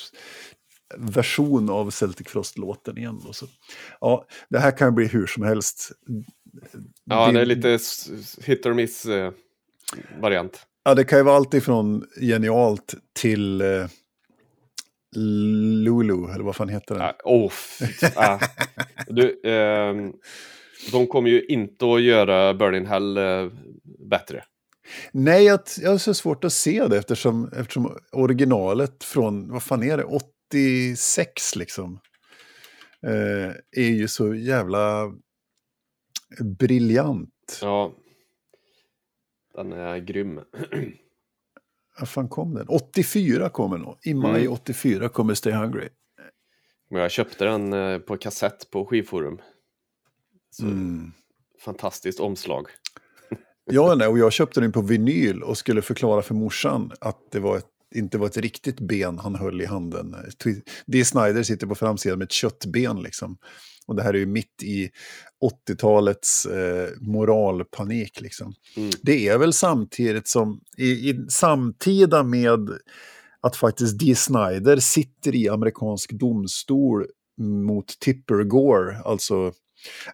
version 0.97 1.69
av 1.69 1.89
Celtic 1.89 2.27
Frost-låten 2.27 2.97
igen. 2.97 3.21
Och 3.27 3.35
så. 3.35 3.47
Ja, 4.01 4.25
det 4.49 4.59
här 4.59 4.77
kan 4.77 4.95
bli 4.95 5.07
hur 5.07 5.27
som 5.27 5.43
helst. 5.43 5.91
Ja, 7.03 7.25
Din- 7.25 7.35
det 7.35 7.41
är 7.41 7.45
lite 7.45 7.79
hit 8.41 8.65
or 8.65 8.73
miss 8.73 9.05
eh, 9.05 9.31
variant. 10.21 10.65
Ja, 10.83 10.95
det 10.95 11.03
kan 11.03 11.19
ju 11.19 11.23
vara 11.23 11.35
allt 11.35 11.53
ifrån 11.53 12.07
genialt 12.21 12.95
till 13.13 13.61
eh, 13.61 13.87
Lulu, 15.15 16.31
eller 16.33 16.43
vad 16.43 16.55
fan 16.55 16.69
heter 16.69 16.95
den? 16.95 17.03
Ah, 17.03 17.13
oh, 17.23 17.51
ah. 18.15 18.39
du, 19.07 19.41
ehm, 19.43 20.13
de 20.91 21.07
kommer 21.07 21.29
ju 21.29 21.45
inte 21.45 21.85
att 21.85 22.01
göra 22.01 22.53
Burning 22.53 22.85
Hell 22.85 23.17
eh, 23.17 23.47
bättre. 24.09 24.43
Nej, 25.11 25.43
jag, 25.45 25.59
jag 25.81 25.91
har 25.91 25.97
så 25.97 26.13
svårt 26.13 26.43
att 26.43 26.53
se 26.53 26.87
det 26.87 26.97
eftersom, 26.97 27.49
eftersom 27.53 27.97
originalet 28.11 29.03
från, 29.03 29.51
vad 29.51 29.63
fan 29.63 29.83
är 29.83 29.97
det, 29.97 30.03
86 30.53 31.55
liksom. 31.55 31.99
Eh, 33.07 33.81
är 33.85 33.89
ju 33.91 34.07
så 34.07 34.35
jävla 34.35 35.13
briljant. 36.59 37.59
Ja. 37.61 37.93
Den 39.55 39.71
är 39.73 39.97
grym. 39.97 40.39
Vad 41.99 42.09
fan 42.09 42.29
kom 42.29 42.53
den? 42.53 42.65
84 42.69 43.49
kommer 43.49 43.77
den. 43.77 43.87
I 44.03 44.13
maj 44.13 44.41
Mm. 44.41 44.53
84 44.53 45.09
kommer 45.09 45.33
Stay 45.33 45.53
Hungry. 45.53 45.89
Jag 46.89 47.11
köpte 47.11 47.45
den 47.45 47.73
eh, 47.73 47.99
på 47.99 48.17
kassett 48.17 48.71
på 48.71 48.85
skivforum. 48.85 49.41
Så, 50.57 50.63
Mm. 50.63 51.11
Fantastiskt 51.65 52.19
omslag. 52.19 52.67
Ja, 53.71 53.95
nej, 53.95 54.07
och 54.07 54.19
jag 54.19 54.33
köpte 54.33 54.61
den 54.61 54.71
på 54.71 54.81
vinyl 54.81 55.43
och 55.43 55.57
skulle 55.57 55.81
förklara 55.81 56.21
för 56.21 56.33
morsan 56.33 56.91
att 56.99 57.31
det 57.31 57.39
var 57.39 57.57
ett 57.57 57.65
inte 57.95 58.17
var 58.17 58.27
ett 58.27 58.37
riktigt 58.37 58.79
ben 58.79 59.19
han 59.19 59.35
höll 59.35 59.61
i 59.61 59.65
handen. 59.65 60.15
Dee 60.85 61.05
Snyder 61.05 61.43
sitter 61.43 61.67
på 61.67 61.75
framsidan 61.75 62.17
med 62.17 62.25
ett 62.25 62.31
köttben 62.31 63.01
liksom. 63.01 63.37
Och 63.87 63.95
det 63.95 64.03
här 64.03 64.13
är 64.13 64.17
ju 64.17 64.25
mitt 64.25 64.63
i 64.63 64.89
80-talets 65.69 66.45
eh, 66.45 66.89
moralpanik. 67.01 68.21
Liksom. 68.21 68.53
Mm. 68.77 68.89
Det 69.01 69.27
är 69.27 69.37
väl 69.37 69.53
samtidigt 69.53 70.27
som, 70.27 70.61
i, 70.77 71.09
i, 71.09 71.25
samtida 71.29 72.23
med 72.23 72.69
att 73.41 73.55
faktiskt 73.55 73.99
Dee 73.99 74.15
Snyder 74.15 74.77
sitter 74.77 75.35
i 75.35 75.49
amerikansk 75.49 76.11
domstol 76.11 77.05
mot 77.41 77.99
Tipper 77.99 78.43
Gore, 78.43 78.97
alltså 78.97 79.53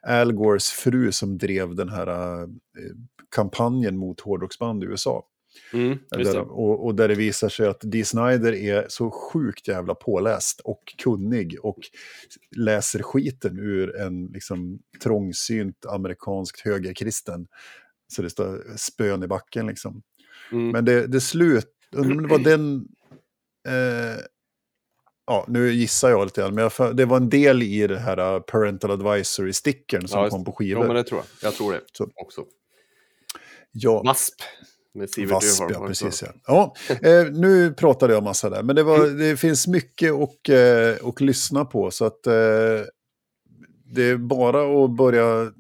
Al 0.02 0.34
Gores 0.34 0.70
fru 0.70 1.12
som 1.12 1.38
drev 1.38 1.76
den 1.76 1.90
här 1.90 2.08
eh, 2.42 2.48
kampanjen 3.36 3.98
mot 3.98 4.22
hårdrocksband 4.22 4.84
i 4.84 4.88
USA. 4.88 5.28
Mm, 5.74 6.00
där, 6.10 6.40
och, 6.40 6.86
och, 6.86 6.96
där 6.96 7.08
det 7.08 7.16
visar 7.16 7.50
sig 7.50 7.68
att 7.68 7.82
Dee 7.82 8.06
Snyder 8.06 8.54
är 8.54 8.86
så 8.90 9.12
sjukt 9.12 9.68
jävla 9.68 9.96
påläst 9.96 10.60
och 10.60 10.82
kunnig 10.98 11.58
och 11.64 11.80
läser 12.56 13.02
skiten 13.02 13.60
ur 13.60 13.96
en 13.96 14.26
liksom, 14.26 14.80
trångsynt 15.04 15.86
amerikansk 15.86 16.66
högerkristen. 16.66 17.48
Så 18.08 18.22
det 18.22 18.30
står 18.30 18.78
spön 18.78 19.24
i 19.24 19.28
backen 19.28 19.68
liksom. 19.68 20.02
Mm. 20.52 20.70
Men 20.70 20.86
det, 20.86 21.08
det 21.08 21.22
slut, 21.22 21.72
det 21.92 22.28
var 22.28 22.40
den... 22.44 22.88
Eh, 23.68 24.24
ja, 25.28 25.46
nu 25.48 25.72
gissar 25.72 26.10
jag 26.10 26.26
lite 26.26 26.42
grann, 26.42 26.56
men 26.56 26.70
jag, 26.78 26.96
det 26.96 27.06
var 27.06 27.18
en 27.18 27.30
del 27.30 27.64
i 27.64 27.88
det 27.88 28.00
här 28.00 28.36
uh, 28.36 28.42
Parental 28.42 28.92
Advisory-stickern 28.92 30.08
som 30.08 30.24
ja, 30.24 30.30
kom 30.30 30.46
på 30.46 30.52
skivor. 30.52 30.84
Ja, 30.84 30.88
men 30.88 30.96
det 30.96 31.04
tror 31.04 31.20
jag. 31.20 31.50
Jag 31.50 31.56
tror 31.58 31.74
det 31.74 31.82
så. 31.94 32.10
också. 32.16 32.46
Ja. 33.72 34.02
VASP. 34.06 34.42
Med 34.94 35.10
Sivert 35.10 35.32
Wasp, 35.32 35.64
ja, 35.70 35.88
precis. 35.88 36.24
Ja. 36.24 36.34
ja 36.48 36.76
eh, 37.10 37.26
nu 37.32 37.74
pratade 37.74 38.14
jag 38.14 38.24
massa 38.24 38.50
där, 38.50 38.64
men 38.64 38.76
det, 38.76 38.84
var, 38.84 38.98
mm. 38.98 39.18
det 39.18 39.38
finns 39.38 39.68
mycket 39.68 40.14
att, 40.14 40.50
eh, 40.50 41.08
att 41.08 41.22
lyssna 41.22 41.66
på. 41.66 41.92
Så 41.92 42.06
att 42.06 42.28
eh, 42.28 42.34
det 43.86 44.04
är 44.04 44.18
bara 44.18 44.86
att 44.86 44.92
börja 44.92 45.52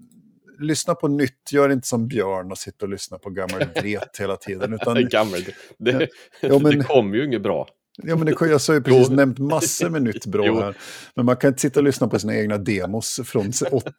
lyssna 0.59 0.95
på 0.95 1.07
nytt. 1.07 1.51
Gör 1.51 1.69
inte 1.69 1.87
som 1.87 2.07
Björn 2.07 2.51
och 2.51 2.57
sitta 2.57 2.85
och 2.85 2.89
lyssna 2.89 3.17
på 3.17 3.29
gammal 3.29 3.59
dret 3.75 4.17
hela 4.19 4.35
tiden. 4.37 4.73
Utan, 4.73 5.09
gammal, 5.09 5.39
det, 5.77 6.09
ja, 6.41 6.59
men, 6.59 6.77
det 6.77 6.83
kom 6.83 7.15
ju 7.15 7.25
inget 7.25 7.41
bra. 7.41 7.67
Ja, 8.03 8.15
men 8.15 8.25
det, 8.25 8.35
jag 8.39 8.59
har 8.59 8.73
ju 8.73 8.81
precis 8.81 9.09
nämnt 9.09 9.39
massor 9.39 9.89
med 9.89 10.01
nytt 10.01 10.25
bra 10.25 10.61
här. 10.61 10.77
Men 11.15 11.25
man 11.25 11.37
kan 11.37 11.47
inte 11.47 11.61
sitta 11.61 11.79
och 11.79 11.83
lyssna 11.83 12.07
på 12.07 12.19
sina 12.19 12.35
egna 12.35 12.57
demos 12.57 13.19
från, 13.25 13.51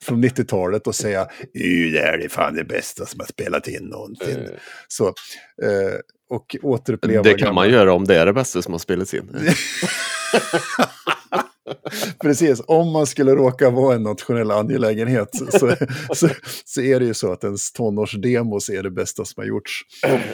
från 0.02 0.24
90-talet 0.24 0.86
och 0.86 0.94
säga 0.94 1.28
det 1.92 2.00
här 2.04 2.18
är 2.18 2.28
fan 2.28 2.54
det 2.54 2.64
bästa 2.64 3.06
som 3.06 3.20
har 3.20 3.26
spelat 3.26 3.68
in 3.68 3.82
någonsin. 3.82 4.36
Mm. 4.36 4.52
Så, 4.88 5.06
eh, 5.06 5.12
och 6.30 6.56
återuppleva... 6.62 7.22
Det 7.22 7.30
kan 7.30 7.38
gamla... 7.38 7.52
man 7.52 7.70
göra 7.70 7.92
om 7.92 8.04
det 8.04 8.16
är 8.16 8.26
det 8.26 8.32
bästa 8.32 8.62
som 8.62 8.72
har 8.72 8.78
spelats 8.78 9.14
in. 9.14 9.36
Precis, 12.22 12.62
om 12.66 12.92
man 12.92 13.06
skulle 13.06 13.34
råka 13.34 13.70
vara 13.70 13.94
en 13.94 14.02
nationell 14.02 14.50
angelägenhet 14.50 15.28
så, 15.32 15.46
så, 16.14 16.28
så, 16.64 16.80
är 16.80 17.00
det 17.00 17.06
ju 17.06 17.14
så 17.14 17.32
att 17.32 17.44
ens 17.44 17.72
tonårsdemos 17.72 18.68
är 18.68 18.82
det 18.82 18.90
bästa 18.90 19.24
som 19.24 19.40
har 19.40 19.48
gjorts. 19.48 19.82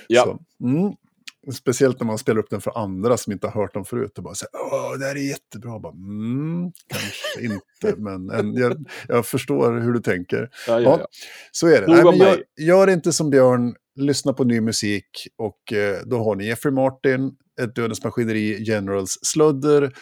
Ja. 0.08 0.24
Så, 0.24 0.38
mm. 0.66 0.92
Speciellt 1.52 2.00
när 2.00 2.06
man 2.06 2.18
spelar 2.18 2.38
upp 2.38 2.50
den 2.50 2.60
för 2.60 2.78
andra 2.78 3.16
som 3.16 3.32
inte 3.32 3.46
har 3.46 3.62
hört 3.62 3.74
dem 3.74 3.84
förut 3.84 4.18
och 4.18 4.24
bara 4.24 4.34
säger 4.34 4.50
åh, 4.54 4.98
det 4.98 5.04
här 5.04 5.16
är 5.16 5.28
jättebra. 5.28 5.78
Bara, 5.78 5.92
mm, 5.92 6.72
kanske 6.86 7.44
inte, 7.44 8.00
men 8.02 8.30
en, 8.30 8.54
jag, 8.54 8.86
jag, 9.08 9.26
förstår 9.26 9.80
hur 9.80 9.92
du 9.92 10.00
tänker. 10.00 10.50
Ja, 10.66 10.80
ja, 10.80 10.96
ja. 11.00 11.06
så 11.52 11.66
är 11.66 11.80
det. 11.80 11.86
Nej, 11.86 12.04
men 12.04 12.16
gör, 12.16 12.42
gör 12.60 12.90
inte 12.90 13.12
som 13.12 13.30
Björn, 13.30 13.74
lyssna 13.96 14.32
på 14.32 14.44
ny 14.44 14.60
musik 14.60 15.28
och 15.36 15.72
eh, 15.72 15.96
då 16.04 16.18
har 16.24 16.36
ni 16.36 16.46
Jeffrey 16.46 16.74
Martin, 16.74 17.32
Ett 17.60 17.74
Dödens 17.74 18.04
Maskineri, 18.04 18.64
Generals 18.64 19.18
Sludder, 19.22 19.92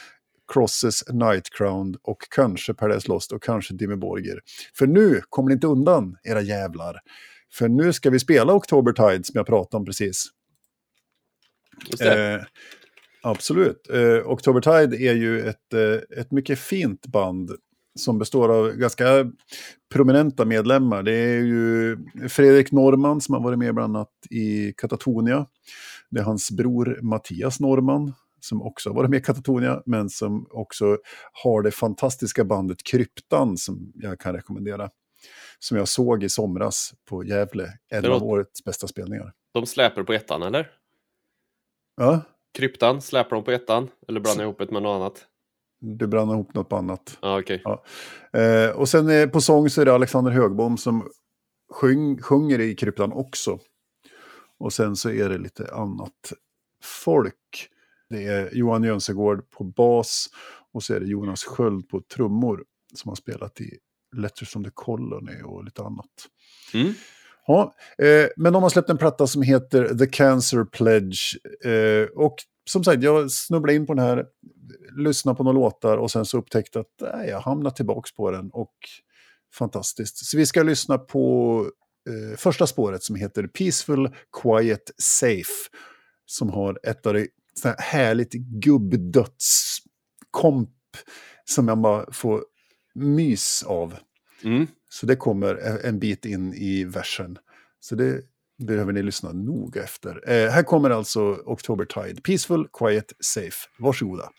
Crosses, 0.52 1.04
Nightcrown 1.12 1.96
och 2.02 2.18
kanske 2.30 2.74
Paradise 2.74 3.08
Lost 3.08 3.32
och 3.32 3.42
kanske 3.42 3.74
Dimmy 3.74 3.96
Borger. 3.96 4.40
För 4.78 4.86
nu 4.86 5.20
kommer 5.28 5.48
ni 5.48 5.54
inte 5.54 5.66
undan, 5.66 6.16
era 6.24 6.40
jävlar. 6.40 7.00
För 7.52 7.68
nu 7.68 7.92
ska 7.92 8.10
vi 8.10 8.18
spela 8.18 8.52
October 8.52 8.92
Tide 8.92 9.24
som 9.24 9.32
jag 9.34 9.46
pratade 9.46 9.76
om 9.76 9.84
precis. 9.84 10.26
Eh, 12.00 12.40
absolut. 13.22 13.90
Eh, 13.90 14.30
October 14.30 14.60
Tide 14.60 14.96
är 14.96 15.14
ju 15.14 15.48
ett, 15.48 15.72
eh, 15.74 16.18
ett 16.18 16.30
mycket 16.30 16.58
fint 16.58 17.06
band 17.06 17.50
som 17.98 18.18
består 18.18 18.48
av 18.48 18.72
ganska 18.72 19.30
prominenta 19.92 20.44
medlemmar. 20.44 21.02
Det 21.02 21.14
är 21.14 21.40
ju 21.40 21.96
Fredrik 22.28 22.72
Norman 22.72 23.20
som 23.20 23.34
har 23.34 23.42
varit 23.42 23.58
med 23.58 23.74
bland 23.74 23.96
annat 23.96 24.12
i 24.30 24.72
Katatonia. 24.76 25.46
Det 26.10 26.20
är 26.20 26.24
hans 26.24 26.50
bror 26.50 26.98
Mattias 27.02 27.60
Norman 27.60 28.12
som 28.40 28.62
också 28.62 28.90
har 28.90 28.94
varit 28.94 29.10
med 29.10 29.18
i 29.18 29.22
Katatonia, 29.22 29.82
men 29.86 30.10
som 30.10 30.46
också 30.50 30.98
har 31.32 31.62
det 31.62 31.70
fantastiska 31.70 32.44
bandet 32.44 32.82
Kryptan 32.82 33.56
som 33.56 33.92
jag 33.94 34.20
kan 34.20 34.34
rekommendera. 34.34 34.90
Som 35.58 35.76
jag 35.76 35.88
såg 35.88 36.24
i 36.24 36.28
somras 36.28 36.92
på 37.08 37.24
Gävle, 37.24 37.68
en 37.90 38.06
av 38.06 38.24
årets 38.24 38.64
bästa 38.64 38.86
spelningar. 38.86 39.32
De 39.54 39.66
släpper 39.66 40.02
på 40.02 40.12
ettan, 40.12 40.42
eller? 40.42 40.70
Ja. 41.96 42.22
Kryptan, 42.58 43.02
släpar 43.02 43.36
de 43.36 43.44
på 43.44 43.50
ettan? 43.50 43.88
Eller 44.08 44.20
blandar 44.20 44.44
jag 44.44 44.48
ihop 44.48 44.58
det 44.58 44.70
med 44.70 44.82
något 44.82 44.96
annat? 44.96 45.26
Du 45.80 46.06
blandar 46.06 46.34
ihop 46.34 46.54
något 46.54 46.72
annat. 46.72 47.18
Ah, 47.20 47.38
okay. 47.38 47.60
ja. 47.64 47.84
Eh, 48.40 48.70
och 48.70 48.88
sen 48.88 49.10
eh, 49.10 49.28
på 49.28 49.40
sång 49.40 49.70
så 49.70 49.80
är 49.80 49.84
det 49.84 49.94
Alexander 49.94 50.30
Högbom 50.30 50.78
som 50.78 51.08
sjung, 51.72 52.22
sjunger 52.22 52.60
i 52.60 52.74
Kryptan 52.74 53.12
också. 53.12 53.58
Och 54.58 54.72
sen 54.72 54.96
så 54.96 55.10
är 55.10 55.28
det 55.28 55.38
lite 55.38 55.74
annat 55.74 56.32
folk. 56.82 57.68
Det 58.10 58.24
är 58.24 58.54
Johan 58.54 58.82
Jönsegård 58.82 59.50
på 59.50 59.64
bas 59.64 60.26
och 60.72 60.82
så 60.82 60.94
är 60.94 61.00
det 61.00 61.06
Jonas 61.06 61.44
Sköld 61.44 61.88
på 61.88 62.00
trummor 62.00 62.64
som 62.94 63.08
har 63.08 63.16
spelat 63.16 63.60
i 63.60 63.78
Letters 64.16 64.48
from 64.48 64.64
the 64.64 64.70
Colony 64.74 65.42
och 65.42 65.64
lite 65.64 65.82
annat. 65.82 66.10
Mm. 66.74 66.94
Ja, 67.46 67.74
eh, 67.98 68.26
men 68.36 68.52
de 68.52 68.62
har 68.62 68.70
släppt 68.70 68.90
en 68.90 68.98
platta 68.98 69.26
som 69.26 69.42
heter 69.42 69.98
The 69.98 70.06
Cancer 70.06 70.64
Pledge. 70.64 71.36
Eh, 71.64 72.08
och 72.14 72.36
som 72.70 72.84
sagt, 72.84 73.02
jag 73.02 73.30
snubblade 73.30 73.76
in 73.76 73.86
på 73.86 73.94
den 73.94 74.04
här, 74.04 74.26
lyssnade 74.96 75.36
på 75.36 75.44
några 75.44 75.58
låtar 75.58 75.96
och 75.96 76.10
sen 76.10 76.24
så 76.24 76.38
upptäckte 76.38 76.80
att 76.80 77.02
äh, 77.02 77.24
jag 77.28 77.40
hamnade 77.40 77.76
tillbaka 77.76 78.08
på 78.16 78.30
den. 78.30 78.50
Och 78.50 78.74
fantastiskt. 79.54 80.26
Så 80.26 80.36
vi 80.36 80.46
ska 80.46 80.62
lyssna 80.62 80.98
på 80.98 81.64
eh, 82.08 82.36
första 82.36 82.66
spåret 82.66 83.02
som 83.02 83.16
heter 83.16 83.46
Peaceful, 83.46 84.14
Quiet, 84.42 84.90
Safe. 84.98 85.70
Som 86.26 86.50
har 86.50 86.78
ett 86.82 87.06
av 87.06 87.14
de 87.14 87.28
härligt 87.78 88.32
gubbdödskomp 88.32 90.70
som 91.44 91.68
jag 91.68 91.78
bara 91.78 92.12
får 92.12 92.44
mys 92.94 93.62
av. 93.62 93.94
Mm. 94.44 94.66
Så 94.90 95.06
det 95.06 95.16
kommer 95.16 95.54
e, 95.54 95.88
en 95.88 95.98
bit 95.98 96.24
in 96.24 96.54
i 96.54 96.84
versen. 96.84 97.38
Så 97.80 97.94
det 97.94 98.20
behöver 98.58 98.92
ni 98.92 99.02
lyssna 99.02 99.32
noga 99.32 99.82
efter. 99.82 100.30
Eh, 100.30 100.50
här 100.50 100.62
kommer 100.62 100.90
alltså 100.90 101.20
October 101.44 101.84
Tide. 101.84 102.20
Peaceful, 102.22 102.68
quiet, 102.78 103.12
safe. 103.20 103.68
Varsågoda. 103.78 104.30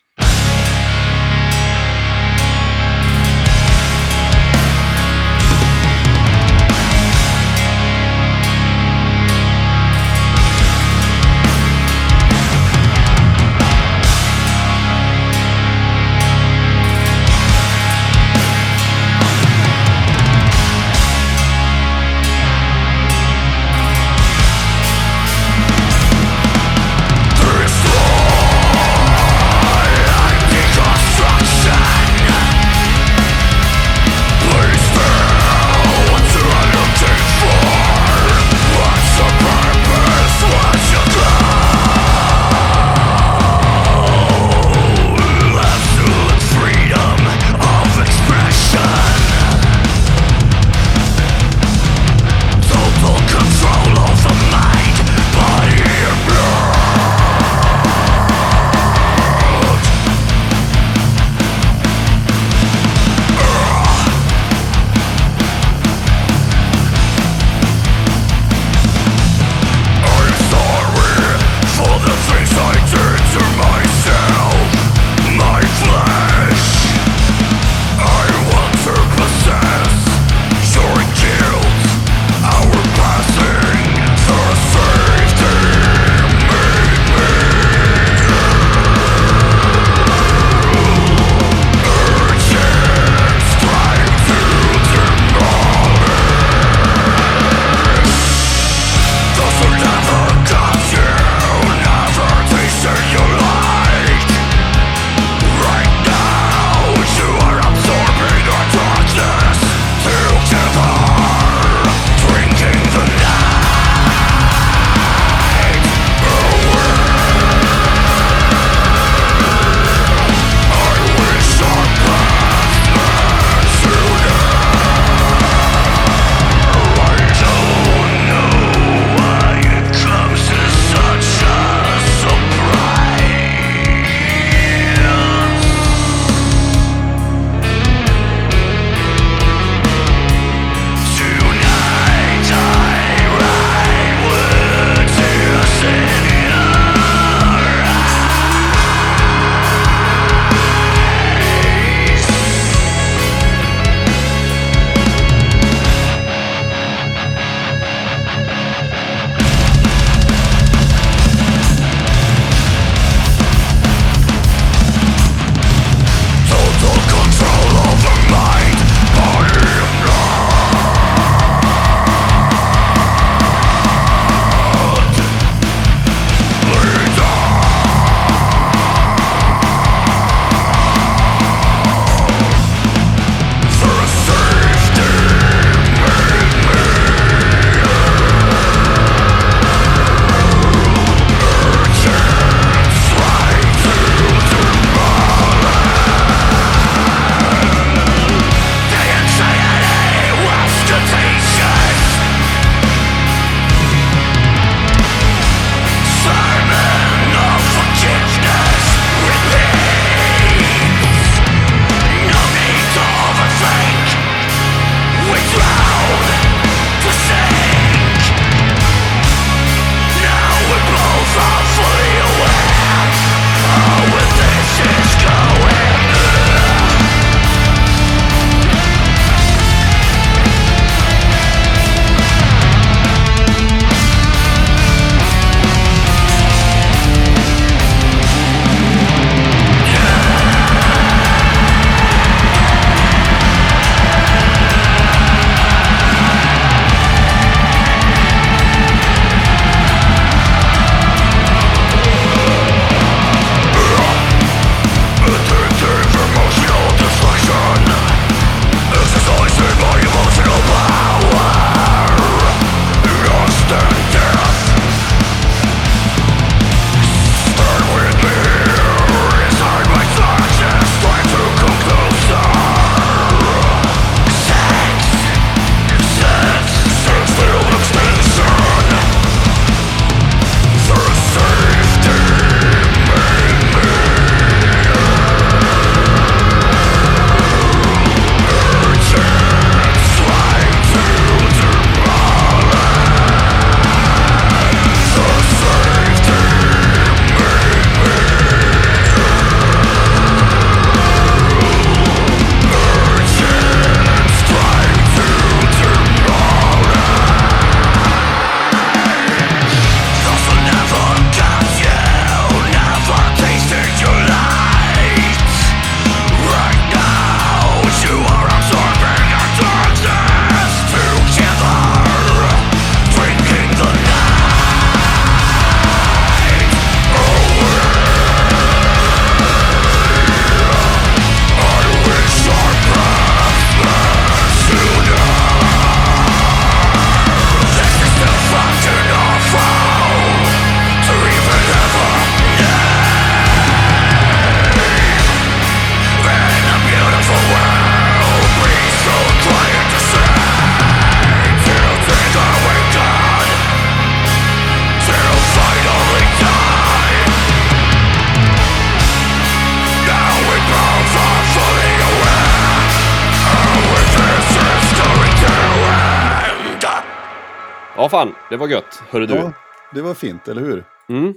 Det 368.58 368.62
var 368.62 368.68
gött, 368.68 369.02
hörru 369.10 369.26
du. 369.26 369.36
Ja, 369.36 369.54
det 369.94 370.02
var 370.02 370.14
fint, 370.14 370.48
eller 370.48 370.62
hur? 370.62 370.86
Mm. 371.10 371.34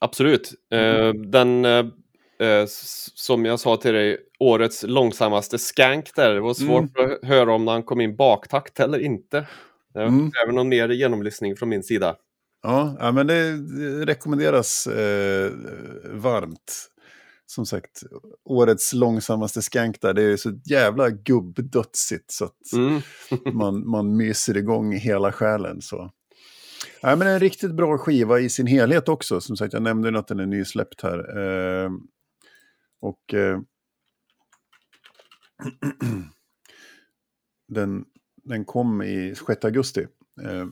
Absolut. 0.00 0.52
Eh, 0.72 1.12
den, 1.12 1.64
eh, 1.64 1.78
eh, 2.48 2.64
som 3.14 3.44
jag 3.44 3.60
sa 3.60 3.76
till 3.76 3.92
dig, 3.92 4.18
årets 4.38 4.82
långsammaste 4.82 5.58
skank 5.58 6.14
där. 6.16 6.34
Det 6.34 6.40
var 6.40 6.54
svårt 6.54 6.98
att 6.98 7.28
höra 7.28 7.54
om 7.54 7.66
han 7.66 7.82
kom 7.82 8.00
in 8.00 8.16
baktakt 8.16 8.80
eller 8.80 8.98
inte. 8.98 9.38
Eh, 9.38 10.02
Mm. 10.02 10.30
Även 10.44 10.54
någon 10.54 10.68
mer 10.68 10.88
genomlyssning 10.88 11.56
från 11.56 11.68
min 11.68 11.82
sida. 11.82 12.16
Ja, 12.62 12.96
ja 13.00 13.12
men 13.12 13.26
det, 13.26 13.56
det 13.56 14.06
rekommenderas 14.06 14.86
eh, 14.86 15.50
varmt. 16.04 16.88
Som 17.46 17.66
sagt, 17.66 18.02
årets 18.44 18.92
långsammaste 18.92 19.62
skank 19.62 20.00
där, 20.00 20.14
det 20.14 20.22
är 20.22 20.36
så 20.36 20.50
jävla 20.64 21.10
gubbdödsigt 21.10 22.30
så 22.30 22.44
att 22.44 22.72
Mm. 22.76 23.00
man, 23.52 23.88
man 23.90 24.16
myser 24.16 24.56
igång 24.56 24.92
hela 24.92 25.32
själen. 25.32 25.80
Så. 25.82 26.10
Ja, 27.00 27.16
men 27.16 27.28
en 27.28 27.40
riktigt 27.40 27.74
bra 27.74 27.98
skiva 27.98 28.40
i 28.40 28.48
sin 28.50 28.66
helhet 28.66 29.08
också. 29.08 29.40
Som 29.40 29.56
sagt, 29.56 29.72
jag 29.72 29.82
nämnde 29.82 30.18
att 30.18 30.28
den 30.28 30.40
är 30.40 30.46
nysläppt 30.46 31.02
här. 31.02 31.38
Eh, 31.84 31.90
och 33.00 33.34
eh, 33.34 33.60
den, 37.68 38.04
den 38.44 38.64
kom 38.64 39.02
i 39.02 39.34
6 39.46 39.64
augusti. 39.64 40.06
Eh, 40.42 40.66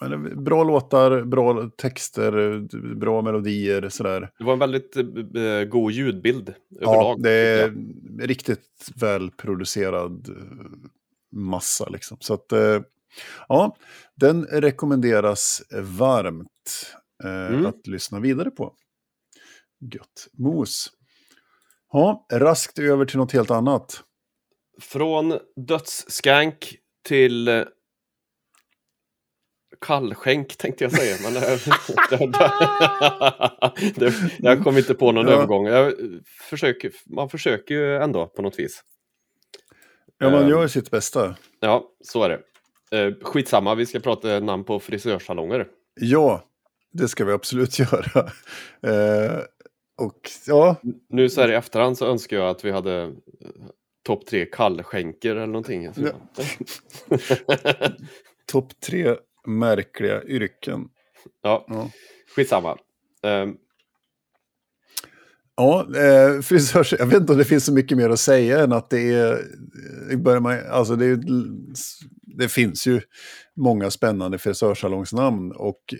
men 0.00 0.44
bra 0.44 0.64
låtar, 0.64 1.22
bra 1.24 1.70
texter, 1.76 2.58
bra 2.94 3.22
melodier 3.22 3.88
sådär. 3.88 4.30
Det 4.38 4.44
var 4.44 4.52
en 4.52 4.58
väldigt 4.58 4.96
eh, 4.96 5.42
eh, 5.42 5.64
god 5.64 5.92
ljudbild 5.92 6.54
Ja, 6.68 6.94
överlag. 6.94 7.22
det 7.22 7.30
är 7.30 7.74
riktigt 8.26 8.90
välproducerad 8.96 10.28
massa 11.32 11.88
liksom. 11.88 12.16
Så 12.20 12.34
att, 12.34 12.52
eh, 12.52 12.80
ja, 13.48 13.76
den 14.16 14.44
rekommenderas 14.44 15.62
varmt 15.82 16.48
eh, 17.24 17.46
Mm. 17.46 17.66
att 17.66 17.86
lyssna 17.86 18.20
vidare 18.20 18.50
på. 18.50 18.74
Gött. 19.94 20.28
Mos. 20.32 20.90
Ja, 21.92 22.26
raskt 22.32 22.78
över 22.78 23.04
till 23.04 23.18
något 23.18 23.32
helt 23.32 23.50
annat. 23.50 24.02
Från 24.80 25.38
dödsskank 25.66 26.76
till 27.08 27.48
eh, 27.48 27.64
kallskänk 29.80 30.56
tänkte 30.56 30.84
jag 30.84 30.92
säga. 30.92 31.16
Men 31.22 31.34
det, 31.34 31.60
det, 32.10 34.00
det, 34.00 34.14
jag 34.38 34.64
kom 34.64 34.78
inte 34.78 34.94
på 34.94 35.12
någon 35.12 35.26
Ja. 35.26 35.32
övergång. 35.32 35.68
Försöker, 36.50 36.92
man 37.06 37.28
försöker 37.28 37.74
ju 37.74 37.96
ändå 37.96 38.26
på 38.26 38.42
något 38.42 38.58
vis. 38.58 38.82
Ja, 40.18 40.30
man 40.30 40.42
Ehm. 40.42 40.48
gör 40.48 40.66
sitt 40.68 40.90
bästa. 40.90 41.36
Ja, 41.60 41.84
så 42.00 42.22
är 42.24 42.28
det. 42.28 42.40
Eh, 42.92 43.12
skitsamma, 43.22 43.74
vi 43.74 43.86
ska 43.86 44.00
prata 44.00 44.40
namn 44.40 44.64
på 44.64 44.80
frisörsalonger. 44.80 45.66
Ja, 46.00 46.44
det 46.92 47.08
ska 47.08 47.24
vi 47.24 47.32
absolut 47.32 47.78
göra. 47.78 48.30
Eh, 48.82 49.38
och 49.98 50.30
ja, 50.46 50.76
Nu 51.08 51.28
så 51.28 51.40
här 51.40 51.48
i 51.50 51.54
efterhand 51.54 51.98
så 51.98 52.06
önskar 52.06 52.36
jag 52.36 52.48
att 52.48 52.64
vi 52.64 52.70
hade 52.70 53.02
eh, 53.02 53.08
topp 54.06 54.26
tre 54.26 54.46
kallskänker 54.46 55.30
eller 55.36 55.46
någonting. 55.46 55.90
topp 58.46 58.80
tre 58.80 59.16
märkliga 59.46 60.22
yrken. 60.24 60.88
ja, 61.42 61.64
Ja. 61.68 61.90
skitsamma. 62.36 62.76
Ehm, 63.22 63.56
Ja, 65.56 65.86
eh, 65.96 66.40
frisörs, 66.40 66.94
jag 66.98 67.06
vet 67.06 67.20
inte 67.20 67.32
om 67.32 67.38
det 67.38 67.44
finns 67.44 67.64
så 67.64 67.72
mycket 67.72 67.98
mer 67.98 68.10
att 68.10 68.20
säga 68.20 68.62
än 68.64 68.72
att 68.72 68.90
det 68.90 69.14
är... 69.14 69.38
det 70.10 70.16
Börjar 70.16 70.40
man, 70.40 70.58
alltså 70.70 70.96
det, 70.96 71.06
är, 71.06 71.16
det 72.38 72.48
finns 72.48 72.86
ju 72.86 73.00
många 73.56 73.90
spännande 73.90 74.38
frisörsalongsnamn 74.38 75.52
och 75.52 75.94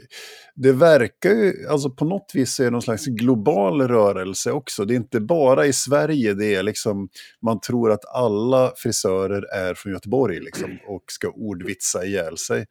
det 0.54 0.72
verkar 0.72 1.30
ju, 1.30 1.68
alltså 1.68 1.90
på 1.90 2.04
något 2.04 2.30
vis 2.34 2.60
är 2.60 2.64
det 2.64 2.70
någon 2.70 2.82
slags 2.82 3.06
global 3.06 3.88
rörelse 3.88 4.52
också. 4.52 4.84
Det 4.84 4.94
är 4.94 4.96
inte 4.96 5.20
bara 5.20 5.66
i 5.66 5.72
Sverige 5.72 6.34
det 6.34 6.54
är 6.54 6.62
liksom, 6.62 7.08
man 7.42 7.60
tror 7.60 7.90
att 7.90 8.04
alla 8.14 8.72
frisörer 8.76 9.54
är 9.54 9.74
från 9.74 9.92
Göteborg 9.92 10.40
liksom 10.40 10.78
och 10.88 11.02
ska 11.06 11.28
ordvitsa 11.28 12.04
ihjäl 12.04 12.38
sig. 12.38 12.66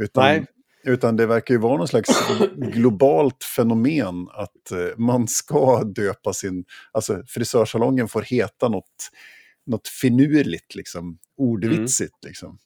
Utan, 0.00 0.24
Nej. 0.24 0.46
utan 0.84 1.16
det 1.16 1.26
verkar 1.26 1.54
ju 1.54 1.60
vara 1.60 1.76
någon 1.76 1.88
slags 1.88 2.08
globalt 2.56 3.44
fenomen 3.44 4.28
att 4.32 4.72
eh, 4.72 4.98
man 4.98 5.28
ska 5.28 5.84
döpa 5.84 6.32
sin... 6.32 6.64
Alltså 6.92 7.22
frisörsalongen 7.26 8.08
får 8.08 8.22
heta 8.22 8.68
något, 8.68 9.10
något 9.66 9.88
finurligt, 9.88 10.74
liksom. 10.74 11.18
Ordvitsigt, 11.36 12.24
liksom. 12.26 12.58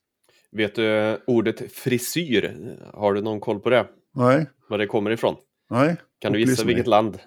Vet 0.55 0.75
du 0.75 1.19
ordet 1.27 1.73
frisyr? 1.73 2.55
Har 2.95 3.15
du 3.15 3.21
någon 3.23 3.41
koll 3.41 3.61
på 3.61 3.71
det? 3.71 3.87
Nej, 4.15 4.47
Var 4.69 4.79
det 4.79 4.87
kommer 4.87 5.11
ifrån? 5.11 5.37
nej. 5.71 5.97
Kan 6.19 6.33
du 6.33 6.41
gissa 6.41 6.65
vilket 6.65 6.87
land? 6.87 7.19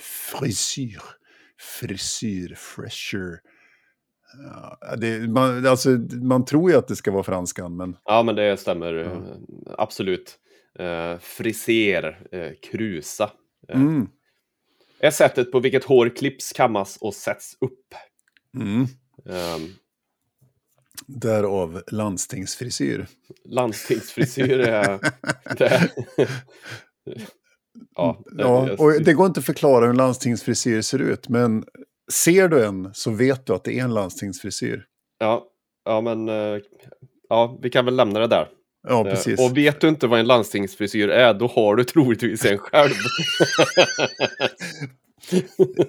Frisyr. 0.00 1.00
Frisyr, 1.58 2.54
fresher. 2.54 3.40
Ja, 4.82 4.96
det, 4.96 5.28
man, 5.30 5.66
alltså, 5.66 5.88
man 6.22 6.44
tror 6.44 6.70
ju 6.70 6.76
att 6.76 6.88
det 6.88 6.96
ska 6.96 7.10
vara 7.10 7.22
franskan, 7.22 7.76
men 7.76 7.96
Ja, 8.04 8.22
men 8.22 8.34
det 8.36 8.56
stämmer 8.56 8.94
eh, 8.94 9.22
absolut. 9.78 10.38
Eh, 10.78 11.18
friser, 11.18 12.28
eh, 12.32 12.50
krusa. 12.70 13.30
Eh, 13.68 13.80
mm, 13.80 14.08
Är 15.00 15.10
sättet 15.10 15.52
på 15.52 15.60
vilket 15.60 15.84
hår 15.84 16.16
klipps, 16.16 16.52
kammas 16.52 16.96
och 17.00 17.14
sätts 17.14 17.56
upp. 17.60 17.94
mm. 18.54 18.86
Ehm, 19.30 19.74
därav 21.08 21.82
landstingsfrisyr. 21.90 23.06
landstingsfrisyr 23.44 24.58
är... 24.60 24.98
det, 25.58 25.90
ja, 27.96 28.22
det- 28.36 28.42
Ja, 28.42 28.70
och 28.78 29.02
det 29.02 29.12
går 29.14 29.26
inte 29.26 29.40
att 29.40 29.46
förklara 29.46 29.80
hur 29.84 29.90
en 29.90 29.96
landstingsfrisyr 29.96 30.80
ser 30.82 30.98
ut, 30.98 31.28
men 31.28 31.64
ser 32.12 32.48
du 32.48 32.64
en 32.64 32.90
så 32.94 33.10
vet 33.10 33.46
du 33.46 33.52
att 33.54 33.64
det 33.64 33.78
är 33.78 33.84
en 33.84 33.94
landstingsfrisyr. 33.94 34.84
ja, 35.18 35.44
ja, 35.84 36.00
men 36.00 36.28
eh, 36.28 36.58
ja, 37.28 37.58
vi 37.62 37.70
kan 37.70 37.84
väl 37.84 37.96
lämna 37.96 38.20
det 38.20 38.26
där. 38.26 38.48
Ja, 38.88 39.06
Eh, 39.06 39.10
precis. 39.14 39.40
Och 39.40 39.56
vet 39.56 39.80
du 39.80 39.88
inte 39.88 40.06
vad 40.06 40.20
en 40.20 40.26
landstingsfrisyr 40.26 41.08
är, 41.08 41.34
då 41.34 41.46
har 41.46 41.76
du 41.76 41.84
troligtvis 41.84 42.44
en 42.44 42.58
själv. 42.58 42.92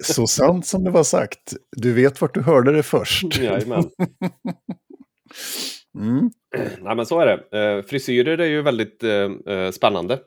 Så 0.00 0.26
sant 0.26 0.66
som 0.66 0.84
det 0.84 0.90
var 0.90 1.04
sagt. 1.04 1.54
Du 1.76 1.92
vet 1.92 2.20
vart 2.20 2.34
du 2.34 2.40
hörde 2.42 2.72
det 2.72 2.82
först. 2.82 3.38
Jajamän. 3.40 3.90
Mm. 5.94 6.30
Nej, 6.80 6.96
men 6.96 7.06
så 7.06 7.20
är 7.20 7.26
det. 7.26 7.58
Eh, 7.58 7.82
frisyrer 7.82 8.38
är 8.38 8.46
ju 8.46 8.62
väldigt 8.62 9.04
eh, 9.04 9.54
eh, 9.54 9.70
spännande. 9.70 10.18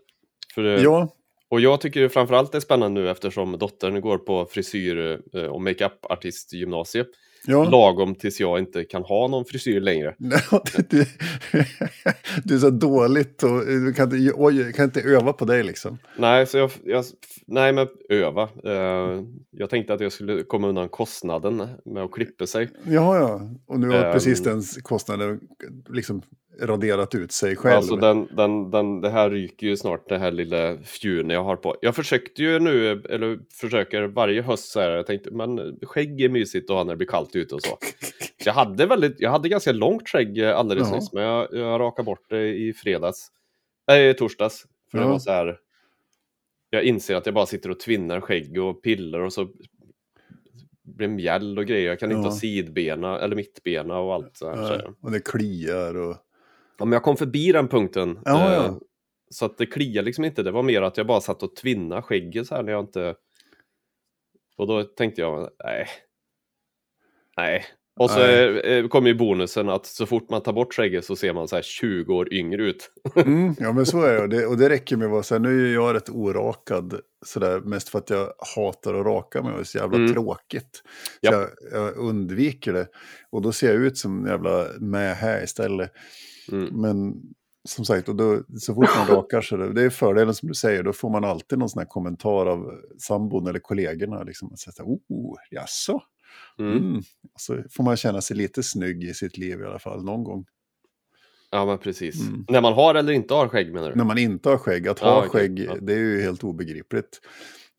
För, 0.55 0.63
Ja, 0.63 1.09
Och 1.49 1.61
jag 1.61 1.81
tycker 1.81 2.09
framförallt 2.09 2.51
det 2.51 2.57
är 2.57 2.59
spännande 2.59 3.01
nu 3.01 3.09
eftersom 3.09 3.57
dottern 3.57 4.01
går 4.01 4.17
på 4.17 4.45
frisyr 4.45 5.21
och 5.49 5.61
makeup-artistgymnasiet. 5.61 7.07
Ja. 7.47 7.63
Lagom 7.69 8.15
tills 8.15 8.39
jag 8.39 8.59
inte 8.59 8.83
kan 8.83 9.03
ha 9.03 9.27
någon 9.27 9.45
frisyr 9.45 9.79
längre. 9.81 10.15
du, 10.89 11.05
du 12.43 12.55
är 12.55 12.59
så 12.59 12.69
dåligt 12.69 13.43
och 13.43 13.65
du 13.65 13.93
kan 13.93 14.13
inte, 14.15 14.33
oj, 14.35 14.73
kan 14.73 14.85
inte 14.85 15.01
öva 15.01 15.33
på 15.33 15.45
dig 15.45 15.63
liksom. 15.63 15.97
Nej, 16.17 16.47
så 16.47 16.57
jag, 16.57 16.71
jag 16.83 17.05
nej 17.47 17.73
men 17.73 17.87
öva. 18.09 18.43
Eh, 18.63 19.21
jag 19.51 19.69
tänkte 19.69 19.93
att 19.93 20.01
jag 20.01 20.11
skulle 20.11 20.43
komma 20.43 20.67
undan 20.67 20.89
kostnaden 20.89 21.67
med 21.85 22.03
att 22.03 22.11
klippa 22.11 22.47
sig. 22.47 22.69
Ja, 22.85 23.17
ja. 23.17 23.41
Och 23.67 23.79
nu 23.79 23.87
har 23.87 24.05
Ehm. 24.05 24.13
precis 24.13 24.43
den 24.43 24.61
kostnaden 24.83 25.39
liksom 25.89 26.21
raderat 26.61 27.15
ut 27.15 27.31
sig 27.31 27.55
själv. 27.55 27.75
Alltså 27.77 27.95
den, 27.95 28.27
den, 28.35 28.71
den, 28.71 29.01
det 29.01 29.09
här 29.09 29.29
ryker 29.29 29.67
ju 29.67 29.77
snart, 29.77 30.09
det 30.09 30.17
här 30.17 30.31
lilla 30.31 30.77
fjun 30.77 31.29
jag 31.29 31.43
har 31.43 31.55
på. 31.55 31.75
Jag 31.81 31.95
försökte 31.95 32.43
ju 32.43 32.59
nu, 32.59 32.91
eller 32.91 33.39
försöker 33.53 34.03
varje 34.03 34.41
höst 34.41 34.71
så 34.71 34.79
här, 34.79 34.89
jag 34.89 35.07
tänkte, 35.07 35.31
men 35.31 35.79
skägg 35.81 36.21
är 36.21 36.29
mysigt 36.29 36.69
att 36.69 36.75
ha 36.75 36.83
när 36.83 36.93
det 36.93 36.97
blir 36.97 37.07
kallt 37.07 37.35
ute 37.35 37.55
och 37.55 37.61
så. 37.61 37.69
så 37.69 37.77
jag, 38.45 38.53
hade 38.53 38.85
väldigt, 38.85 39.19
jag 39.19 39.29
hade 39.31 39.49
ganska 39.49 39.71
långt 39.71 40.09
skägg 40.09 40.43
alldeles 40.43 40.87
Ja. 40.89 40.95
nyss, 40.95 41.13
men 41.13 41.23
jag, 41.23 41.47
jag 41.51 41.79
rakade 41.81 42.05
bort 42.05 42.29
det 42.29 42.47
i 42.55 42.73
fredags. 42.73 43.27
Nej, 43.87 44.09
i 44.09 44.13
torsdags. 44.13 44.65
För 44.91 44.97
det 44.97 45.03
Ja. 45.03 45.09
var 45.11 45.19
så 45.19 45.31
här, 45.31 45.57
jag 46.69 46.83
inser 46.83 47.15
att 47.15 47.25
jag 47.25 47.35
bara 47.35 47.45
sitter 47.45 47.69
och 47.71 47.79
tvinnar 47.79 48.21
skägg 48.21 48.57
och 48.63 48.83
pillar 48.83 49.19
och 49.19 49.33
så 49.33 49.45
blir 50.83 51.07
det 51.07 51.13
mjäll 51.13 51.57
och 51.59 51.65
grejer. 51.65 51.87
Jag 51.89 51.99
kan 51.99 52.11
inte 52.11 52.19
Ja. 52.21 52.29
ha 52.29 52.35
sidbena 52.35 53.19
eller 53.19 53.35
mittbena 53.35 53.99
och 53.99 54.13
allt 54.13 54.37
så 54.37 54.49
här. 54.49 54.81
Ja, 54.85 54.93
och 55.01 55.11
det 55.11 55.19
kliar 55.25 55.97
och... 55.97 56.15
Ja, 56.83 56.85
men 56.85 56.93
jag 56.93 57.03
kom 57.03 57.17
förbi 57.17 57.51
den 57.51 57.67
punkten. 57.67 58.19
Ja, 58.25 58.47
eh, 58.49 58.53
ja. 58.53 58.79
Så 59.29 59.45
att 59.45 59.57
det 59.57 59.65
kliar 59.65 60.03
liksom 60.03 60.25
inte. 60.25 60.43
Det 60.43 60.51
var 60.51 60.63
mer 60.63 60.81
att 60.81 60.97
jag 60.97 61.07
bara 61.07 61.21
satt 61.21 61.43
och 61.43 61.55
tvinna 61.55 62.01
skägget 62.01 62.47
så 62.47 62.55
här 62.55 62.63
när 62.63 62.71
jag 62.71 62.83
inte... 62.83 63.15
Och 64.57 64.67
då 64.67 64.83
tänkte 64.83 65.21
jag, 65.21 65.49
nej. 65.63 65.87
Nej. 67.37 67.65
Och 67.99 68.09
så 68.11 68.19
Nej. 68.19 68.59
eh, 68.59 68.87
kom 68.87 69.07
ju 69.07 69.13
bonusen 69.13 69.69
att 69.69 69.85
så 69.85 70.05
fort 70.05 70.29
man 70.29 70.43
tar 70.43 70.53
bort 70.53 70.73
skägget 70.73 71.05
så 71.05 71.15
ser 71.15 71.33
man 71.33 71.47
så 71.47 71.55
här 71.55 71.63
20 71.63 72.13
år 72.15 72.33
yngre 72.33 72.63
ut. 72.63 72.91
Mm, 73.15 73.55
ja, 73.59 73.73
men 73.73 73.85
så 73.85 74.01
är 74.01 74.13
det. 74.13 74.21
Och 74.21 74.29
det. 74.29 74.45
Och 74.45 74.57
det 74.57 74.69
räcker 74.69 74.97
med 74.97 75.05
att 75.05 75.11
vara 75.11 75.23
så 75.23 75.35
här, 75.35 75.39
nu 75.39 75.69
är 75.69 75.73
jag 75.73 75.95
rätt 75.95 76.09
orakad. 76.09 76.99
Sådär, 77.25 77.59
mest 77.59 77.89
för 77.89 77.99
att 77.99 78.09
jag 78.09 78.33
hatar 78.55 78.93
att 78.93 79.05
raka 79.05 79.41
mig 79.41 79.51
och 79.51 79.57
det 79.57 79.61
är 79.61 79.65
så 79.65 79.77
jävla 79.77 79.97
Mm. 79.97 80.13
tråkigt. 80.13 80.81
Så 81.25 81.31
jag, 81.31 81.49
jag 81.71 81.97
undviker 81.97 82.73
det. 82.73 82.87
Och 83.29 83.41
då 83.41 83.51
ser 83.51 83.67
jag 83.73 83.83
ut 83.83 83.97
som 83.97 84.19
en 84.19 84.31
jävla 84.31 84.67
mähä 84.79 85.43
istället. 85.43 85.91
Mm. 86.51 86.81
Men 86.81 87.21
som 87.69 87.85
sagt, 87.85 88.09
och 88.09 88.15
då, 88.15 88.43
så 88.57 88.75
fort 88.75 88.89
man 88.97 89.07
rakar 89.07 89.41
sig, 89.41 89.57
det 89.57 89.81
är 89.81 89.89
fördelen 89.89 90.33
som 90.33 90.47
du 90.49 90.55
säger, 90.55 90.83
då 90.83 90.93
får 90.93 91.09
man 91.09 91.23
alltid 91.23 91.59
någon 91.59 91.69
sån 91.69 91.79
här 91.79 91.87
kommentar 91.87 92.45
av 92.45 92.81
sambon 92.97 93.47
eller 93.47 93.59
kollegorna. 93.59 94.23
Liksom, 94.23 94.53
att 94.53 94.59
säga, 94.59 94.85
oh, 94.85 95.35
jaså? 95.51 96.01
Mm. 96.59 96.77
Mm. 96.77 97.01
Så 97.35 97.63
får 97.71 97.83
man 97.83 97.97
känna 97.97 98.21
sig 98.21 98.37
lite 98.37 98.63
snygg 98.63 99.03
i 99.03 99.13
sitt 99.13 99.37
liv 99.37 99.59
i 99.61 99.63
alla 99.63 99.79
fall, 99.79 100.03
någon 100.03 100.23
gång. 100.23 100.45
Ja, 101.51 101.65
men 101.65 101.77
precis. 101.77 102.27
Mm. 102.27 102.45
När 102.49 102.61
man 102.61 102.73
har 102.73 102.95
eller 102.95 103.13
inte 103.13 103.33
har 103.33 103.47
skägg 103.47 103.73
menar 103.73 103.89
du? 103.89 103.95
När 103.95 104.03
man 104.03 104.17
inte 104.17 104.49
har 104.49 104.57
skägg, 104.57 104.87
att 104.87 104.99
ha 104.99 105.17
okej, 105.17 105.29
skägg, 105.29 105.59
ja. 105.59 105.75
det 105.81 105.93
är 105.93 105.97
ju 105.97 106.21
helt 106.21 106.43
obegripligt. 106.43 107.21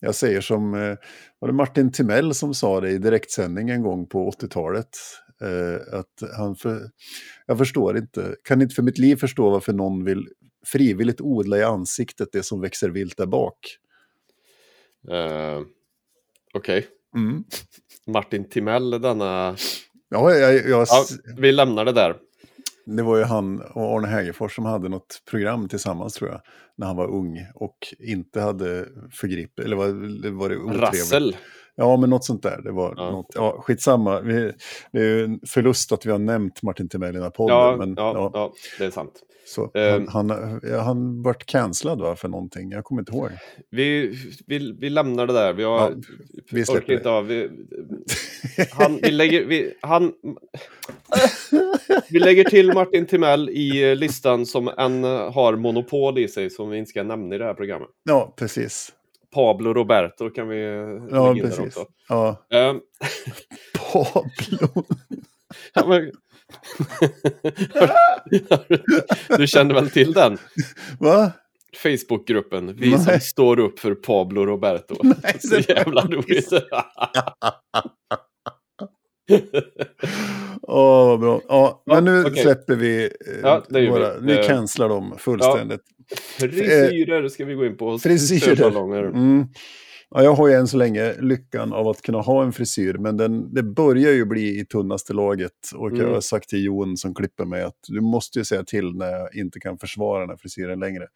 Jag 0.00 0.14
säger 0.14 0.40
som, 0.40 0.74
eh, 0.74 0.96
var 1.38 1.48
det 1.48 1.54
Martin 1.54 1.92
Timell 1.92 2.34
som 2.34 2.54
sa 2.54 2.80
det 2.80 2.90
i 2.90 2.98
direktsändning 2.98 3.70
en 3.70 3.82
gång 3.82 4.06
på 4.06 4.30
80-talet? 4.30 4.88
Eh, 5.42 5.98
att 5.98 6.36
han 6.36 6.56
för, 6.56 6.90
jag 7.46 7.58
förstår 7.58 7.96
inte, 7.96 8.36
kan 8.44 8.62
inte 8.62 8.74
för 8.74 8.82
mitt 8.82 8.98
liv 8.98 9.16
förstå 9.16 9.50
varför 9.50 9.72
någon 9.72 10.04
vill 10.04 10.28
frivilligt 10.66 11.20
odla 11.20 11.58
i 11.58 11.62
ansiktet 11.62 12.28
det 12.32 12.42
som 12.42 12.60
växer 12.60 12.90
vilt 12.90 13.16
där 13.16 13.26
bak. 13.26 13.78
Eh, 15.10 15.60
Okej. 16.54 16.86
Mm. 17.16 17.44
Martin 18.06 18.48
Timell, 18.48 18.90
denna... 18.90 19.56
Ja, 20.08 20.34
jag, 20.34 20.54
jag, 20.54 20.86
Ja, 20.90 21.04
vi 21.36 21.52
lämnar 21.52 21.84
det 21.84 21.92
där. 21.92 22.16
Det 22.86 23.02
var 23.02 23.16
ju 23.16 23.24
han 23.24 23.60
och 23.60 23.96
Arne 23.96 24.08
Hägerfors 24.08 24.54
som 24.54 24.64
hade 24.64 24.88
något 24.88 25.22
program 25.30 25.68
tillsammans 25.68 26.14
tror 26.14 26.30
jag. 26.30 26.40
När 26.76 26.86
han 26.86 26.96
var 26.96 27.10
ung 27.10 27.46
och 27.54 27.78
inte 27.98 28.40
hade 28.40 28.88
förgripit, 29.12 29.64
eller 29.64 29.76
var, 29.76 29.86
var 30.30 30.48
det 30.48 30.56
otrevligt? 30.56 30.82
Rassel. 30.82 31.36
Ja, 31.76 31.96
men 31.96 32.10
något 32.10 32.24
sånt 32.24 32.42
där. 32.42 32.60
Det 32.64 32.72
var 32.72 32.94
Ja. 32.96 33.10
något, 33.10 33.26
ja, 33.34 33.56
skitsamma. 33.60 34.20
Vi, 34.20 34.52
det 34.92 34.98
är 34.98 35.04
ju 35.04 35.24
en 35.24 35.40
förlust 35.46 35.92
att 35.92 36.06
vi 36.06 36.10
har 36.10 36.18
nämnt 36.18 36.62
Martin 36.62 36.88
Timell 36.88 37.10
i 37.10 37.12
den 37.12 37.22
här 37.22 37.30
podden. 37.30 37.56
Ja, 37.56 37.76
men, 37.78 37.94
ja, 37.96 38.12
ja, 38.14 38.30
ja, 38.34 38.52
det 38.78 38.84
är 38.84 38.90
sant. 38.90 39.12
Så, 39.46 39.70
Ehm. 39.74 40.06
han, 40.08 40.30
han, 40.30 40.60
ja, 40.62 40.80
han 40.80 41.22
vart 41.22 41.46
cancellad 41.46 42.00
va, 42.00 42.16
för 42.16 42.28
någonting. 42.28 42.70
Jag 42.70 42.84
kommer 42.84 43.02
inte 43.02 43.12
ihåg. 43.12 43.30
Vi, 43.70 44.14
vi, 44.46 44.76
vi 44.80 44.90
lämnar 44.90 45.26
det 45.26 45.32
där. 45.32 45.52
Vi, 45.52 45.62
har, 45.64 45.78
Ja, 45.78 45.90
vi 46.50 46.64
släpper 46.66 46.92
inte 46.92 47.10
av. 47.10 47.26
Vi, 47.26 47.50
han, 48.72 48.98
vi, 49.02 49.10
lägger, 49.10 49.44
vi, 49.46 49.74
han, 49.80 50.12
vi 52.10 52.18
lägger 52.18 52.44
till 52.44 52.72
Martin 52.72 53.06
Timell 53.06 53.48
i 53.50 53.94
listan 53.96 54.46
som 54.46 54.68
en 54.78 55.04
har 55.04 55.56
monopol 55.56 56.18
i 56.18 56.28
sig 56.28 56.50
som 56.50 56.70
vi 56.70 56.78
inte 56.78 56.88
ska 56.90 57.02
nämna 57.02 57.34
i 57.34 57.38
det 57.38 57.44
här 57.44 57.54
programmet. 57.54 57.88
Ja, 58.04 58.34
precis. 58.36 58.92
Pablo 59.34 59.74
Roberto 59.74 60.30
kan 60.30 60.48
vi 60.48 60.62
Ja, 61.10 61.34
precis. 61.42 61.78
Ja, 62.08 62.46
Ehm, 62.50 62.80
Pablo. 63.92 64.84
ja, 65.74 65.86
men- 65.86 66.12
du 69.38 69.46
kände 69.46 69.74
väl 69.74 69.90
till 69.90 70.12
den? 70.12 70.38
Va? 70.98 71.32
Facebookgruppen, 71.82 72.76
vi 72.76 72.92
som 72.92 73.04
Nej. 73.06 73.20
står 73.20 73.58
upp 73.58 73.78
för 73.78 73.94
Pablo 73.94 74.46
Roberto. 74.46 74.94
Nej, 75.02 75.36
Så 75.40 75.56
jävla 75.72 76.02
roligt. 76.02 76.48
Åh, 80.62 81.06
vad 81.08 81.20
bra. 81.20 81.40
Ja, 81.48 81.82
men 81.86 82.04
nu 82.04 82.24
okej. 82.24 82.42
släpper 82.42 82.74
vi. 82.74 83.04
eh, 83.04 83.10
Ja, 83.42 83.62
våra, 83.70 84.18
vi. 84.18 84.26
Vi 84.26 84.38
Eh, 84.40 84.46
cancelar 84.46 84.88
dem 84.88 85.14
fullständigt. 85.18 85.80
Frisyrer 86.16 87.28
ska 87.28 87.44
vi 87.44 87.54
gå 87.54 87.66
in 87.66 87.76
på. 87.76 87.98
Frisyrer. 87.98 89.04
Mm. 89.04 89.46
Ja, 90.10 90.22
jag 90.22 90.34
har 90.34 90.48
ju 90.48 90.54
än 90.54 90.68
så 90.68 90.76
länge 90.76 91.14
lyckan 91.20 91.72
av 91.72 91.88
att 91.88 92.02
kunna 92.02 92.20
ha 92.20 92.44
en 92.44 92.52
frisyr, 92.52 92.94
men 92.94 93.16
den, 93.16 93.54
det 93.54 93.62
börjar 93.62 94.12
ju 94.12 94.24
bli 94.24 94.60
i 94.60 94.64
tunnaste 94.66 95.12
laget. 95.12 95.52
Och 95.74 95.90
jag 95.90 95.98
Mm. 95.98 96.12
har 96.12 96.20
sagt 96.20 96.48
till 96.48 96.64
Jon 96.64 96.96
som 96.96 97.14
klipper 97.14 97.44
mig 97.44 97.62
att 97.62 97.78
du 97.88 98.00
måste 98.00 98.38
ju 98.38 98.44
säga 98.44 98.64
till 98.64 98.92
när 98.94 99.10
jag 99.10 99.34
inte 99.36 99.60
kan 99.60 99.78
försvara 99.78 100.20
den 100.20 100.28
här 100.30 100.36
frisyren 100.36 100.80
längre. 100.80 101.06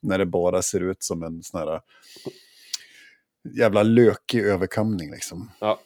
När 0.00 0.18
det 0.18 0.26
bara 0.26 0.62
ser 0.62 0.80
ut 0.90 1.02
som 1.02 1.22
en 1.22 1.42
sån 1.42 1.60
här 1.60 1.80
jävla 3.58 3.82
lökig 3.82 4.40
överkamning 4.40 5.10
liksom. 5.10 5.50
Ja. 5.60 5.80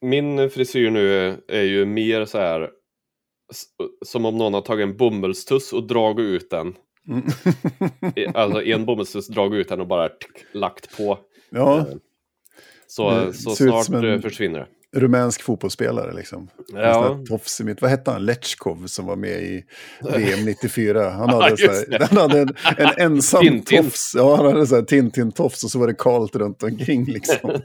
Min 0.00 0.50
frisyr 0.50 0.90
nu 0.90 1.36
är 1.48 1.62
ju 1.62 1.84
mer 1.86 2.24
så 2.24 2.38
här 2.38 2.70
som 4.04 4.24
om 4.26 4.38
någon 4.38 4.54
har 4.54 4.60
tagit 4.60 4.84
en 4.84 4.96
bomullstuss 4.96 5.72
och 5.72 5.86
dragit 5.86 6.24
ut 6.24 6.50
den. 6.50 6.74
Mm. 7.08 7.24
I- 8.16 8.26
Alltså 8.34 8.62
en 8.62 8.84
bomullstuss, 8.84 9.28
dragit 9.28 9.60
ut 9.60 9.68
den 9.68 9.80
och 9.80 9.86
bara 9.86 10.08
lagt 10.52 10.96
på. 10.96 11.18
ja, 11.50 11.86
Så, 12.86 13.10
Det 13.10 13.32
så 13.32 13.50
ut 13.50 13.56
snart 13.56 13.84
som 13.86 13.94
en- 13.94 14.04
eh, 14.04 14.20
försvinner 14.20 14.58
det. 14.58 14.66
rumänsk 15.00 15.42
fotbollsspelare 15.42 16.12
liksom. 16.12 16.48
Ja, 16.72 17.18
Tofs 17.28 17.60
i 17.60 17.64
mitt, 17.64 17.82
vad 17.82 17.90
hette 17.90 18.10
han? 18.10 18.24
Lechkov 18.24 18.86
som 18.86 19.06
var 19.06 19.16
med 19.16 19.42
i 19.42 19.64
VM 20.00 20.44
94. 20.44 21.10
Han 21.10 21.28
Ja, 21.30 21.42
hade, 21.42 21.56
så 21.56 21.62
just 21.64 21.92
här, 21.92 21.98
han 22.10 22.18
hade 22.18 22.40
en, 22.40 22.48
en 22.78 22.88
ensam 23.12 23.40
Tintin. 23.42 23.82
tofs. 23.84 24.12
Ja, 24.14 24.36
han 24.36 24.46
hade 24.46 24.66
så 24.66 24.82
Tintin-tofs 24.82 25.64
och 25.64 25.70
så 25.70 25.78
var 25.78 25.86
det 25.86 25.94
kalt 25.94 26.36
runt 26.36 26.62
omkring 26.62 27.04
liksom. 27.04 27.50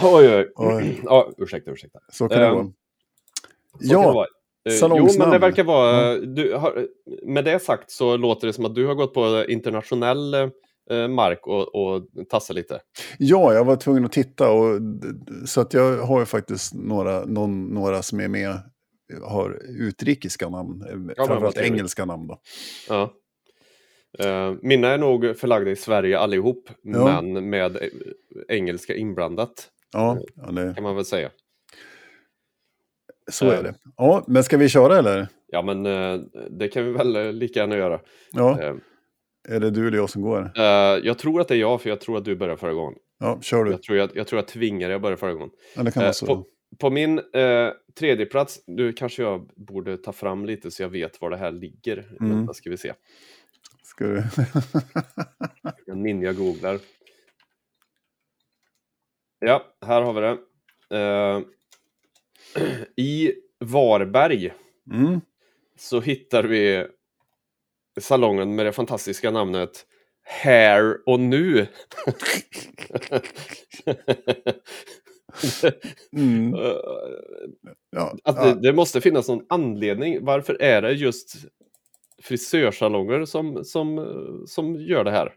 oj, 0.00 0.28
oj. 0.36 0.52
Oj. 0.56 1.00
Ja, 1.04 1.30
ursäkta, 1.38 1.70
ursäkta. 1.70 1.98
Så 2.12 2.28
kan 2.28 2.38
det 2.40 2.46
Ehm, 2.46 2.54
vara. 2.54 2.64
Så 2.64 2.72
Ja, 3.80 4.26
Eh, 4.68 4.72
Jo, 4.72 4.78
salongsnamn. 4.78 5.30
men 5.30 5.40
det 5.40 5.46
verkar 5.46 5.64
vara... 5.64 6.16
Du 6.18 6.54
har, 6.54 6.86
med 7.26 7.44
det 7.44 7.58
sagt 7.62 7.90
så 7.90 8.16
låter 8.16 8.46
det 8.46 8.52
som 8.52 8.64
att 8.64 8.74
du 8.74 8.86
har 8.86 8.94
gått 8.94 9.14
på 9.14 9.44
internationell 9.48 10.34
eh, 10.34 11.08
mark 11.08 11.46
och, 11.46 11.74
och 11.74 12.02
tassat 12.30 12.56
lite. 12.56 12.80
ja, 13.18 13.54
jag 13.54 13.64
var 13.64 13.76
tvungen 13.76 14.04
att 14.04 14.12
titta 14.12 14.50
och 14.50 14.80
så 15.46 15.60
att 15.60 15.74
jag 15.74 15.96
har 15.98 16.20
ju 16.20 16.26
faktiskt 16.26 16.74
några, 16.74 17.24
någon, 17.24 17.64
några 17.66 18.02
som 18.02 18.20
är 18.20 18.28
med 18.28 18.58
har 19.22 19.62
utrikiska 19.78 20.48
namn, 20.48 20.82
eh, 20.90 20.96
vad 21.16 21.26
framförallt 21.26 21.58
engelska 21.58 22.04
namn 22.04 22.26
då. 22.26 22.38
Ja. 22.88 23.12
Mina 24.62 24.88
är 24.88 24.98
nog 24.98 25.36
förlagda 25.36 25.70
i 25.70 25.76
Sverige 25.76 26.18
allihop, 26.18 26.70
Ja. 26.82 27.22
men 27.22 27.50
med 27.50 27.78
engelska 28.48 28.94
inblandat 28.94 29.68
Ja, 29.92 30.18
ja 30.34 30.52
det, 30.52 30.74
kan 30.74 30.84
man 30.84 30.96
väl 30.96 31.04
säga. 31.04 31.30
Så 33.32 33.50
är 33.50 33.62
det. 33.62 33.74
Ja, 33.96 34.24
men 34.28 34.44
ska 34.44 34.56
vi 34.56 34.68
köra 34.68 34.98
eller? 34.98 35.28
Ja, 35.46 35.62
men 35.62 35.86
eh, 35.86 36.20
det 36.50 36.68
kan 36.68 36.84
vi 36.84 36.92
väl 36.92 37.16
eh, 37.16 37.32
lika 37.32 37.60
gärna 37.60 37.76
göra. 37.76 38.00
Ja, 38.32 38.60
Eh, 38.60 38.74
är 39.48 39.60
det 39.60 39.70
du 39.70 39.86
eller 39.86 39.96
jag 39.96 40.10
som 40.10 40.22
går? 40.22 40.52
eh, 40.56 40.62
jag 41.02 41.18
tror 41.18 41.40
att 41.40 41.48
det 41.48 41.54
är 41.54 41.58
jag, 41.58 41.82
för 41.82 41.88
jag 41.88 42.00
tror 42.00 42.18
att 42.18 42.24
du 42.24 42.36
började 42.36 42.58
förra 42.60 42.72
gången. 42.72 42.98
Ja, 43.18 43.38
kör 43.42 43.64
du. 43.64 43.70
Jag 43.70 43.82
tror 43.82 43.98
jag, 43.98 44.10
jag, 44.14 44.26
tror 44.26 44.38
jag 44.38 44.48
tvingade 44.48 44.90
dig 44.90 44.96
att 44.96 45.02
börja 45.02 45.16
förra 45.16 45.32
gången. 45.32 45.50
Ja, 45.76 45.82
det 45.82 45.90
kan 45.92 46.02
Eh, 46.02 46.04
vara 46.06 46.12
så. 46.12 46.26
på, 46.26 46.46
på 46.80 46.90
min 46.90 47.18
eh, 47.18 47.68
tredje 47.98 48.26
plats, 48.26 48.60
nu 48.66 48.92
kanske 48.92 49.22
jag 49.22 49.50
borde 49.56 49.96
ta 49.96 50.12
fram 50.12 50.46
lite 50.46 50.70
så 50.70 50.82
jag 50.82 50.88
vet 50.88 51.20
var 51.20 51.30
det 51.30 51.36
här 51.36 51.52
ligger. 51.52 51.98
Mm. 52.20 52.36
Vänta, 52.36 52.54
ska 52.54 52.70
vi 52.70 52.76
se. 52.76 52.92
Ska 53.82 54.04
du... 54.06 54.22
Jag 55.86 55.96
ninja-googlar. 55.96 56.78
Ja, 59.38 59.62
här 59.86 60.02
har 60.02 60.12
vi 60.12 60.20
det. 60.20 60.38
Eh, 60.98 61.40
I 62.96 63.32
Varberg 63.60 64.52
mm. 64.92 65.20
så 65.78 66.00
hittar 66.00 66.44
vi 66.44 66.86
salongen 68.00 68.54
med 68.54 68.66
det 68.66 68.72
fantastiska 68.72 69.30
namnet 69.30 69.86
Här 70.24 70.96
och 71.06 71.20
nu. 71.20 71.66
Mm. 76.16 76.54
Eh, 76.54 76.76
Ja, 77.90 78.16
det, 78.24 78.60
det 78.62 78.72
måste 78.72 79.00
finnas 79.00 79.28
någon 79.28 79.46
anledning. 79.48 80.24
Varför 80.24 80.62
är 80.62 80.82
det 80.82 80.92
just 80.92 81.36
frisörsalonger 82.22 83.24
som, 83.24 83.64
som, 83.64 84.44
som 84.46 84.76
gör 84.76 85.04
det 85.04 85.10
här? 85.10 85.34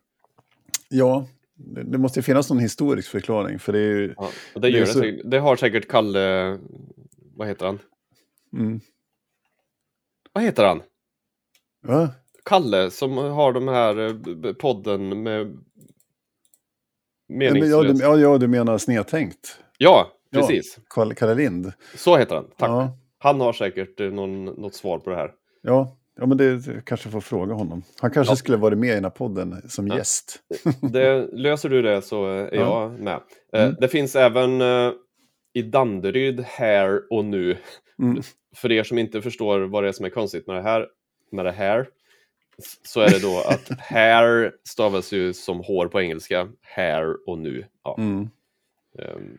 ja 0.89 1.28
det, 1.55 1.84
det 1.84 1.97
måste 1.97 2.22
finnas 2.22 2.49
någon 2.49 2.59
historisk 2.59 3.09
förklaring. 3.11 3.59
För 3.59 3.74
det 3.74 3.80
är 3.80 3.95
ju... 3.95 4.13
Ja, 4.18 4.30
Det 4.53 4.59
det, 4.59 4.68
är 4.68 4.72
gör 4.72 4.80
det, 4.80 4.88
så- 4.88 5.28
det 5.30 5.39
har 5.39 5.55
säkert 5.55 5.88
Kalle... 5.88 6.57
Vad 7.36 7.47
heter 7.47 7.65
han? 7.65 7.79
Mm. 8.53 8.79
Vad 10.33 10.43
heter 10.43 10.63
han? 10.65 10.81
Va? 11.83 12.09
Kalle 12.45 12.91
som 12.91 13.17
har 13.17 13.53
de 13.53 13.67
här 13.67 13.97
eh, 14.47 14.53
podden 14.53 15.23
med 15.23 15.39
Ja, 17.27 17.36
men, 17.38 17.47
ja, 17.47 17.53
meningslös... 17.53 17.99
du, 17.99 18.03
ja, 18.05 18.17
ja, 18.17 18.38
du 18.38 18.47
menar 18.47 18.77
snedtänkt. 18.77 19.59
Ja, 19.77 20.11
Ja. 20.29 20.39
precis. 20.39 20.79
Kalle, 20.89 21.15
Kalle 21.15 21.36
Lind. 21.36 21.71
Så 21.95 22.17
heter 22.17 22.36
han. 22.36 22.45
Tack. 22.57 22.69
Ja, 22.69 22.97
Han 23.17 23.41
har 23.41 23.53
säkert 23.53 23.99
eh, 23.99 24.07
någon, 24.07 24.45
något 24.45 24.75
svar 24.75 24.99
på 24.99 25.09
det 25.09 25.15
här. 25.15 25.31
ja, 25.61 25.97
ja, 26.17 26.25
men 26.25 26.38
det, 26.38 26.86
kanske 26.86 27.09
får 27.09 27.21
fråga 27.21 27.53
honom. 27.53 27.83
Han 28.01 28.11
kanske 28.11 28.31
Ja. 28.31 28.36
skulle 28.36 28.57
varit 28.57 28.77
med 28.77 28.89
i 28.89 28.93
den 28.95 29.03
här 29.03 29.11
podden 29.11 29.69
som 29.69 29.88
Ja. 29.88 29.97
gäst. 29.97 30.39
Det, 30.81 31.27
löser 31.33 31.69
du 31.69 31.81
det 31.81 32.01
så 32.01 32.25
är 32.25 32.55
Ja. 32.55 32.81
jag 32.81 32.99
med. 32.99 33.21
Eh, 33.53 33.63
Mm. 33.63 33.75
Det 33.79 33.88
finns 33.88 34.15
även 34.15 34.61
eh, 34.61 34.91
i 35.56 35.62
Danderyd 35.62 36.39
här 36.39 37.01
och 37.14 37.26
nu. 37.26 37.58
Mm. 37.99 38.22
För 38.56 38.72
er 38.72 38.84
som 38.84 38.97
inte 38.97 39.22
förstår 39.22 39.60
vad 39.60 39.84
det 39.84 39.88
är 39.88 39.91
som 39.93 40.06
är 40.06 40.10
konstigt 40.10 40.47
med 40.47 40.56
det 40.56 40.62
här, 40.62 40.88
med 41.32 41.45
det 41.45 41.51
här 41.51 41.89
så 42.84 43.01
är 43.01 43.10
det 43.10 43.20
då 43.22 43.43
att 43.49 43.70
hair 43.80 44.56
stavas 44.64 45.12
ju 45.12 45.34
som 45.34 45.60
hår 45.60 45.88
på 45.88 46.01
engelska, 46.01 46.49
hair 46.62 47.30
och 47.30 47.38
nu. 47.39 47.66
Ja, 47.84 47.95
Mm. 47.99 48.30
ehm, 48.99 49.38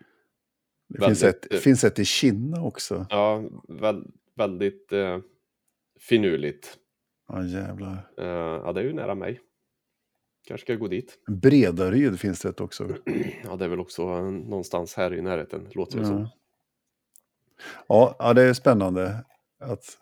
Det 0.89 1.05
finns 1.07 1.23
Väldigt, 1.23 1.45
ett, 1.47 1.53
eh, 1.53 1.59
finns 1.59 1.85
ett 1.85 1.99
i 1.99 2.05
Kina 2.05 2.63
också. 2.63 3.07
ja 3.11 3.43
väl, 3.69 4.05
väldigt 4.35 4.93
eh, 4.93 5.19
finurligt. 6.01 6.77
Ja, 7.29 7.45
jävlar. 7.45 8.09
Eh, 8.19 8.27
ja, 8.65 8.73
det 8.73 8.81
är 8.81 8.85
ju 8.85 8.93
nära 8.93 9.15
mig. 9.15 9.41
Kanske 10.47 10.65
ska 10.65 10.73
jag 10.73 10.81
gå 10.81 10.89
dit. 10.89 11.19
Bredaryd 11.27 12.21
finns 12.21 12.41
det 12.41 12.49
ett 12.49 12.61
också. 12.61 12.89
Ja, 13.45 13.57
det 13.57 13.65
är 13.65 13.69
väl 13.69 13.81
också 13.81 14.03
eh, 14.03 14.23
någonstans 14.31 14.95
här 14.95 15.15
i 15.15 15.23
närheten, 15.23 15.69
låter 15.75 15.99
det 15.99 16.07
som. 16.07 16.19
Ja. 16.21 16.31
Ja, 17.89 18.17
ja, 18.19 18.33
det 18.35 18.43
är 18.43 18.53
spännande. 18.53 19.25
Att 19.61 19.99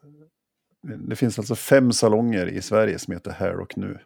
det 0.82 1.16
finns 1.16 1.38
alltså 1.38 1.54
fem 1.54 1.92
salonger 1.92 2.46
i 2.46 2.62
Sverige 2.62 2.98
som 2.98 3.12
heter 3.14 3.30
Här 3.30 3.60
och 3.60 3.78
Nu. 3.78 3.98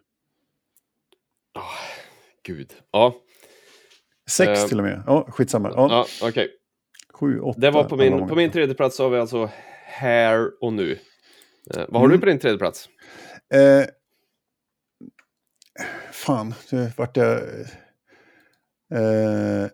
Ah, 1.55 1.63
gud. 2.43 2.73
Ja, 2.91 3.15
Sex 4.31 4.63
Eh, 4.63 4.69
till 4.69 4.79
och 4.79 4.85
med. 4.85 5.03
Ja, 5.07 5.29
skitsamma. 5.31 5.71
Ja, 5.77 6.07
ja 6.21 6.29
okej. 6.29 6.51
Sju, 7.15 7.41
åtta. 7.41 7.61
Det 7.61 7.71
var 7.71 7.85
på 7.85 7.97
min, 7.97 8.29
på 8.29 8.35
min 8.35 8.51
tredje 8.51 8.75
plats 8.75 8.97
så 8.97 9.03
har 9.03 9.11
vi 9.11 9.19
alltså 9.19 9.51
här 9.85 10.51
och 10.65 10.73
nu. 10.73 10.93
Eh, 10.93 10.99
vad 11.89 12.01
har 12.01 12.07
Mm. 12.07 12.11
du 12.11 12.19
på 12.21 12.27
din 12.27 12.39
tredje 12.39 12.59
plats? 12.59 12.89
Eh, 13.55 13.87
fan, 16.13 16.55
det 16.71 16.93
vart 16.99 17.17
jag... 17.17 17.39
Eh, 18.95 19.67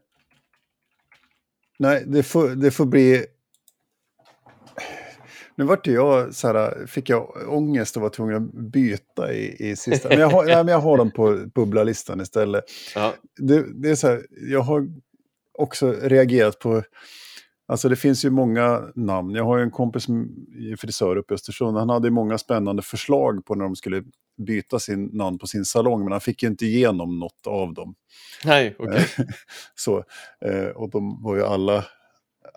nej, 1.79 2.05
det 2.07 2.23
får, 2.23 2.49
det 2.49 2.71
får 2.71 2.87
bli... 2.87 3.27
Nu 5.57 5.65
vart 5.65 5.87
jag 5.87 6.35
så 6.35 6.47
här, 6.47 6.87
fick 6.87 7.09
jag 7.09 7.49
ångest 7.49 7.97
och 7.97 8.03
var 8.03 8.11
tvungen 8.11 8.37
att 8.37 8.53
byta 8.53 9.33
i, 9.33 9.71
i 9.71 9.77
sista. 9.77 10.09
Men 10.09 10.19
jag 10.19 10.31
har, 10.31 10.45
nej, 10.45 10.57
men 10.57 10.69
jag 10.69 10.81
har 10.81 10.97
dem 10.99 11.11
på 11.11 11.37
bubblarlistan 11.55 12.21
istället. 12.21 12.65
Ja, 12.95 13.15
Det, 13.37 13.65
det 13.83 13.91
är 13.91 13.95
så 13.95 14.07
här, 14.07 14.27
jag 14.31 14.61
har 14.61 14.89
också 15.53 15.93
reagerat 15.93 16.59
på... 16.59 16.83
Alltså 17.67 17.89
det 17.89 17.97
finns 17.97 18.25
ju 18.25 18.31
många 18.31 18.83
namn. 18.95 19.35
Jag 19.35 19.45
har 19.45 19.57
ju 19.57 19.63
en 19.63 19.71
kompis 19.71 20.05
som 20.05 20.47
är 20.73 20.77
frisör 20.77 21.17
uppe 21.17 21.35
i 21.35 21.37
Östersund. 21.37 21.77
Han 21.77 21.89
hade 21.89 22.11
många 22.11 22.39
spännande 22.39 22.83
förslag 22.83 23.45
på 23.45 23.55
när 23.55 23.65
de 23.65 23.77
skulle 23.77 24.03
byta 24.47 24.79
sin 24.79 25.05
namn 25.05 25.39
på 25.39 25.47
sin 25.47 25.65
salong. 25.65 26.05
Men 26.05 26.13
han 26.13 26.21
fick 26.21 26.43
inte 26.43 26.67
igenom 26.67 27.19
något 27.19 27.47
av 27.47 27.75
dem. 27.75 27.95
nej, 28.45 28.77
okej. 28.79 29.07
Så, 29.75 30.05
eh, 30.41 30.69
och 30.69 30.91
de 30.91 31.23
var 31.23 31.37
ju 31.37 31.45
alla, 31.45 31.85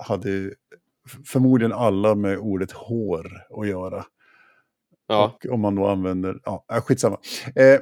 hade 0.07 0.51
förmodligen 1.25 1.73
alla 1.73 2.15
med 2.15 2.37
ordet 2.37 2.71
hår 2.71 3.31
att 3.61 3.67
göra. 3.67 4.05
Ja, 5.07 5.37
Och 5.43 5.53
om 5.53 5.59
man 5.61 5.75
då 5.75 5.87
använder, 5.87 6.39
ja, 6.43 6.65
äh, 6.73 6.81
skitsamma. 6.81 7.17
Eh, 7.55 7.79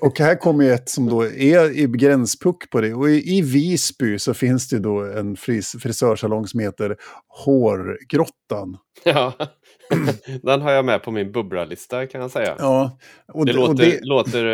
och 0.00 0.18
här 0.18 0.34
kommer 0.34 0.70
ett 0.70 0.88
som 0.88 1.06
då 1.08 1.22
är 1.26 1.70
i 1.78 1.86
gränspuck 1.86 2.70
på 2.70 2.80
det. 2.80 2.94
Och 2.94 3.10
i, 3.10 3.38
i 3.38 3.42
Visby 3.42 4.18
så 4.18 4.34
finns 4.34 4.68
det 4.68 4.78
då 4.78 5.04
en 5.04 5.36
fris, 5.36 5.76
frisörsalong 5.82 6.46
som 6.46 6.60
heter 6.60 6.96
Hårgrottan. 7.28 8.76
ja. 9.04 9.32
den 10.42 10.60
har 10.62 10.72
jag 10.72 10.84
med 10.84 11.02
på 11.02 11.10
min 11.10 11.32
bubblarlista 11.32 12.06
kan 12.06 12.20
jag 12.20 12.30
säga. 12.30 12.56
Ja, 12.58 12.98
och, 13.32 13.46
det 13.46 13.52
d- 13.52 13.58
låter, 13.58 13.70
och 13.70 13.76
det, 13.76 14.00
låter 14.02 14.44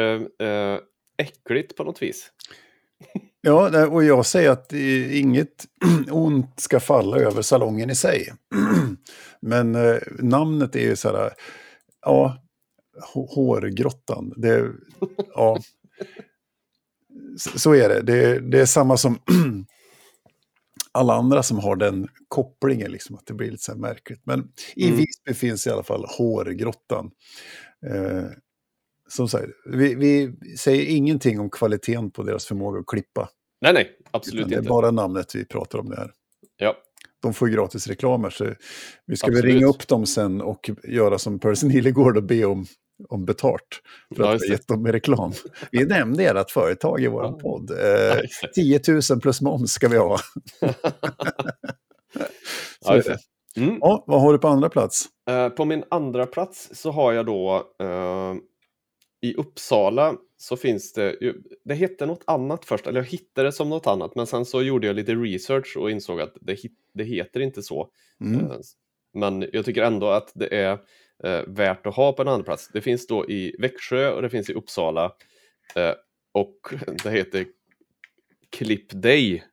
eh, 0.41 0.49
eh, 0.49 0.79
äckligt 1.19 1.77
på 1.77 1.85
något 1.85 2.03
vis. 2.03 2.31
ja, 3.41 3.87
och 3.87 4.05
jag 4.05 4.27
säger 4.27 4.51
att 4.51 4.73
eh, 4.73 5.19
inget 5.19 5.65
ont 6.11 6.61
ska 6.61 6.81
falla 6.81 7.17
över 7.17 7.43
salongen 7.43 7.91
i 7.91 7.95
sig. 7.95 8.33
Men 9.41 9.75
eh, 9.75 9.97
namnet 10.19 10.77
är 10.77 10.81
ju 10.81 10.97
så 10.97 11.09
här, 11.17 11.31
ja, 12.05 12.43
hå- 13.15 13.35
Hårgrottan. 13.35 14.33
Det, 14.37 14.73
ja. 15.35 15.59
Så- 17.39 17.59
är 17.75 17.89
det. 17.89 18.03
det. 18.03 18.41
Det 18.41 18.61
är 18.61 18.67
samma 18.67 18.97
som 18.97 19.19
alla 20.93 21.15
andra 21.15 21.43
som 21.43 21.59
har 21.59 21.77
den 21.77 22.09
kopplingen, 22.29 22.93
liksom, 22.93 23.17
att 23.17 23.27
det 23.27 23.35
blir 23.35 23.51
lite 23.51 23.63
så 23.65 23.73
här 23.73 23.79
märkligt. 23.79 24.21
Men 24.25 24.53
i 24.77 24.87
Mm. 24.87 24.97
Visby 24.99 25.35
finns 25.35 25.67
i 25.67 25.71
alla 25.71 25.83
fall 25.83 26.05
Hårgrottan. 26.19 27.11
Eh, 27.87 28.25
som 29.09 29.29
sagt, 29.29 29.47
vi, 29.67 29.95
vi 29.95 30.37
säger 30.59 30.87
ingenting 30.87 31.41
om 31.41 31.51
kvaliteten 31.51 32.11
på 32.11 32.23
deras 32.23 32.45
förmåga 32.47 32.81
att 32.81 32.87
klippa. 32.87 33.29
Nej, 33.61 33.73
nej, 33.73 33.99
absolut 34.11 34.49
det 34.49 34.55
är 34.55 34.59
inte. 34.59 34.69
bara 34.69 34.91
namnet 34.91 35.35
vi 35.35 35.45
pratar 35.45 35.79
om 35.79 35.89
det 35.91 35.97
här. 35.97 36.13
Ja, 36.57 36.77
De 37.25 37.35
får 37.35 37.49
ju 37.49 37.55
gratis 37.55 37.87
reklamer, 37.87 38.31
så 38.31 38.45
vi 39.07 39.17
ska 39.17 39.27
väl 39.27 39.37
Absolut. 39.37 39.55
ringa 39.55 39.67
upp 39.67 39.89
dem 39.89 40.07
sen 40.07 40.41
och 40.41 40.71
göra 40.85 41.19
som 41.19 41.39
Percy 41.39 41.67
Nilegård 41.67 42.17
och 42.17 42.23
be 42.23 42.45
om, 42.45 42.67
om 43.09 43.25
betalt 43.25 43.63
för 44.17 44.23
Ja, 44.23 44.29
att 44.29 44.33
just 44.35 44.45
vi 44.45 44.49
har 44.49 44.55
gett 44.59 44.69
dem 44.69 44.87
reklam. 44.87 45.33
Vi 45.73 45.85
nämnde 45.85 46.25
ert 46.25 46.51
företag 46.51 47.01
i 47.01 47.07
vår 47.07 47.23
Ja. 47.25 47.33
podd. 47.43 47.71
ja, 47.71 47.77
Eh, 47.77 48.19
exakt. 48.19 48.55
10 48.55 48.81
000 49.11 49.21
plus 49.21 49.41
moms 49.41 49.73
ska 49.73 49.89
vi 49.89 49.97
ha. 49.97 50.19
Så 52.81 53.03
Ja. 53.07 53.17
Mm. 53.57 53.79
Ja, 53.81 54.05
vad 54.07 54.21
har 54.21 54.33
du 54.33 54.39
på 54.39 54.49
andra 54.49 54.69
plats? 54.69 55.05
Eh, 55.31 55.49
på 55.49 55.65
min 55.65 55.85
andra 55.91 56.27
plats 56.27 56.71
så 56.73 56.91
har 56.91 57.13
jag 57.13 57.27
då 57.27 57.63
eh, 57.83 58.35
i 59.23 59.35
Uppsala 59.35 60.15
så 60.45 60.57
finns 60.57 60.93
det, 60.93 61.17
ju- 61.21 61.43
det 61.65 61.75
hette 61.75 62.07
något 62.07 62.25
annat 62.27 62.65
först, 62.65 62.87
eller 62.87 63.01
jag 63.01 63.07
hittade 63.07 63.49
det 63.49 63.53
som 63.53 63.69
något 63.69 63.87
annat, 63.87 64.15
men 64.15 64.27
sen 64.27 64.45
så 64.45 64.63
gjorde 64.63 64.87
jag 64.87 64.97
lite 64.97 65.15
research 65.15 65.77
och 65.77 65.91
insåg 65.91 66.21
att 66.21 66.35
det, 66.41 66.57
det 66.95 67.05
heter 67.05 67.41
inte 67.41 67.63
så. 67.63 67.89
Mm. 68.21 68.41
Eh, 68.51 68.57
Men 69.15 69.49
jag 69.53 69.65
tycker 69.65 69.83
ändå 69.83 70.09
att 70.09 70.33
det 70.35 70.55
är 70.55 70.73
eh, 71.25 71.43
värt 71.47 71.87
att 71.87 71.95
ha 71.97 72.13
på 72.13 72.23
en 72.23 72.29
andra 72.29 72.45
plats. 72.45 72.69
Det 72.73 72.81
finns 72.81 73.07
då 73.07 73.31
i 73.31 73.57
Växjö 73.59 74.11
och 74.11 74.23
det 74.23 74.31
finns 74.31 74.51
i 74.51 74.55
Uppsala. 74.55 75.13
Eh, 75.75 75.95
och 76.33 76.57
det 77.05 77.11
heter 77.11 77.47
Clip 78.51 78.93
Day. 78.93 79.45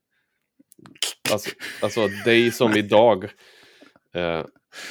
Alltså, 1.32 1.50
alltså 1.82 2.08
day 2.26 2.52
som 2.52 2.76
idag. 2.78 3.30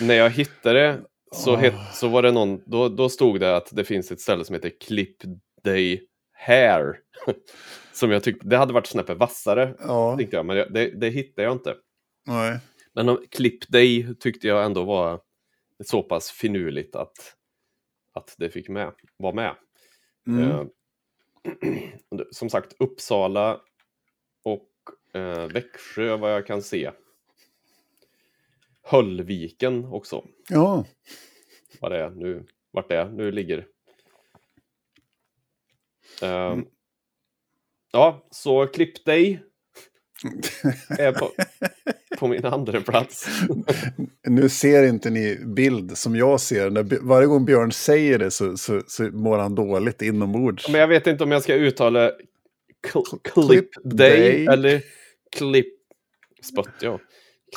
När 0.01 0.15
jag 0.15 0.31
hittade 0.31 0.81
det 0.81 1.01
så, 1.33 1.57
het, 1.57 1.75
så 1.95 2.09
var 2.09 2.23
det 2.23 2.33
någon, 2.33 2.63
då, 2.67 2.89
då 2.89 3.09
stod 3.09 3.41
det 3.41 3.57
att 3.57 3.69
det 3.77 3.85
finns 3.85 4.13
ett 4.13 4.21
ställe 4.21 4.45
som 4.45 4.55
heter 4.55 4.73
Clip 4.81 5.17
Day 5.65 6.07
Hair. 6.33 6.99
som 7.93 8.11
jag 8.11 8.25
tyckte, 8.25 8.49
det 8.49 8.57
hade 8.57 8.73
varit 8.73 8.87
snäppet 8.87 9.19
vassare, 9.19 9.75
Ja, 9.79 10.17
tänkte 10.17 10.37
jag, 10.37 10.47
men 10.47 10.57
det, 10.57 10.91
det, 11.01 11.09
hittade 11.09 11.43
jag 11.43 11.53
inte. 11.53 11.77
nej. 12.27 12.59
Men 12.95 13.09
om- 13.09 13.25
Clip 13.31 13.69
Day 13.69 14.15
tyckte 14.21 14.49
jag 14.49 14.65
ändå 14.65 14.85
var 14.85 15.21
så 15.85 16.03
pass 16.03 16.31
finurligt 16.31 16.97
att, 16.97 17.37
att 18.15 18.35
det 18.39 18.51
fick 18.51 18.69
med, 18.69 18.93
vara 19.17 19.35
med. 19.35 19.55
Mm. 20.27 20.51
Eh, 20.51 20.67
som 22.31 22.51
sagt, 22.51 22.73
Uppsala 22.79 23.61
och 24.45 24.69
eh, 25.21 25.47
Växjö 25.47 26.17
vad 26.17 26.33
jag 26.33 26.47
kan 26.47 26.63
se. 26.63 26.91
Höllviken 28.83 29.85
också, 29.85 30.25
Ja, 30.49 30.85
vad 31.81 31.93
det 31.93 31.99
är 31.99 32.11
nu, 32.11 32.47
vart 32.71 32.89
det 32.89 32.97
är, 32.97 33.09
nu 33.09 33.33
ligger. 33.33 33.67
Eh, 36.23 36.57
Ja, 37.93 38.27
så 38.31 38.67
Clip 38.67 39.05
Day 39.05 39.41
är 40.99 41.13
på, 41.13 41.31
på 42.19 42.29
min 42.29 42.45
andra 42.45 42.81
plats. 42.81 43.27
nu 44.27 44.49
ser 44.49 44.83
inte 44.89 45.11
ni 45.11 45.39
bild 45.45 45.99
som 45.99 46.17
jag 46.17 46.41
ser. 46.41 46.71
När, 46.71 47.07
varje 47.07 47.27
gång 47.27 47.45
Björn 47.45 47.73
säger 47.73 48.19
det 48.19 48.31
så, 48.31 48.57
så, 48.57 48.83
så 48.87 49.03
mår 49.03 49.39
han 49.39 49.55
dåligt 49.55 50.03
inombords. 50.03 50.69
Men 50.69 50.81
jag 50.81 50.89
vet 50.89 51.07
inte 51.07 51.25
om 51.25 51.31
jag 51.33 51.43
ska 51.43 51.55
uttala 51.55 52.13
day 53.35 53.63
day. 53.85 54.47
eller 54.47 54.83
clip 55.37 55.75
spött, 56.43 56.75
ja. 56.81 56.99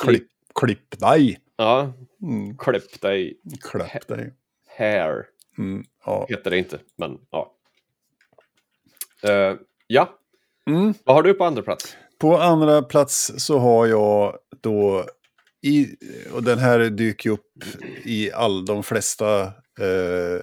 Klipp, 0.00 0.28
klipp 0.54 1.00
dig! 1.00 1.38
Ja, 1.56 1.92
Mm. 2.22 2.56
clip 2.58 3.00
day 3.00 3.34
Klapp 3.62 4.08
dig. 4.08 4.32
hair 4.78 5.26
Mm. 5.58 5.84
Ja. 6.06 6.26
heter 6.28 6.50
det 6.50 6.58
inte, 6.58 6.78
men 6.98 7.18
ja. 7.30 7.53
Eh, 9.24 9.56
ja, 9.86 10.18
Mm. 10.70 10.94
vad 11.04 11.16
har 11.16 11.22
du 11.22 11.34
på 11.34 11.44
andra 11.44 11.62
plats? 11.62 11.96
På 12.18 12.36
andra 12.38 12.82
plats 12.82 13.32
så 13.36 13.58
har 13.58 13.86
jag 13.86 14.36
då, 14.62 15.04
i, 15.66 15.86
och 16.32 16.42
den 16.42 16.58
här 16.58 16.78
dyker 16.90 17.30
upp 17.30 17.52
i 18.04 18.32
all, 18.32 18.64
de 18.64 18.82
flesta 18.82 19.42
eh, 19.80 20.40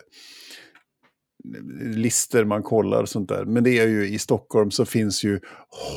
lister 1.82 2.46
man 2.46 2.64
kollar 2.64 3.02
och 3.02 3.10
sånt 3.10 3.30
där. 3.30 3.46
Men 3.46 3.64
det 3.64 3.80
är 3.80 3.88
ju 3.88 4.08
i 4.08 4.20
Stockholm 4.20 4.72
så 4.72 4.86
finns 4.86 5.24
ju 5.24 5.40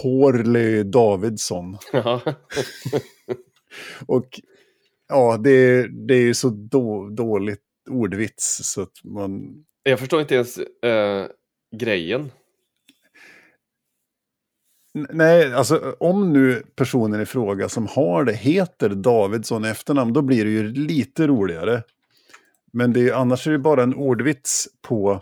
Horley 0.03 0.83
Davidsson. 0.83 1.79
Och 4.07 4.41
ja, 5.09 5.37
det, 5.45 5.89
det 6.07 6.15
är 6.15 6.23
ju 6.23 6.35
så 6.35 6.49
då, 6.49 7.09
dåligt 7.09 7.61
ordvits 7.91 8.61
så 8.73 8.83
att 8.83 9.05
man... 9.05 9.65
jag 9.83 9.99
förstår 9.99 10.21
inte 10.21 10.35
ens 10.35 10.59
eh, 10.59 11.27
grejen. 11.77 12.31
Nej, 14.95 15.53
alltså 15.55 15.97
om 16.01 16.33
nu 16.33 16.63
personen 16.77 17.21
i 17.21 17.27
fråga 17.27 17.69
som 17.69 17.87
har 17.87 18.25
det 18.25 18.33
heter 18.33 18.89
Davidsson 18.89 19.65
efternamn, 19.65 20.13
då 20.13 20.23
blir 20.23 20.45
det 20.45 20.51
ju 20.51 20.73
lite 20.73 21.27
roligare. 21.27 21.83
Men 22.73 22.93
det 22.93 23.09
är, 23.09 23.13
annars 23.13 23.47
är 23.47 23.53
det 23.53 23.59
bara 23.59 23.83
en 23.83 23.95
ordvits 23.95 24.69
på, 24.83 25.21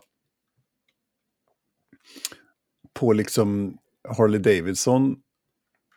på 2.95 3.12
liksom 3.12 3.79
Harley 4.18 4.39
Davidson. 4.41 5.16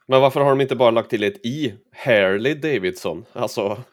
Men 0.07 0.21
varför 0.21 0.39
har 0.39 0.49
de 0.49 0.61
inte 0.61 0.75
bara 0.75 0.91
lagt 0.91 1.09
till 1.09 1.23
ett 1.23 1.45
i? 1.45 1.73
Harley 2.05 2.53
Davidson. 2.53 3.25
Alltså, 3.33 3.83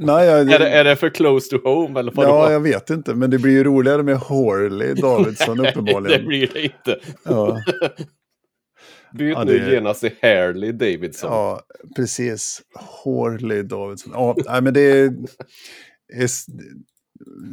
Nej, 0.00 0.26
jag, 0.26 0.40
Är 0.52 0.58
det, 0.58 0.68
är 0.68 0.84
det 0.84 0.96
för 0.96 1.10
close 1.10 1.50
to 1.50 1.68
home 1.68 2.00
eller 2.00 2.12
vadå? 2.12 2.28
ja, 2.28 2.52
jag 2.52 2.60
vet 2.60 2.90
inte, 2.90 3.14
men 3.14 3.30
det 3.30 3.38
blir 3.38 3.52
ju 3.52 3.64
roligare 3.64 4.02
med 4.02 4.16
Horley 4.16 4.94
Davidsson 4.94 5.56
det 5.62 5.70
uppenbarligen. 5.70 6.26
blir 6.26 6.50
det 6.54 6.62
inte. 6.62 7.00
Ja, 7.24 7.62
Byt 9.14 9.32
Ja, 9.36 9.44
nu 9.44 9.58
det- 9.58 9.70
genast 9.74 10.00
till 10.00 10.12
Harley 10.22 10.72
Davidson. 10.72 11.30
ja, 11.32 11.60
precis. 11.96 12.62
Horley 13.04 13.62
Davidsson. 13.62 14.12
Ja, 14.14 14.36
nej, 14.46 14.62
men 14.62 14.74
det 14.74 14.80
är, 14.80 15.12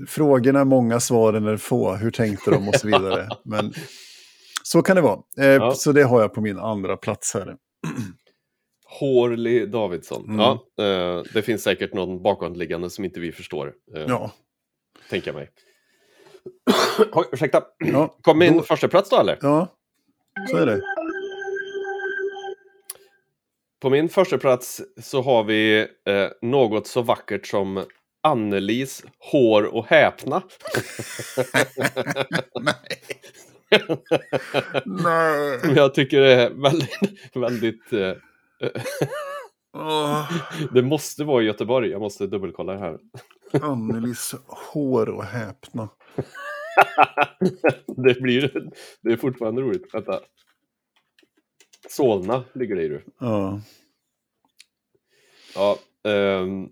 Frågorna 0.08 0.60
är 0.60 0.66
många, 0.66 1.00
svaren 1.00 1.46
är 1.48 1.58
få. 1.58 1.94
Hur 1.96 2.12
tänkte 2.12 2.52
de 2.52 2.68
och 2.68 2.76
så 2.76 2.88
vidare. 2.88 3.28
Men 3.46 3.74
så 4.64 4.82
kan 4.82 4.96
det 4.96 5.02
vara. 5.02 5.20
Eh, 5.38 5.46
Ja. 5.46 5.72
Så 5.74 5.92
det 5.92 6.04
har 6.04 6.22
jag 6.22 6.34
på 6.34 6.42
min 6.42 6.60
andra 6.60 6.98
plats 6.98 7.34
här. 7.34 7.56
Harley 9.00 9.66
Davidson. 9.66 10.24
Mm. 10.26 10.40
Ja, 10.40 10.66
eh, 10.84 11.24
det 11.34 11.42
finns 11.42 11.64
säkert 11.64 11.94
någon 11.94 12.22
bakomliggande 12.24 12.90
som 12.90 13.06
inte 13.06 13.20
vi 13.20 13.32
förstår, 13.32 13.74
eh, 13.96 14.04
Ja, 14.08 14.32
tänker 15.10 15.28
jag 15.28 15.36
mig. 15.36 15.50
Oj, 17.14 17.26
ursäkta. 17.32 17.64
ja, 17.78 18.18
Kom 18.22 18.40
min 18.40 18.54
Då- 18.58 18.64
första 18.64 18.88
plats 18.88 19.10
då 19.10 19.18
eller? 19.20 19.38
ja 19.42 19.68
så 20.50 20.58
är 20.58 20.66
det. 20.66 20.82
På 23.86 23.90
min 23.90 24.10
första 24.10 24.38
plats 24.38 24.82
så 24.98 25.22
har 25.22 25.44
vi 25.44 25.88
eh, 26.06 26.28
något 26.42 26.88
så 26.88 27.02
vackert 27.02 27.48
som 27.48 27.84
Annelis 28.24 29.06
hår 29.20 29.64
och 29.64 29.86
häpna. 29.86 30.42
Nej. 34.86 35.60
Som 35.62 35.76
jag 35.76 35.94
tycker 35.94 36.22
är 36.22 36.50
väldigt, 36.50 37.36
väldigt... 37.36 37.94
Eh, 37.94 38.14
det 40.74 40.82
måste 40.82 41.24
vara 41.24 41.44
i 41.44 41.46
Göteborg, 41.46 41.90
jag 41.90 42.02
måste 42.02 42.28
dubbelkolla 42.28 42.74
det 42.74 42.80
här. 42.80 42.98
Annelies 43.62 44.36
hår 44.74 45.10
och 45.10 45.26
häpna. 45.26 45.90
det 48.06 48.22
blir... 48.22 48.70
Det 49.02 49.14
är 49.14 49.18
fortfarande 49.18 49.62
roligt. 49.62 49.94
Vänta. 49.94 50.20
Solna 51.90 52.44
ligger 52.54 52.76
det 52.76 52.84
i 52.84 52.88
du. 52.88 53.02
Ja. 53.20 53.62
Ja, 55.56 55.78
ehm, 56.12 56.70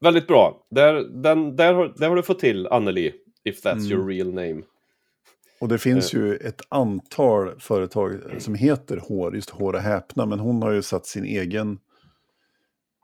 väldigt 0.00 0.26
bra. 0.26 0.66
Där, 0.70 0.94
den, 0.94 1.56
där, 1.56 1.74
har, 1.74 1.94
där 1.96 2.08
har 2.08 2.16
du 2.16 2.22
fått 2.22 2.38
till 2.38 2.66
Anneli, 2.66 3.12
if 3.44 3.64
that's 3.64 3.72
Mm. 3.72 3.92
your 3.92 4.06
real 4.08 4.28
name. 4.34 4.62
Och 5.60 5.68
det 5.68 5.78
finns 5.78 6.12
ju 6.14 6.36
ett 6.36 6.60
antal 6.68 7.60
företag 7.60 8.20
som 8.38 8.54
heter 8.54 8.96
Hår, 8.96 9.34
just 9.34 9.50
Hår 9.50 9.72
och 9.72 9.80
häpna, 9.80 10.26
men 10.26 10.38
hon 10.38 10.62
har 10.62 10.70
ju 10.70 10.82
satt 10.82 11.06
sin 11.06 11.24
egen, 11.24 11.78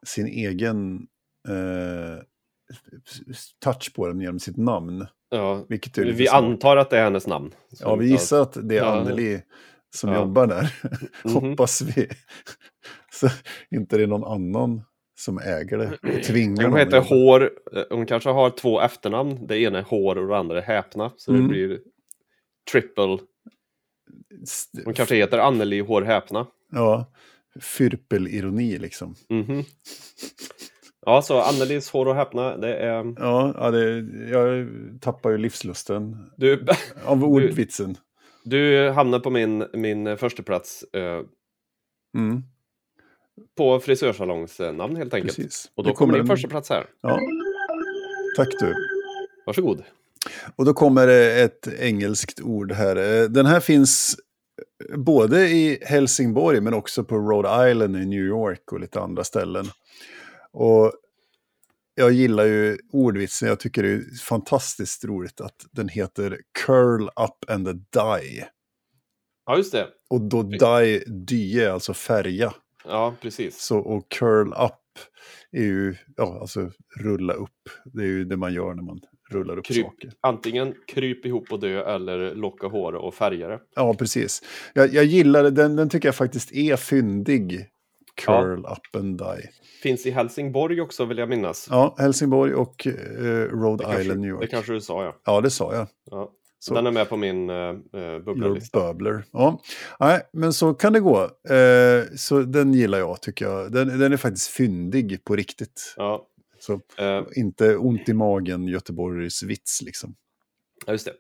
sin 0.07 0.27
egen 0.27 1.07
eh, 1.49 2.23
touch 3.59 3.95
på 3.95 4.07
den 4.09 4.21
genom 4.21 4.41
sitt 4.41 4.57
namn. 4.57 5.07
Ja, 5.31 5.65
Vilket 5.69 5.99
vi 5.99 6.29
antar 6.29 6.77
att 6.77 6.91
det 6.91 6.99
är 6.99 7.05
hennes 7.05 7.27
namn. 7.27 7.55
Ja, 7.81 7.95
vi 7.97 8.09
gissar 8.09 8.43
att 8.43 8.69
det 8.69 8.79
är 8.79 8.83
Ja. 8.83 9.01
Anneli 9.01 9.43
som 9.95 10.11
Ja. 10.13 10.17
jobbar 10.19 10.47
där. 10.47 10.75
Mhm. 11.25 11.35
Hoppas 11.35 11.81
vi. 11.83 12.09
Så 13.13 13.29
inte 13.71 13.97
det 13.97 14.03
är 14.03 14.07
någon 14.07 14.25
annan 14.25 14.83
som 15.19 15.39
äger 15.39 15.79
det. 15.79 16.17
och 16.17 16.23
tvingar 16.25 16.69
Hon 16.69 16.79
heter. 16.79 17.01
Hår, 17.01 17.51
eh, 17.77 17.83
hon 17.91 18.07
kanske 18.07 18.29
har 18.31 18.51
två 18.51 18.81
efternamn. 18.81 19.47
Det 19.47 19.59
ena 19.59 19.79
är 19.79 19.83
Hår 19.83 20.19
och 20.19 20.29
det 20.29 20.37
andra 20.39 20.59
är 20.59 20.63
Häpna. 20.63 21.13
Så 21.17 21.31
Mm. 21.33 21.43
det 21.43 21.49
blir 21.49 21.81
triple. 22.73 23.19
Hon 24.85 24.95
kanske 24.95 25.15
heter 25.17 25.39
Anneli 25.39 25.81
Hår 25.81 26.03
Häpna. 26.03 26.47
Ja, 26.73 27.13
fyrpelironi 27.61 28.79
liksom. 28.79 29.15
Mhm. 29.29 29.65
Ja, 31.07 31.23
så 31.23 31.41
Annelis 31.41 31.91
Hår 31.91 32.07
och 32.09 32.15
Häpna, 32.15 32.57
det 32.57 32.75
är... 32.77 33.15
Ja, 33.19 33.55
ja 33.59 33.71
det, 33.71 33.99
jag 34.31 34.69
tappar 35.01 35.31
ju 35.31 35.39
livslusten 35.39 36.31
Du, 36.37 36.67
av 37.05 37.25
ordvitsen. 37.25 37.97
Du 38.45 38.91
hamnar 38.91 39.21
på 39.21 39.31
min, 39.31 39.65
min 39.73 40.17
första 40.17 40.43
plats 40.43 40.83
eh, 40.93 41.21
Mm, 42.17 42.43
på 43.57 43.81
frisörsalonsnamn 43.81 44.97
helt 44.97 45.15
enkelt. 45.15 45.37
precis. 45.37 45.71
Och 45.75 45.85
då 45.85 45.91
Det 45.91 45.97
kommer 45.97 46.13
din 46.13 46.21
en- 46.21 46.27
första 46.27 46.49
plats 46.49 46.71
här. 46.71 46.87
Ja. 47.01 47.19
Tack 48.37 48.49
du. 48.61 48.75
Varsågod. 49.47 49.83
Och 50.57 50.65
då 50.65 50.75
kommer 50.75 51.09
ett 51.45 51.69
engelskt 51.79 52.41
ord 52.41 52.73
här. 52.73 52.97
Eh, 52.97 53.29
Den 53.29 53.47
här 53.47 53.61
finns 53.61 54.17
både 54.97 55.49
i 55.49 55.79
Helsingborg 55.83 56.61
men 56.61 56.75
också 56.75 57.05
på 57.05 57.17
Rhode 57.19 57.71
Island 57.71 57.97
i 57.97 58.07
New 58.07 58.25
York 58.25 58.73
och 58.73 58.81
lite 58.81 59.01
andra 59.01 59.25
ställen. 59.25 59.67
Och 60.53 60.93
jag 62.01 62.13
gillar 62.13 62.45
ju 62.45 62.79
ordvitsen, 62.93 63.49
jag 63.49 63.61
tycker 63.61 63.83
det 63.83 63.89
är 63.89 64.19
fantastiskt 64.25 65.05
roligt 65.05 65.41
att 65.41 65.67
den 65.73 65.89
heter 65.89 66.39
Curl 66.65 67.03
Up 67.03 67.51
and 67.51 67.67
Die. 67.67 68.45
Ja, 69.47 69.57
just 69.57 69.73
det. 69.73 69.89
Och 70.11 70.21
då 70.21 70.43
die, 70.43 71.05
die 71.07 71.65
är 71.65 71.71
alltså 71.71 71.95
färga. 71.95 72.55
Ja, 72.85 73.15
precis. 73.21 73.61
Så, 73.61 73.79
och 73.79 74.09
curl 74.09 74.49
up 74.49 74.73
är 75.53 75.63
ju, 75.63 75.95
ja, 76.17 76.39
alltså 76.41 76.71
rulla 77.01 77.33
upp. 77.33 77.69
Det 77.85 78.03
är 78.03 78.07
ju 78.07 78.25
det 78.25 78.37
man 78.37 78.55
gör 78.55 78.75
när 78.75 78.83
man 78.83 79.01
rullar 79.31 79.57
upp 79.57 79.65
Kryp. 79.65 79.87
saker. 79.87 80.13
Antingen 80.21 80.75
kryp 80.87 81.27
ihop 81.27 81.53
och 81.53 81.61
dö 81.61 81.95
eller 81.95 82.35
locka 82.35 82.67
hår 82.67 82.93
och 82.93 83.15
färga 83.15 83.49
det. 83.49 83.61
Ja, 83.75 83.95
precis. 83.95 84.43
Jag, 84.75 84.95
jag 84.95 85.05
gillar 85.05 85.43
det, 85.43 85.51
den, 85.51 85.77
den 85.77 85.89
tycker 85.89 86.09
jag 86.09 86.15
faktiskt 86.17 86.53
är 86.53 86.77
fyndig. 86.77 87.67
Curl 88.27 88.59
up 88.67 88.97
and 89.01 89.19
die. 89.19 89.49
Finns 89.83 90.07
i 90.07 90.11
Helsingborg 90.11 90.81
också 90.81 91.05
vill 91.05 91.19
jag 91.19 91.29
minnas. 91.29 91.67
Ja, 91.71 91.95
Helsingborg 91.99 92.55
och 92.55 92.87
eh, 92.87 92.93
Rhode 92.93 93.85
det, 93.85 93.91
Island, 93.91 93.97
kanske, 93.97 94.15
New 94.15 94.31
York. 94.31 94.41
det 94.41 94.47
kanske 94.47 94.73
du 94.73 94.81
sa, 94.81 95.05
ja. 95.05 95.17
Ja, 95.25 95.41
det 95.41 95.51
sa 95.51 95.75
jag. 95.75 95.87
ja. 96.11 96.31
Så. 96.63 96.75
Den 96.75 96.87
är 96.87 96.91
med 96.91 97.09
på 97.09 97.17
min 97.17 97.51
uh, 97.51 97.57
uh, 97.57 98.01
Your 98.01 98.21
bubblalista. 98.21 98.79
bubbler. 98.81 99.25
Ja, 99.33 99.61
nej, 100.01 100.21
men 100.33 100.53
så 100.53 100.75
kan 100.75 100.93
det 100.93 101.01
gå. 101.01 101.23
Eh, 101.49 102.05
så 102.17 102.39
den 102.41 102.75
gillar 102.75 102.99
jag, 102.99 103.23
tycker 103.23 103.45
jag. 103.45 103.73
Den, 103.73 103.99
den 103.99 104.13
är 104.13 104.17
faktiskt 104.17 104.49
fyndig 104.49 105.25
på 105.25 105.37
riktigt. 105.37 105.95
Ja, 105.97 106.27
Så 106.59 106.73
eh, 106.99 107.23
inte 107.37 107.77
ont 107.77 108.09
i 108.09 108.13
magen 108.15 108.69
Göteborgs 108.69 109.43
vits 109.43 109.83
liksom. 109.83 110.15
ja, 110.87 110.93
just 110.93 111.05
det. 111.05 111.13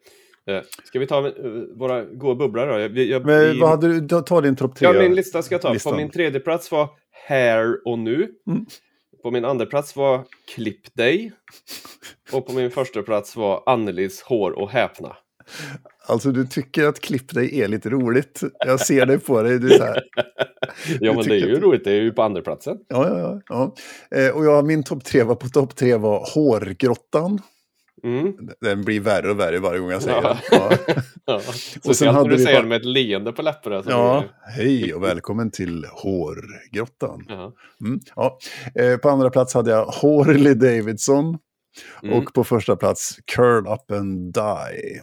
Eh, 0.56 0.62
ska 0.84 0.98
vi 0.98 1.06
ta 1.06 1.26
eh, 1.26 1.32
våra 1.76 2.04
goa 2.04 2.34
bubblor 2.34 2.66
då? 2.66 2.78
Jag, 2.80 2.98
jag, 2.98 3.26
Men 3.26 3.56
i- 3.56 3.60
vad 3.60 3.70
hade 3.70 3.88
du, 4.00 4.08
ta- 4.08 4.20
ta 4.22 4.40
din 4.40 4.56
topp 4.56 4.76
tre. 4.76 4.88
Ja, 4.88 5.02
min 5.02 5.14
lista 5.14 5.42
ska 5.42 5.54
jag 5.54 5.62
ta. 5.62 5.72
listan. 5.72 5.92
På 5.92 5.96
min 5.96 6.10
tredje 6.10 6.40
plats 6.40 6.72
var 6.72 6.88
Här 7.28 7.88
och 7.88 7.98
nu. 7.98 8.14
Mm. 8.46 8.66
På 9.22 9.30
min 9.30 9.44
andra 9.44 9.66
plats 9.66 9.96
var 9.96 10.24
Klipp 10.54 10.94
dig. 10.94 11.32
Och 12.32 12.46
på 12.46 12.52
min 12.52 12.70
första 12.70 13.02
plats 13.02 13.36
var 13.36 13.62
Annelis 13.66 14.22
Hår 14.22 14.50
och 14.50 14.70
häpna. 14.70 15.16
Alltså 16.06 16.30
du 16.32 16.46
tycker 16.46 16.84
att 16.86 17.00
klipp 17.00 17.34
dig 17.34 17.60
är 17.60 17.68
lite 17.68 17.90
roligt. 17.90 18.40
Jag 18.66 18.80
ser 18.80 19.06
dig 19.06 19.18
på 19.18 19.42
dig. 19.42 19.58
Du 19.58 19.68
så 19.70 19.82
här. 19.84 20.02
Ja, 21.00 21.12
men 21.12 21.24
det 21.24 21.34
är 21.34 21.46
ju 21.46 21.56
att- 21.56 21.62
roligt. 21.62 21.84
Det 21.84 21.90
är 21.92 22.00
ju 22.02 22.12
på 22.12 22.22
andra 22.22 22.42
platsen. 22.42 22.76
Ja, 22.88 23.08
ja, 23.08 23.18
ja. 23.18 23.40
ja. 24.10 24.18
Eh, 24.18 24.36
och 24.36 24.44
jag, 24.44 24.66
min 24.66 24.82
topp 24.82 25.04
tre 25.04 25.22
var 25.22 25.34
på 25.34 25.48
topp 25.48 25.76
tre 25.76 25.96
var 25.96 26.26
Hårgrottan. 26.34 27.38
Mm. 28.04 28.32
Den 28.60 28.84
blir 28.84 29.00
värre 29.00 29.30
och 29.30 29.40
värre 29.40 29.58
varje 29.58 29.78
gång 29.80 29.90
jag 29.90 30.02
säger 30.02 30.16
Ja. 30.22 30.38
den. 30.50 30.58
Ja. 31.26 31.40
Ja. 31.84 31.94
sen 31.94 32.14
hade 32.14 32.28
du 32.30 32.36
vi 32.36 32.42
säger 32.42 32.56
bara- 32.56 32.62
det 32.62 32.68
med 32.68 32.76
ett 32.80 32.84
leende 32.86 33.32
på 33.32 33.42
läpparna. 33.42 33.82
så 33.82 33.90
ja, 33.90 34.24
hej 34.56 34.94
och 34.94 35.02
välkommen 35.02 35.50
till 35.50 35.84
Hårgrottan. 35.84 37.24
det- 37.28 37.34
Ja. 37.34 37.52
Mm, 37.80 38.00
ja. 38.16 38.38
eh, 38.74 38.96
på 38.96 39.08
andra 39.08 39.30
plats 39.30 39.54
hade 39.54 39.70
jag 39.70 39.84
Horley 39.84 40.54
Davidson. 40.54 41.38
Mm. 42.02 42.18
Och 42.18 42.34
på 42.34 42.44
första 42.44 42.76
plats 42.76 43.18
Curl 43.34 43.66
Up 43.66 43.90
and 43.90 44.34
Die. 44.34 45.00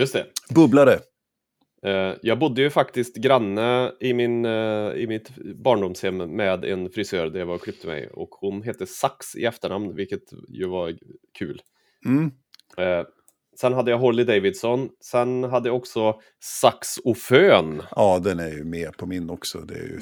Just 0.00 0.12
det. 0.12 0.26
Bubblare. 0.54 0.98
Eh, 1.86 2.14
Jag 2.22 2.38
bodde 2.38 2.62
ju 2.62 2.70
faktiskt 2.70 3.16
granne 3.16 3.92
i, 4.00 4.14
min, 4.14 4.44
eh, 4.44 4.90
i 4.96 5.06
mitt 5.08 5.30
barndomshem 5.64 6.16
med 6.16 6.64
en 6.64 6.90
frisör 6.90 7.26
där 7.26 7.38
jag 7.38 7.46
var 7.46 7.54
och 7.54 7.62
klippte 7.62 7.86
mig. 7.86 8.08
Och 8.12 8.28
hon 8.30 8.62
hette 8.62 8.86
Sax 8.86 9.36
i 9.36 9.44
efternamn, 9.44 9.94
vilket 9.94 10.22
ju 10.48 10.68
var 10.68 10.94
kul. 11.38 11.60
Mm. 12.06 12.30
Eh, 12.76 13.06
sen 13.60 13.72
hade 13.72 13.90
jag 13.90 13.98
Holly 13.98 14.24
Davidson. 14.24 14.88
Sen 15.04 15.44
hade 15.44 15.68
jag 15.68 15.76
också 15.76 16.20
Sax 16.40 16.98
och 16.98 17.18
Fön. 17.18 17.82
Ja, 17.96 18.18
den 18.18 18.40
är 18.40 18.50
ju 18.50 18.64
med 18.64 18.96
på 18.96 19.06
min 19.06 19.30
också. 19.30 19.58
Det 19.58 19.74
är 19.74 19.82
ju 19.88 20.00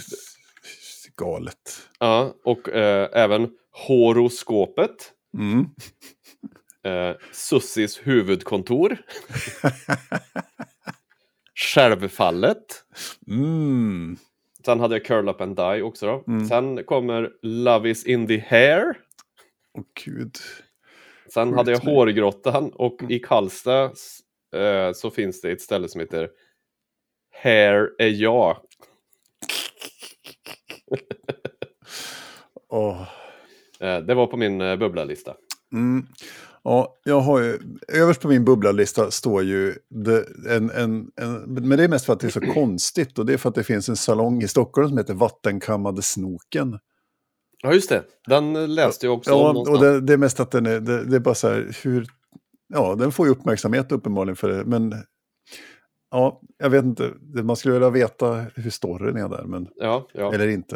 galet. 1.17 1.89
Ja, 1.99 2.35
och 2.45 2.69
eh, 2.69 3.09
även 3.13 3.51
Horoskopet. 3.87 5.13
Mm. 5.39 5.67
Eh, 6.87 7.17
Sussis 7.33 8.01
huvudkontor. 8.05 8.97
Självfallet. 11.55 12.85
Mm. 13.29 14.17
Sen 14.65 14.81
hade 14.81 14.95
jag 14.95 15.05
Curl 15.05 15.29
Up 15.29 15.41
and 15.41 15.57
Die 15.57 15.83
också. 15.83 16.07
Då. 16.07 16.25
Mm. 16.33 16.49
Sen 16.49 16.85
kommer 16.85 17.31
Love 17.43 17.91
is 17.91 18.07
in 18.07 18.27
the 18.27 18.39
hair. 18.39 18.97
Åh 19.79 19.85
gud. 20.05 20.37
Sen 21.35 21.49
Sjukt 21.49 21.57
hade 21.57 21.73
jag. 21.73 21.79
Hårgrottan 21.81 22.71
och 22.75 23.01
Mm. 23.03 23.13
i 23.13 23.19
Karlstad 23.19 23.85
eh, 24.57 24.93
så 24.95 25.11
finns 25.11 25.41
det 25.41 25.53
ett 25.53 25.61
ställe 25.63 25.89
som 25.89 26.01
heter 26.01 26.29
Hair 27.43 27.91
är 27.99 28.09
jag. 28.09 28.57
Åh. 32.71 33.03
Eh, 33.81 33.99
det 33.99 34.15
var 34.15 34.27
på 34.27 34.37
min 34.37 34.61
eh, 34.61 34.77
bubblalista. 34.77 35.35
Mm. 35.73 36.07
Ja, 36.65 36.97
jag 37.05 37.21
har 37.21 37.41
ju, 37.41 37.59
överst 37.89 38.21
på 38.21 38.29
min 38.29 38.45
bubblalista 38.45 39.11
står 39.11 39.43
ju 39.43 39.75
det, 39.91 40.25
en, 40.51 40.71
en, 40.71 41.11
en, 41.17 41.35
men 41.55 41.79
det 41.79 41.85
är 41.85 41.89
mest 41.89 42.07
för 42.07 42.13
att 42.13 42.21
det 42.21 42.27
är 42.27 42.31
så 42.31 42.41
konstigt 42.41 43.19
och 43.19 43.27
det 43.27 43.33
är 43.33 43.37
för 43.37 43.49
att 43.49 43.55
det 43.55 43.65
finns 43.65 43.89
en 43.89 43.97
salong 43.97 44.43
i 44.43 44.49
Stockholm 44.49 44.89
som 44.89 44.99
heter 44.99 45.15
Vattenkammade 45.15 46.03
Snoken. 46.03 46.79
Ja, 47.65 47.73
just 47.73 47.89
det. 47.89 48.05
Den 48.27 48.75
läste 48.75 49.07
jag 49.07 49.15
också 49.15 49.31
Ja, 49.31 49.51
och 49.51 49.81
det, 49.81 50.01
det 50.01 50.13
är 50.13 50.17
mest 50.17 50.41
att 50.41 50.51
den 50.51 50.67
är, 50.67 50.81
det, 50.81 51.05
det 51.05 51.17
är 51.17 51.21
bara 51.21 51.35
så 51.35 51.49
här, 51.49 51.77
hur, 51.83 52.07
ja, 52.75 52.95
den 52.95 53.13
får 53.13 53.27
ju 53.27 53.33
uppmärksamhet 53.33 53.93
uppenbarligen 53.93 54.37
för 54.37 54.49
det, 54.49 54.65
men 54.65 54.95
ja, 56.11 56.41
jag 56.59 56.71
vet 56.71 56.85
inte, 56.85 57.13
man 57.43 57.57
skulle 57.57 57.75
vilja 57.75 57.91
veta 57.91 58.45
hur 58.55 58.71
storyn 58.71 59.17
är 59.17 59.29
där, 59.29 59.45
men 59.45 59.69
Ja, 59.77 60.09
ja. 60.13 60.35
eller 60.35 60.49
inte. 60.49 60.75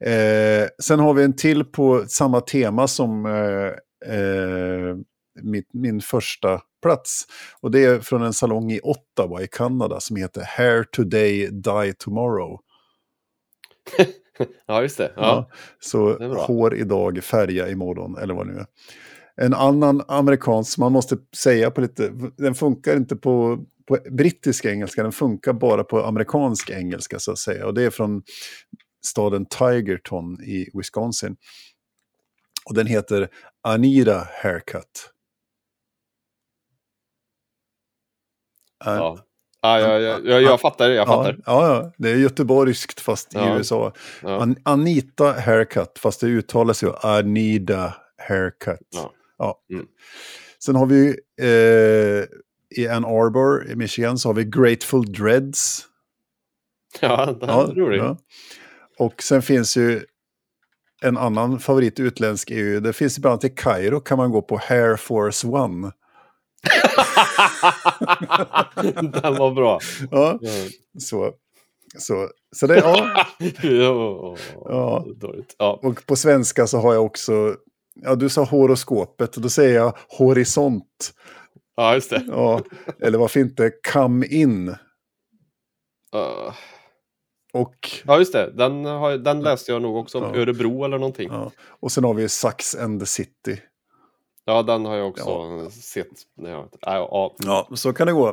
Eh, 0.00 0.68
sen 0.82 1.00
har 1.00 1.14
vi 1.14 1.22
en 1.22 1.36
till 1.36 1.64
på 1.64 2.04
samma 2.08 2.40
tema 2.40 2.88
som 2.88 3.26
eh, 3.26 4.14
eh, 4.14 4.96
mitt, 5.42 5.68
min 5.72 6.00
första 6.00 6.60
plats. 6.82 7.24
Och 7.60 7.70
det 7.70 7.84
är 7.84 8.00
från 8.00 8.22
en 8.22 8.32
salong 8.32 8.72
i 8.72 8.80
Ottawa 8.82 9.42
i 9.42 9.48
Kanada 9.48 10.00
som 10.00 10.16
heter 10.16 10.42
Hair 10.46 10.82
Today, 10.82 11.46
Die 11.46 11.92
Tomorrow. 11.98 12.60
ja, 14.66 14.82
just 14.82 14.98
det. 14.98 15.12
Ja. 15.16 15.22
Ja. 15.22 15.50
Så 15.80 16.18
Det 16.18 16.26
hår 16.26 16.74
idag, 16.74 17.24
färga 17.24 17.68
imorgon, 17.68 18.18
eller 18.18 18.34
vad 18.34 18.46
det 18.46 18.52
nu 18.52 18.58
är. 18.58 18.66
En 19.40 19.54
annan 19.54 20.02
amerikansk, 20.08 20.78
man 20.78 20.92
måste 20.92 21.16
säga 21.36 21.70
på 21.70 21.80
lite, 21.80 22.12
den 22.36 22.54
funkar 22.54 22.96
inte 22.96 23.16
på, 23.16 23.64
på 23.88 23.98
brittisk 24.10 24.64
engelska, 24.64 25.02
den 25.02 25.12
funkar 25.12 25.52
bara 25.52 25.84
på 25.84 26.04
amerikansk 26.04 26.70
engelska 26.70 27.18
så 27.18 27.32
att 27.32 27.38
säga. 27.38 27.66
Och 27.66 27.74
det 27.74 27.82
är 27.82 27.90
från 27.90 28.22
staden 29.06 29.46
Tigerton 29.46 30.40
i 30.40 30.70
Wisconsin. 30.74 31.36
Och 32.68 32.74
den 32.74 32.86
heter 32.86 33.28
Anita 33.62 34.28
Haircut. 34.42 35.12
Ja. 38.84 39.18
Ja, 39.62 39.80
ja, 39.80 39.98
ja, 39.98 40.18
ja, 40.24 40.40
jag 40.40 40.60
fattar, 40.60 40.88
jag 40.90 40.96
Ja, 40.96 41.06
fattar. 41.06 41.38
ja, 41.46 41.66
ja, 41.74 41.92
det 41.98 42.10
är 42.10 42.16
göteborgskt 42.16 43.00
fast 43.00 43.34
i 43.34 43.38
Ja. 43.38 43.58
USA. 43.58 43.92
Ja. 44.22 44.42
An 44.42 44.56
Anita 44.62 45.32
Haircut, 45.32 45.98
fast 45.98 46.20
det 46.20 46.26
uttalas 46.26 46.82
ju 46.82 46.92
Anita 47.02 47.94
Haircut. 48.28 48.78
Ja. 48.90 49.12
Ja. 49.38 49.60
Mm. 49.72 49.86
Sen 50.64 50.76
har 50.76 50.86
vi 50.86 51.08
eh, 51.40 52.24
i 52.82 52.88
Ann 52.88 53.04
Arbor 53.04 53.70
i 53.70 53.76
Michigan 53.76 54.18
så 54.18 54.28
har 54.28 54.34
vi 54.34 54.44
Grateful 54.44 55.12
Dreads. 55.12 55.86
Ja, 57.00 57.26
det 57.40 57.46
är 57.46 57.74
roligt. 57.74 58.02
ja. 58.02 58.16
Och 58.98 59.22
sen 59.22 59.42
finns 59.42 59.76
ju 59.76 60.02
en 61.02 61.16
annan 61.18 61.58
favorit 61.58 62.00
utländsk 62.00 62.50
ju, 62.50 62.80
det 62.80 62.92
finns 62.92 63.18
ibland 63.18 63.44
i 63.44 63.48
Kairo 63.48 64.00
kan 64.00 64.18
man 64.18 64.30
gå 64.30 64.42
på 64.42 64.56
Hair 64.62 64.96
Force 64.96 65.46
One. 65.46 65.92
Den 69.22 69.34
var 69.36 69.50
bra. 69.54 69.80
Ja, 70.10 70.38
så, 70.98 71.32
så, 71.98 72.28
så 72.56 72.66
det, 72.66 72.76
ja. 72.76 73.26
Ja. 75.58 75.80
Och 75.82 76.06
på 76.06 76.16
svenska 76.16 76.66
så 76.66 76.78
har 76.78 76.94
jag 76.94 77.04
också, 77.04 77.56
ja 78.02 78.14
du 78.14 78.28
sa 78.28 78.44
horoskopet, 78.44 79.36
och 79.36 79.42
då 79.42 79.48
säger 79.48 79.74
jag 79.74 79.96
horisont. 80.18 81.12
ja, 81.76 81.94
just 81.94 82.10
det. 82.10 82.24
Ja, 82.28 82.60
eller 83.02 83.18
varför 83.18 83.40
inte 83.40 83.72
come 83.92 84.26
in. 84.26 84.68
Uh, 84.68 84.76
Och, 87.52 87.74
Ja, 88.04 88.18
just 88.18 88.32
det. 88.32 88.52
Den, 88.52 88.84
har, 88.84 89.18
den 89.18 89.40
läste 89.40 89.72
jag 89.72 89.82
nog 89.82 89.96
också 89.96 90.18
om 90.18 90.24
Ja. 90.34 90.40
Örebro 90.40 90.84
eller 90.84 90.98
någonting. 90.98 91.28
Ja, 91.32 91.52
och 91.80 91.92
sen 91.92 92.04
har 92.04 92.14
vi 92.14 92.28
Sax 92.28 92.74
and 92.74 93.00
the 93.00 93.06
City. 93.06 93.62
Den 94.66 94.84
har 94.84 94.96
jag 94.96 95.08
också 95.08 95.70
sett. 95.70 96.06
när 96.36 96.50
jag- 96.50 96.68
Ja, 96.80 96.80
ja. 97.12 97.36
Ja, 97.70 97.76
så 97.76 97.92
kan 97.92 98.06
det 98.06 98.12
gå. 98.12 98.28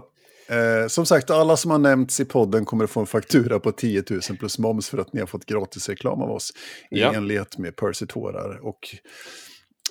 Eh, 0.49 0.87
som 0.87 1.05
sagt, 1.05 1.29
alla 1.29 1.57
som 1.57 1.71
har 1.71 1.77
nämnts 1.77 2.19
i 2.19 2.25
podden 2.25 2.65
kommer 2.65 2.83
att 2.83 2.89
få 2.89 2.99
en 2.99 3.05
faktura 3.05 3.59
på 3.59 3.71
10 3.71 4.03
000 4.09 4.21
plus 4.39 4.59
moms 4.59 4.89
för 4.89 4.97
att 4.97 5.13
ni 5.13 5.19
har 5.19 5.27
fått 5.27 5.45
gratis 5.45 5.89
reklam 5.89 6.21
av 6.21 6.31
oss. 6.31 6.53
I 6.91 6.99
Ja. 7.01 7.13
enlighet 7.13 7.57
med 7.57 7.75
Percy 7.75 8.05
Tårar 8.07 8.59
och 8.65 8.79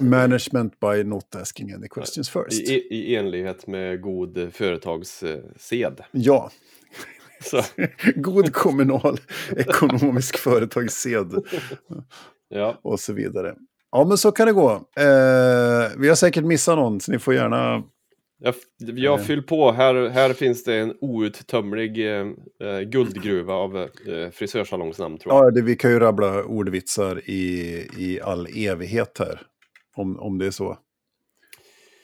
Management 0.00 0.80
by 0.80 1.04
not 1.04 1.34
asking 1.36 1.72
any 1.72 1.88
questions 1.88 2.30
first. 2.30 2.52
I, 2.68 2.72
i, 2.72 3.12
I 3.12 3.16
enlighet 3.16 3.66
med 3.66 4.00
god 4.02 4.50
företagssed. 4.52 6.00
Ja, 6.12 6.50
Så, 7.44 7.62
god 8.16 8.52
kommunal 8.54 9.20
ekonomisk 9.56 10.36
företagssed 10.38 11.32
ja. 12.48 12.78
och 12.82 13.00
så 13.00 13.12
vidare. 13.12 13.54
Ja, 13.93 14.05
men 14.05 14.18
så 14.18 14.32
kan 14.32 14.47
det 14.47 14.53
gå. 14.53 14.70
Eh, 14.97 15.90
vi 15.99 16.09
har 16.09 16.14
säkert 16.14 16.45
missat 16.45 16.78
någon, 16.78 17.01
så 17.01 17.12
ni 17.12 17.18
får 17.18 17.34
gärna... 17.34 17.82
Jag, 18.38 18.55
jag 18.78 19.26
fyll 19.26 19.43
på. 19.43 19.72
Här, 19.72 20.09
här 20.09 20.32
finns 20.32 20.64
det 20.64 20.74
en 20.74 20.95
outtömlig 21.01 22.07
eh, 22.07 22.26
eh, 22.62 22.80
guldgruva 22.80 23.55
av 23.55 23.76
eh, 23.76 24.30
frisörsalongsnamn 24.32 25.18
tror 25.18 25.34
jag. 25.34 25.47
Ja, 25.47 25.51
det, 25.51 25.62
vi 25.62 25.76
kan 25.76 25.90
ju 25.90 25.99
rabbla 25.99 26.45
ordvitsar 26.45 27.20
i, 27.30 27.40
i 27.99 28.20
all 28.20 28.47
evighet 28.57 29.18
här. 29.18 29.40
Om, 29.97 30.20
om 30.20 30.38
det 30.38 30.47
är 30.47 30.51
så. 30.51 30.78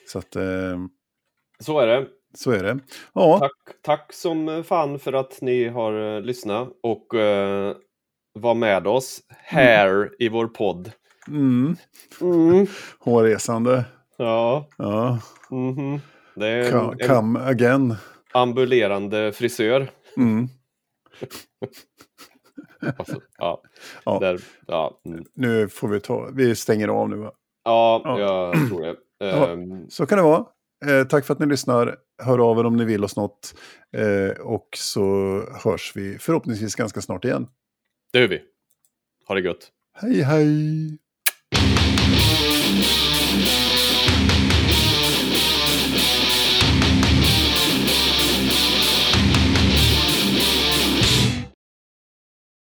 Så 0.08 0.18
att, 0.18 0.36
eh, 0.36 0.78
Så 1.60 1.80
är 1.80 1.86
det. 1.86 2.06
så 2.34 2.50
är 2.50 2.62
det. 2.62 2.78
Ja, 3.12 3.38
Tack, 3.38 3.76
tack 3.82 4.12
som 4.12 4.64
fan 4.66 4.98
för 4.98 5.12
att 5.12 5.38
ni 5.40 5.68
har 5.68 6.16
eh, 6.16 6.22
lyssnat 6.22 6.68
och 6.82 7.14
eh, 7.14 7.76
var 8.34 8.54
med 8.54 8.86
oss 8.86 9.20
här 9.28 10.10
i 10.18 10.28
vår 10.28 10.46
podd. 10.46 10.92
Mm, 11.30 11.76
Mm. 12.20 12.66
hårresande. 12.98 13.84
Ja, 14.16 14.68
Ja, 14.76 15.18
mhm. 15.50 16.00
det 16.34 16.46
är 16.48 16.70
come, 16.72 16.96
en, 17.00 17.08
come 17.08 17.40
again. 17.40 17.94
ambulerande 18.32 19.32
frisör. 19.32 19.90
Mm. 20.16 20.48
Alltså, 22.98 23.20
ja, 23.38 23.62
Ja. 24.04 24.18
Där, 24.18 24.40
ja, 24.66 25.00
mm. 25.06 25.24
Nu 25.34 25.68
får 25.68 25.88
vi 25.88 26.00
ta, 26.00 26.30
vi 26.32 26.56
stänger 26.56 26.88
av 26.88 27.08
nu 27.08 27.16
va? 27.16 27.32
ja, 27.64 28.02
Ja. 28.04 28.18
jag 28.20 28.68
tror 28.68 28.80
det. 28.82 28.96
Ehm, 29.30 29.90
Så 29.90 30.06
kan 30.06 30.18
det 30.18 30.24
vara. 30.24 30.44
Eh, 30.86 31.04
tack 31.06 31.24
för 31.24 31.34
att 31.34 31.40
ni 31.40 31.46
lyssnar. 31.46 31.96
Hör 32.22 32.38
av 32.50 32.58
er 32.58 32.66
om 32.66 32.76
ni 32.76 32.84
vill 32.84 33.04
oss 33.04 33.16
något. 33.16 33.54
Eh, 33.96 34.40
och 34.40 34.68
så 34.76 35.02
hörs 35.64 35.92
vi 35.96 36.18
förhoppningsvis 36.18 36.74
ganska 36.74 37.00
snart 37.00 37.24
igen. 37.24 37.48
det 38.12 38.18
gör 38.20 38.28
vi. 38.28 38.40
Ha 39.28 39.34
det 39.34 39.40
gött. 39.40 39.68
Hej 39.94 40.22
hej! 40.22 40.98
Thank 41.50 41.72
you. 41.72 41.77